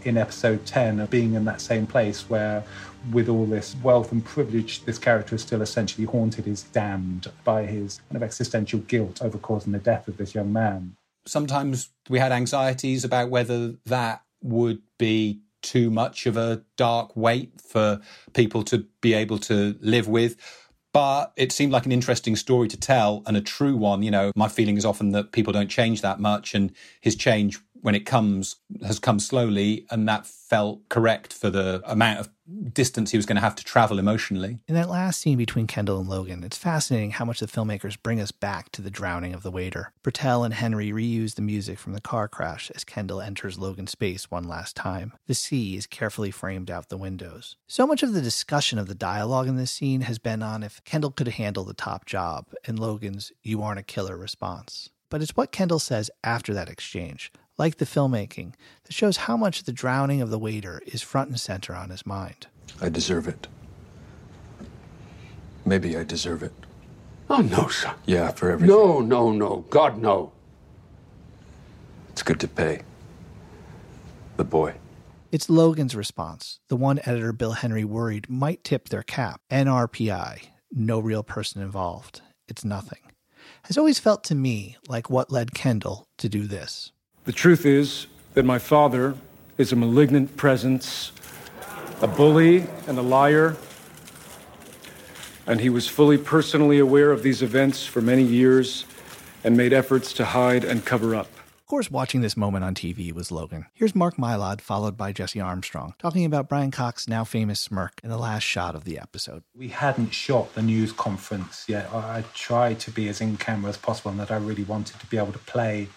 in 0.05 0.16
episode 0.16 0.64
10, 0.66 1.01
of 1.01 1.11
being 1.11 1.34
in 1.34 1.45
that 1.47 1.61
same 1.61 1.86
place 1.86 2.28
where 2.28 2.64
with 3.12 3.28
all 3.28 3.47
this 3.47 3.76
wealth 3.82 4.12
and 4.12 4.24
privilege, 4.24 4.84
this 4.84 4.99
character 4.99 5.34
is 5.34 5.42
still 5.42 5.62
essentially 5.62 6.07
haunted, 6.07 6.47
is 6.47 6.62
damned 6.64 7.30
by 7.45 7.64
his 7.64 8.01
kind 8.09 8.16
of 8.16 8.22
existential 8.22 8.80
guilt 8.80 9.22
over 9.22 9.38
causing 9.38 9.72
the 9.72 9.78
death 9.78 10.09
of 10.09 10.16
this 10.16 10.34
young 10.34 10.53
man. 10.53 10.97
Sometimes 11.26 11.90
we 12.09 12.18
had 12.18 12.32
anxieties 12.32 13.05
about 13.05 13.30
whether 13.30 13.74
that 13.86 14.22
would 14.42 14.82
be 14.99 15.40
too 15.64 15.90
much 15.90 16.26
of 16.26 16.36
a 16.36 16.62
dark 16.76 17.16
weight 17.16 17.61
for 17.61 18.01
people 18.34 18.62
to 18.62 18.86
be 19.01 19.14
able 19.14 19.38
to 19.38 19.76
live 19.80 20.07
with. 20.07 20.36
But 20.95 21.32
it 21.36 21.51
seemed 21.51 21.72
like 21.72 21.86
an 21.86 21.92
interesting 21.92 22.36
story 22.36 22.68
to 22.68 22.76
tell 22.76 23.24
and 23.26 23.36
a 23.36 23.40
true 23.40 23.76
one. 23.76 24.05
You 24.05 24.12
know, 24.12 24.30
my 24.36 24.47
feeling 24.47 24.76
is 24.76 24.84
often 24.84 25.11
that 25.11 25.32
people 25.32 25.53
don't 25.53 25.68
change 25.68 26.03
that 26.03 26.20
much, 26.20 26.55
and 26.55 26.72
his 27.01 27.16
change 27.16 27.59
when 27.85 27.95
it 27.95 28.07
comes 28.07 28.57
has 28.82 28.99
come 28.99 29.20
slowly 29.20 29.85
and 29.91 30.09
that 30.09 30.26
felt 30.26 30.89
correct 30.89 31.35
for 31.35 31.51
the 31.51 31.82
amount 31.85 32.18
of 32.18 32.30
distance 32.72 33.11
he 33.11 33.18
was 33.18 33.26
going 33.26 33.37
to 33.37 33.43
have 33.43 33.55
to 33.55 33.62
travel 33.62 33.99
emotionally. 33.99 34.59
In 34.66 34.74
that 34.74 34.89
last 34.89 35.20
scene 35.20 35.37
between 35.37 35.66
Kendall 35.66 36.01
and 36.01 36.09
Logan, 36.09 36.45
it's 36.45 36.57
fascinating 36.57 37.11
how 37.11 37.26
much 37.26 37.41
the 37.41 37.47
filmmakers 37.47 38.03
bring 38.03 38.22
us 38.22 38.32
back 38.32 38.72
to 38.72 38.80
the 38.80 38.91
drowning 38.91 39.35
of 39.35 39.43
the 39.43 39.51
waiter. 39.51 39.93
Britell 40.03 40.47
and 40.47 40.55
Henry 40.55 40.93
reuse 40.93 41.35
the 41.35 41.43
music 41.43 41.78
from 41.78 41.93
the 41.93 42.01
car 42.01 42.26
crash 42.26 42.70
as 42.74 42.85
Kendall 42.85 43.20
enters 43.20 43.59
Logan's 43.59 43.91
space 43.91 44.30
one 44.30 44.45
last 44.45 44.74
time. 44.74 45.12
The 45.26 45.35
sea 45.35 45.76
is 45.76 45.87
carefully 45.87 46.30
framed 46.30 46.70
out 46.70 46.89
the 46.89 46.97
windows. 46.97 47.57
So 47.66 47.87
much 47.87 48.03
of 48.03 48.14
the 48.14 48.22
discussion 48.22 48.78
of 48.78 48.87
the 48.87 48.95
dialogue 48.95 49.47
in 49.47 49.59
this 49.59 49.72
scene 49.72 50.01
has 50.03 50.18
been 50.18 50.43
on 50.43 50.62
if 50.62 50.82
Kendall 50.85 51.11
could 51.11 51.28
handle 51.28 51.64
the 51.64 51.74
top 51.74 52.07
job 52.07 52.47
and 52.66 52.78
Logan's 52.78 53.30
you 53.43 53.62
aren't 53.62 53.80
a 53.80 53.82
killer 53.82 54.16
response. 54.16 54.89
But 55.11 55.20
it's 55.20 55.37
what 55.37 55.53
Kendall 55.53 55.78
says 55.78 56.11
after 56.24 56.55
that 56.55 56.70
exchange 56.70 57.30
like 57.59 57.78
the 57.78 57.84
filmmaking, 57.84 58.55
that 58.84 58.92
shows 58.92 59.16
how 59.18 59.36
much 59.36 59.64
the 59.64 59.72
drowning 59.72 60.20
of 60.20 60.30
the 60.30 60.38
waiter 60.38 60.82
is 60.86 61.02
front 61.02 61.30
and 61.30 61.40
center 61.40 61.74
on 61.74 61.90
his 61.90 62.07
mind. 62.07 62.46
I 62.80 62.88
deserve 62.88 63.28
it. 63.28 63.46
Maybe 65.64 65.96
I 65.96 66.05
deserve 66.05 66.42
it. 66.42 66.52
Oh, 67.30 67.40
no, 67.40 67.68
son. 67.68 67.94
Yeah, 68.05 68.32
for 68.32 68.50
everything. 68.50 68.76
No, 68.76 69.00
no, 69.00 69.32
no. 69.32 69.64
God, 69.70 69.98
no. 69.98 70.32
It's 72.11 72.22
good 72.22 72.40
to 72.40 72.48
pay. 72.48 72.82
The 74.36 74.44
boy. 74.44 74.74
It's 75.32 75.50
Logan's 75.50 75.96
response, 75.96 76.61
the 76.68 76.76
one 76.76 77.00
editor 77.05 77.32
Bill 77.32 77.52
Henry 77.52 77.84
worried 77.84 78.30
might 78.30 78.62
tip 78.62 78.88
their 78.88 79.02
cap. 79.02 79.40
NRPI, 79.50 80.46
no 80.70 81.00
real 81.00 81.22
person 81.24 81.61
involved. 81.61 82.20
It's 82.46 82.64
nothing. 82.64 83.00
Has 83.64 83.76
always 83.76 83.98
felt 83.98 84.22
to 84.24 84.34
me 84.34 84.76
like 84.86 85.11
what 85.11 85.32
led 85.32 85.55
Kendall 85.55 86.07
to 86.18 86.28
do 86.28 86.46
this. 86.46 86.92
The 87.25 87.33
truth 87.33 87.64
is 87.64 88.07
that 88.35 88.45
my 88.45 88.59
father 88.59 89.14
is 89.57 89.72
a 89.72 89.77
malignant 89.77 90.37
presence, 90.37 91.11
a 92.03 92.07
bully 92.07 92.66
and 92.87 92.99
a 92.99 93.03
liar, 93.03 93.57
and 95.47 95.59
he 95.59 95.70
was 95.70 95.89
fully 95.89 96.18
personally 96.18 96.79
aware 96.79 97.11
of 97.11 97.22
these 97.22 97.41
events 97.41 97.87
for 97.87 98.03
many 98.03 98.22
years 98.22 98.85
and 99.43 99.57
made 99.57 99.72
efforts 99.72 100.12
to 100.14 100.27
hide 100.27 100.64
and 100.64 100.85
cover 100.85 101.14
up. 101.14 101.29
Of 101.61 101.66
course, 101.66 101.91
watching 101.91 102.20
this 102.20 102.37
moment 102.37 102.62
on 102.62 102.75
TV 102.75 103.11
was 103.11 103.33
Logan. 103.33 103.64
Here's 103.72 103.95
Mark 103.95 104.16
Mylod, 104.16 104.61
followed 104.61 104.99
by 104.99 105.12
Jesse 105.12 105.41
Armstrong, 105.41 105.95
talking 105.99 106.27
about 106.27 106.47
Brian 106.47 106.70
Cox's 106.70 107.09
now 107.09 107.25
famous 107.25 107.59
smirk 107.59 108.03
in 108.05 108.11
the 108.11 108.18
last 108.18 108.43
shot 108.43 108.75
of 108.75 108.85
the 108.85 108.99
episode. 108.99 109.45
We 109.57 109.68
hadn't 109.68 110.11
shot 110.11 110.55
the 110.55 110.62
news 110.62 110.93
conference 110.93 111.64
yet. 111.68 111.91
I 111.91 112.22
tried 112.35 112.81
to 112.81 112.91
be 112.91 113.09
as 113.09 113.22
in 113.22 113.39
camera 113.39 113.70
as 113.70 113.79
possible, 113.79 114.11
and 114.11 114.20
that 114.20 114.31
I 114.31 114.37
really 114.37 114.64
wanted 114.64 115.01
to 115.01 115.07
be 115.07 115.16
able 115.16 115.33
to 115.33 115.39
play 115.39 115.89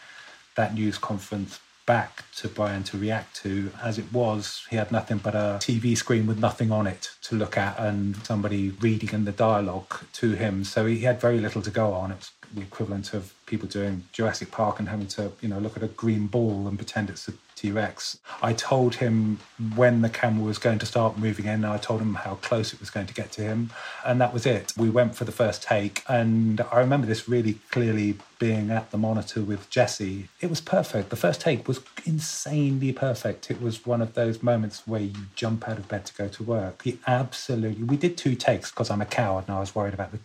that 0.58 0.74
news 0.74 0.98
conference 0.98 1.62
back 1.86 2.26
to 2.36 2.50
Brian 2.50 2.84
to 2.84 2.98
react 2.98 3.38
to. 3.38 3.72
As 3.82 3.98
it 3.98 4.12
was, 4.12 4.66
he 4.70 4.76
had 4.76 4.92
nothing 4.92 5.20
but 5.20 5.34
a 5.34 5.58
TV 5.62 5.98
screen 5.98 6.28
with 6.28 6.38
nothing 6.38 6.70
on 6.70 6.86
it 6.86 7.12
to 7.24 7.36
look 7.36 7.58
at 7.58 7.80
and 7.80 8.18
somebody 8.18 8.72
reading 8.72 9.10
in 9.14 9.24
the 9.24 9.32
dialogue 9.32 9.96
to 10.14 10.34
him. 10.34 10.66
So 10.66 10.86
he 10.86 11.00
had 11.00 11.22
very 11.22 11.40
little 11.40 11.62
to 11.62 11.72
go 11.72 11.94
on. 11.94 12.12
It's 12.12 12.32
the 12.54 12.62
equivalent 12.62 13.14
of 13.14 13.34
people 13.46 13.68
doing 13.70 14.04
Jurassic 14.12 14.52
Park 14.52 14.80
and 14.80 14.90
having 14.90 15.08
to, 15.08 15.32
you 15.42 15.48
know, 15.48 15.60
look 15.60 15.78
at 15.78 15.84
a 15.84 15.88
green 15.88 16.28
ball 16.28 16.68
and 16.68 16.78
pretend 16.78 17.10
it's 17.10 17.30
a 17.30 17.34
T 17.58 17.72
Rex. 17.72 18.20
I 18.42 18.54
told 18.54 18.96
him 18.96 19.40
when 19.76 20.04
the 20.04 20.10
camera 20.10 20.46
was 20.46 20.60
going 20.60 20.78
to 20.80 20.86
start 20.86 21.18
moving 21.18 21.46
in, 21.46 21.66
I 21.66 21.78
told 21.78 22.02
him 22.02 22.14
how 22.14 22.36
close 22.36 22.72
it 22.72 22.80
was 22.80 22.92
going 22.92 23.08
to 23.08 23.14
get 23.14 23.32
to 23.34 23.42
him, 23.42 23.72
and 24.06 24.22
that 24.22 24.32
was 24.32 24.46
it. 24.46 24.74
We 24.78 24.92
went 24.92 25.16
for 25.16 25.26
the 25.26 25.32
first 25.32 25.64
take, 25.64 26.04
and 26.08 26.62
I 26.72 26.80
remember 26.80 27.08
this 27.08 27.28
really 27.28 27.56
clearly 27.72 28.18
being 28.38 28.70
at 28.70 28.92
the 28.92 28.98
monitor 28.98 29.42
with 29.42 29.70
Jesse. 29.72 30.30
It 30.40 30.52
was 30.52 30.62
perfect. 30.62 31.10
The 31.10 31.16
first 31.16 31.42
take 31.42 31.68
was 31.68 31.80
insanely 32.06 32.94
perfect. 32.94 33.50
It 33.50 33.60
was 33.60 33.86
one 33.88 34.04
of 34.04 34.14
those 34.14 34.44
moments 34.44 34.88
where 34.88 35.02
you 35.02 35.14
jump 35.36 35.68
out 35.68 35.80
of 35.80 35.88
bed 35.88 36.06
to 36.06 36.14
go 36.14 36.28
to 36.28 36.44
work. 36.44 36.84
He 36.84 37.00
absolutely, 37.08 37.84
we 37.84 37.98
did 37.98 38.18
two 38.18 38.36
takes 38.36 38.70
because 38.70 38.92
I'm 38.92 39.02
a 39.02 39.06
coward 39.06 39.46
and 39.48 39.58
I 39.58 39.60
was 39.60 39.74
worried 39.74 39.96
about 39.96 40.12
the 40.12 40.20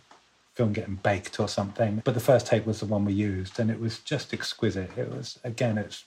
film 0.53 0.71
getting 0.71 0.95
baked 0.95 1.39
or 1.39 1.47
something. 1.47 2.03
But 2.05 2.13
the 2.13 2.19
first 2.19 2.45
take 2.45 2.67
was 2.67 2.79
the 2.79 2.85
one 2.85 3.05
we 3.05 3.13
used, 3.13 3.59
and 3.59 3.71
it 3.71 3.79
was 3.79 3.97
just 3.99 4.33
exquisite. 4.33 4.95
It 4.95 5.09
was 5.09 5.39
again, 5.43 5.79
it's 5.79 6.03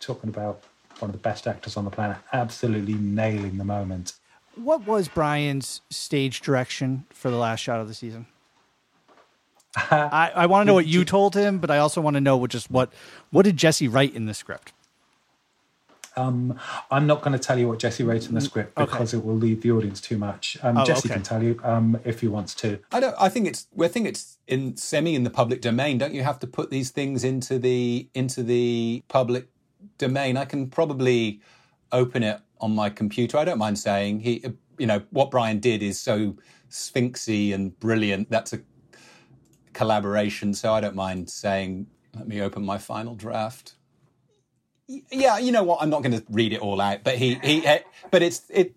talking 0.00 0.28
about 0.28 0.62
one 0.98 1.10
of 1.10 1.12
the 1.12 1.22
best 1.22 1.46
actors 1.46 1.76
on 1.76 1.84
the 1.84 1.90
planet, 1.90 2.16
absolutely 2.32 2.94
nailing 2.94 3.58
the 3.58 3.64
moment. 3.64 4.14
What 4.54 4.86
was 4.86 5.08
Brian's 5.08 5.82
stage 5.90 6.40
direction 6.40 7.04
for 7.10 7.30
the 7.30 7.36
last 7.36 7.60
shot 7.60 7.80
of 7.80 7.88
the 7.88 7.94
season? 7.94 8.26
Uh, 9.76 9.82
I, 10.12 10.32
I 10.34 10.46
want 10.46 10.62
to 10.62 10.66
know 10.66 10.74
what 10.74 10.86
you 10.86 11.04
told 11.04 11.34
him, 11.34 11.58
but 11.58 11.70
I 11.70 11.78
also 11.78 12.00
want 12.00 12.14
to 12.14 12.20
know 12.20 12.36
what 12.36 12.50
just 12.50 12.70
what 12.70 12.92
what 13.30 13.44
did 13.44 13.56
Jesse 13.56 13.88
write 13.88 14.14
in 14.14 14.24
the 14.26 14.34
script? 14.34 14.72
Um, 16.16 16.58
I'm 16.90 17.06
not 17.06 17.20
going 17.20 17.34
to 17.34 17.38
tell 17.38 17.58
you 17.58 17.68
what 17.68 17.78
Jesse 17.78 18.02
wrote 18.02 18.26
in 18.26 18.34
the 18.34 18.40
script 18.40 18.74
because 18.74 19.12
okay. 19.12 19.22
it 19.22 19.26
will 19.26 19.36
leave 19.36 19.60
the 19.60 19.70
audience 19.70 20.00
too 20.00 20.16
much. 20.16 20.56
Um, 20.62 20.78
Oh, 20.78 20.84
Jesse 20.84 21.08
okay. 21.08 21.14
can 21.14 21.22
tell 21.22 21.42
you 21.42 21.60
um, 21.62 22.00
if 22.04 22.20
he 22.20 22.28
wants 22.28 22.54
to. 22.56 22.78
I 22.90 23.00
don't. 23.00 23.14
I 23.20 23.28
think 23.28 23.46
it's. 23.46 23.66
I 23.78 23.88
think 23.88 24.08
it's 24.08 24.38
in 24.46 24.78
semi 24.78 25.14
in 25.14 25.24
the 25.24 25.30
public 25.30 25.60
domain. 25.60 25.98
Don't 25.98 26.14
you 26.14 26.22
have 26.22 26.38
to 26.38 26.46
put 26.46 26.70
these 26.70 26.90
things 26.90 27.22
into 27.22 27.58
the 27.58 28.08
into 28.14 28.42
the 28.42 29.02
public 29.08 29.48
domain? 29.98 30.36
I 30.36 30.44
can 30.44 30.68
probably 30.68 31.40
open 31.92 32.22
it 32.22 32.40
on 32.60 32.74
my 32.74 32.90
computer. 32.90 33.38
I 33.38 33.44
don't 33.44 33.58
mind 33.58 33.78
saying 33.78 34.20
he. 34.20 34.44
You 34.78 34.86
know 34.86 35.02
what 35.10 35.30
Brian 35.30 35.58
did 35.58 35.82
is 35.82 35.98
so 35.98 36.36
sphinxy 36.70 37.54
and 37.54 37.78
brilliant. 37.80 38.30
That's 38.30 38.52
a 38.52 38.60
collaboration. 39.72 40.54
So 40.54 40.72
I 40.72 40.80
don't 40.80 40.96
mind 40.96 41.30
saying. 41.30 41.86
Let 42.14 42.28
me 42.28 42.40
open 42.40 42.64
my 42.64 42.78
final 42.78 43.14
draft. 43.14 43.74
Yeah, 44.88 45.38
you 45.38 45.50
know 45.50 45.64
what? 45.64 45.82
I'm 45.82 45.90
not 45.90 46.02
going 46.02 46.16
to 46.16 46.24
read 46.30 46.52
it 46.52 46.60
all 46.60 46.80
out, 46.80 47.02
but 47.02 47.16
he, 47.16 47.34
he, 47.42 47.66
but 48.12 48.22
it's 48.22 48.44
it, 48.48 48.72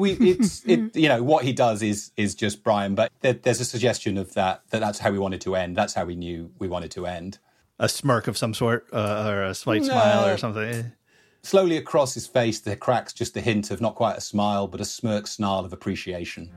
we, 0.00 0.12
it's 0.12 0.64
it, 0.64 0.96
you 0.96 1.06
know, 1.06 1.22
what 1.22 1.44
he 1.44 1.52
does 1.52 1.82
is 1.82 2.12
is 2.16 2.34
just 2.34 2.64
Brian. 2.64 2.94
But 2.94 3.12
there, 3.20 3.34
there's 3.34 3.60
a 3.60 3.66
suggestion 3.66 4.16
of 4.16 4.32
that 4.34 4.62
that 4.70 4.80
that's 4.80 5.00
how 5.00 5.10
we 5.10 5.18
wanted 5.18 5.42
to 5.42 5.54
end. 5.54 5.76
That's 5.76 5.92
how 5.92 6.06
we 6.06 6.16
knew 6.16 6.50
we 6.58 6.66
wanted 6.66 6.90
to 6.92 7.04
end. 7.06 7.38
A 7.78 7.88
smirk 7.88 8.26
of 8.26 8.36
some 8.36 8.54
sort, 8.54 8.86
uh, 8.92 9.28
or 9.28 9.44
a 9.44 9.54
slight 9.54 9.82
No. 9.82 9.88
smile, 9.88 10.26
or 10.26 10.36
something. 10.36 10.92
Slowly 11.42 11.76
across 11.76 12.14
his 12.14 12.26
face, 12.26 12.58
there 12.58 12.76
cracks 12.76 13.12
just 13.12 13.36
a 13.36 13.40
hint 13.40 13.70
of 13.70 13.80
not 13.80 13.94
quite 13.94 14.16
a 14.16 14.20
smile, 14.20 14.66
but 14.66 14.80
a 14.80 14.84
smirk 14.84 15.26
snarl 15.28 15.64
of 15.64 15.72
appreciation. 15.72 16.50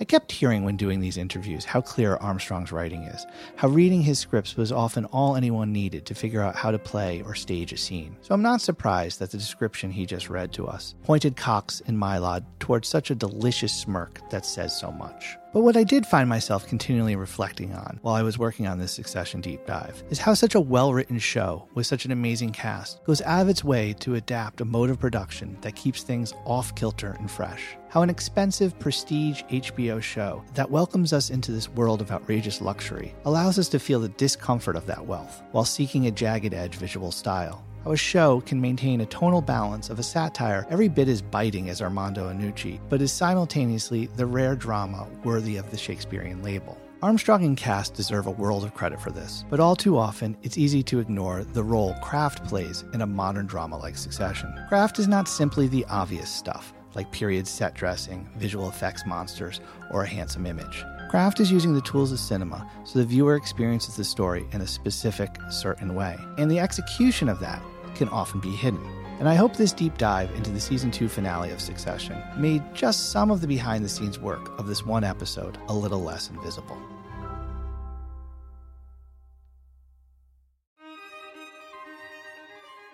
I 0.00 0.04
kept 0.04 0.30
hearing 0.30 0.62
when 0.62 0.76
doing 0.76 1.00
these 1.00 1.16
interviews 1.16 1.64
how 1.64 1.80
clear 1.80 2.14
Armstrong's 2.16 2.70
writing 2.70 3.02
is, 3.04 3.26
how 3.56 3.66
reading 3.68 4.00
his 4.00 4.18
scripts 4.20 4.56
was 4.56 4.70
often 4.70 5.04
all 5.06 5.34
anyone 5.34 5.72
needed 5.72 6.06
to 6.06 6.14
figure 6.14 6.40
out 6.40 6.54
how 6.54 6.70
to 6.70 6.78
play 6.78 7.20
or 7.22 7.34
stage 7.34 7.72
a 7.72 7.76
scene. 7.76 8.16
So 8.22 8.32
I'm 8.32 8.42
not 8.42 8.60
surprised 8.60 9.18
that 9.18 9.32
the 9.32 9.38
description 9.38 9.90
he 9.90 10.06
just 10.06 10.30
read 10.30 10.52
to 10.52 10.68
us 10.68 10.94
pointed 11.02 11.36
Cox 11.36 11.82
and 11.86 11.96
Mylod 11.98 12.44
towards 12.60 12.86
such 12.86 13.10
a 13.10 13.14
delicious 13.16 13.72
smirk 13.72 14.20
that 14.30 14.46
says 14.46 14.78
so 14.78 14.92
much. 14.92 15.36
But 15.50 15.62
what 15.62 15.78
I 15.78 15.82
did 15.84 16.04
find 16.04 16.28
myself 16.28 16.68
continually 16.68 17.16
reflecting 17.16 17.72
on 17.72 17.98
while 18.02 18.14
I 18.14 18.22
was 18.22 18.38
working 18.38 18.66
on 18.66 18.78
this 18.78 18.92
Succession 18.92 19.40
deep 19.40 19.64
dive 19.64 20.02
is 20.10 20.18
how 20.18 20.34
such 20.34 20.54
a 20.54 20.60
well 20.60 20.92
written 20.92 21.18
show 21.18 21.66
with 21.74 21.86
such 21.86 22.04
an 22.04 22.12
amazing 22.12 22.50
cast 22.52 23.02
goes 23.04 23.22
out 23.22 23.40
of 23.40 23.48
its 23.48 23.64
way 23.64 23.94
to 24.00 24.16
adapt 24.16 24.60
a 24.60 24.66
mode 24.66 24.90
of 24.90 25.00
production 25.00 25.56
that 25.62 25.74
keeps 25.74 26.02
things 26.02 26.34
off 26.44 26.74
kilter 26.74 27.16
and 27.18 27.30
fresh. 27.30 27.76
How 27.88 28.02
an 28.02 28.10
expensive 28.10 28.78
prestige 28.78 29.42
HBO 29.44 30.02
show 30.02 30.44
that 30.52 30.70
welcomes 30.70 31.14
us 31.14 31.30
into 31.30 31.50
this 31.50 31.70
world 31.70 32.02
of 32.02 32.10
outrageous 32.10 32.60
luxury 32.60 33.14
allows 33.24 33.58
us 33.58 33.68
to 33.70 33.78
feel 33.78 34.00
the 34.00 34.10
discomfort 34.10 34.76
of 34.76 34.84
that 34.84 35.06
wealth 35.06 35.42
while 35.52 35.64
seeking 35.64 36.06
a 36.06 36.10
jagged 36.10 36.52
edge 36.52 36.74
visual 36.74 37.10
style. 37.10 37.64
How 37.88 37.92
a 37.92 37.96
show 37.96 38.42
can 38.42 38.60
maintain 38.60 39.00
a 39.00 39.06
tonal 39.06 39.40
balance 39.40 39.88
of 39.88 39.98
a 39.98 40.02
satire 40.02 40.66
every 40.68 40.88
bit 40.88 41.08
as 41.08 41.22
biting 41.22 41.70
as 41.70 41.80
Armando 41.80 42.28
Iannucci, 42.28 42.78
but 42.90 43.00
is 43.00 43.10
simultaneously 43.10 44.08
the 44.08 44.26
rare 44.26 44.54
drama 44.54 45.08
worthy 45.24 45.56
of 45.56 45.70
the 45.70 45.78
Shakespearean 45.78 46.42
label. 46.42 46.78
Armstrong 47.00 47.44
and 47.44 47.56
cast 47.56 47.94
deserve 47.94 48.26
a 48.26 48.30
world 48.30 48.62
of 48.62 48.74
credit 48.74 49.00
for 49.00 49.10
this, 49.10 49.46
but 49.48 49.58
all 49.58 49.74
too 49.74 49.96
often 49.96 50.36
it's 50.42 50.58
easy 50.58 50.82
to 50.82 50.98
ignore 50.98 51.44
the 51.44 51.62
role 51.62 51.94
craft 52.02 52.44
plays 52.44 52.84
in 52.92 53.00
a 53.00 53.06
modern 53.06 53.46
drama 53.46 53.78
like 53.78 53.96
Succession. 53.96 54.52
craft 54.68 54.98
is 54.98 55.08
not 55.08 55.26
simply 55.26 55.66
the 55.66 55.86
obvious 55.86 56.28
stuff, 56.28 56.74
like 56.94 57.10
period 57.10 57.48
set 57.48 57.72
dressing, 57.72 58.28
visual 58.36 58.68
effects 58.68 59.06
monsters, 59.06 59.62
or 59.92 60.02
a 60.02 60.06
handsome 60.06 60.44
image. 60.44 60.84
craft 61.08 61.40
is 61.40 61.50
using 61.50 61.72
the 61.72 61.80
tools 61.80 62.12
of 62.12 62.18
cinema 62.18 62.70
so 62.84 62.98
the 62.98 63.04
viewer 63.06 63.34
experiences 63.34 63.96
the 63.96 64.04
story 64.04 64.44
in 64.52 64.60
a 64.60 64.66
specific, 64.66 65.34
certain 65.48 65.94
way, 65.94 66.18
and 66.36 66.50
the 66.50 66.60
execution 66.60 67.30
of 67.30 67.40
that 67.40 67.62
can 67.94 68.08
often 68.08 68.40
be 68.40 68.50
hidden. 68.50 68.84
And 69.18 69.28
I 69.28 69.34
hope 69.34 69.56
this 69.56 69.72
deep 69.72 69.98
dive 69.98 70.30
into 70.36 70.50
the 70.50 70.60
season 70.60 70.90
2 70.90 71.08
finale 71.08 71.50
of 71.50 71.60
Succession 71.60 72.22
made 72.36 72.62
just 72.74 73.10
some 73.10 73.30
of 73.30 73.40
the 73.40 73.48
behind 73.48 73.84
the 73.84 73.88
scenes 73.88 74.18
work 74.18 74.56
of 74.58 74.66
this 74.66 74.86
one 74.86 75.04
episode 75.04 75.58
a 75.68 75.74
little 75.74 76.02
less 76.02 76.30
invisible. 76.30 76.78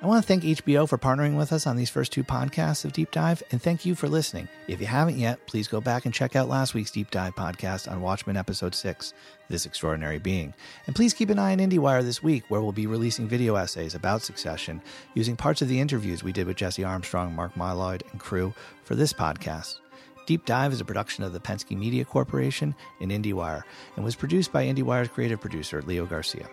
I 0.04 0.06
want 0.06 0.22
to 0.22 0.28
thank 0.28 0.44
HBO 0.44 0.86
for 0.86 0.98
partnering 0.98 1.38
with 1.38 1.50
us 1.50 1.66
on 1.66 1.76
these 1.76 1.88
first 1.88 2.12
two 2.12 2.22
podcasts 2.22 2.84
of 2.84 2.92
Deep 2.92 3.10
Dive, 3.10 3.42
and 3.50 3.62
thank 3.62 3.86
you 3.86 3.94
for 3.94 4.06
listening. 4.06 4.50
If 4.68 4.78
you 4.78 4.86
haven't 4.86 5.16
yet, 5.16 5.46
please 5.46 5.66
go 5.66 5.80
back 5.80 6.04
and 6.04 6.12
check 6.12 6.36
out 6.36 6.46
last 6.46 6.74
week's 6.74 6.90
Deep 6.90 7.10
Dive 7.10 7.34
podcast 7.34 7.90
on 7.90 8.02
Watchmen 8.02 8.36
Episode 8.36 8.74
6, 8.74 9.14
This 9.48 9.64
Extraordinary 9.64 10.18
Being. 10.18 10.52
And 10.86 10.94
please 10.94 11.14
keep 11.14 11.30
an 11.30 11.38
eye 11.38 11.52
on 11.52 11.58
IndieWire 11.58 12.02
this 12.02 12.22
week, 12.22 12.44
where 12.48 12.60
we'll 12.60 12.70
be 12.70 12.86
releasing 12.86 13.26
video 13.26 13.54
essays 13.54 13.94
about 13.94 14.20
Succession 14.20 14.82
using 15.14 15.36
parts 15.36 15.62
of 15.62 15.68
the 15.68 15.80
interviews 15.80 16.22
we 16.22 16.32
did 16.32 16.46
with 16.46 16.58
Jesse 16.58 16.84
Armstrong, 16.84 17.34
Mark 17.34 17.54
Mylod, 17.54 18.02
and 18.12 18.20
crew 18.20 18.52
for 18.82 18.96
this 18.96 19.14
podcast. 19.14 19.78
Deep 20.26 20.44
Dive 20.44 20.74
is 20.74 20.82
a 20.82 20.84
production 20.84 21.24
of 21.24 21.32
the 21.32 21.40
Penske 21.40 21.78
Media 21.78 22.04
Corporation 22.04 22.74
and 23.00 23.10
IndieWire 23.10 23.62
and 23.96 24.04
was 24.04 24.16
produced 24.16 24.52
by 24.52 24.66
IndieWire's 24.66 25.08
creative 25.08 25.40
producer, 25.40 25.80
Leo 25.80 26.04
Garcia. 26.04 26.46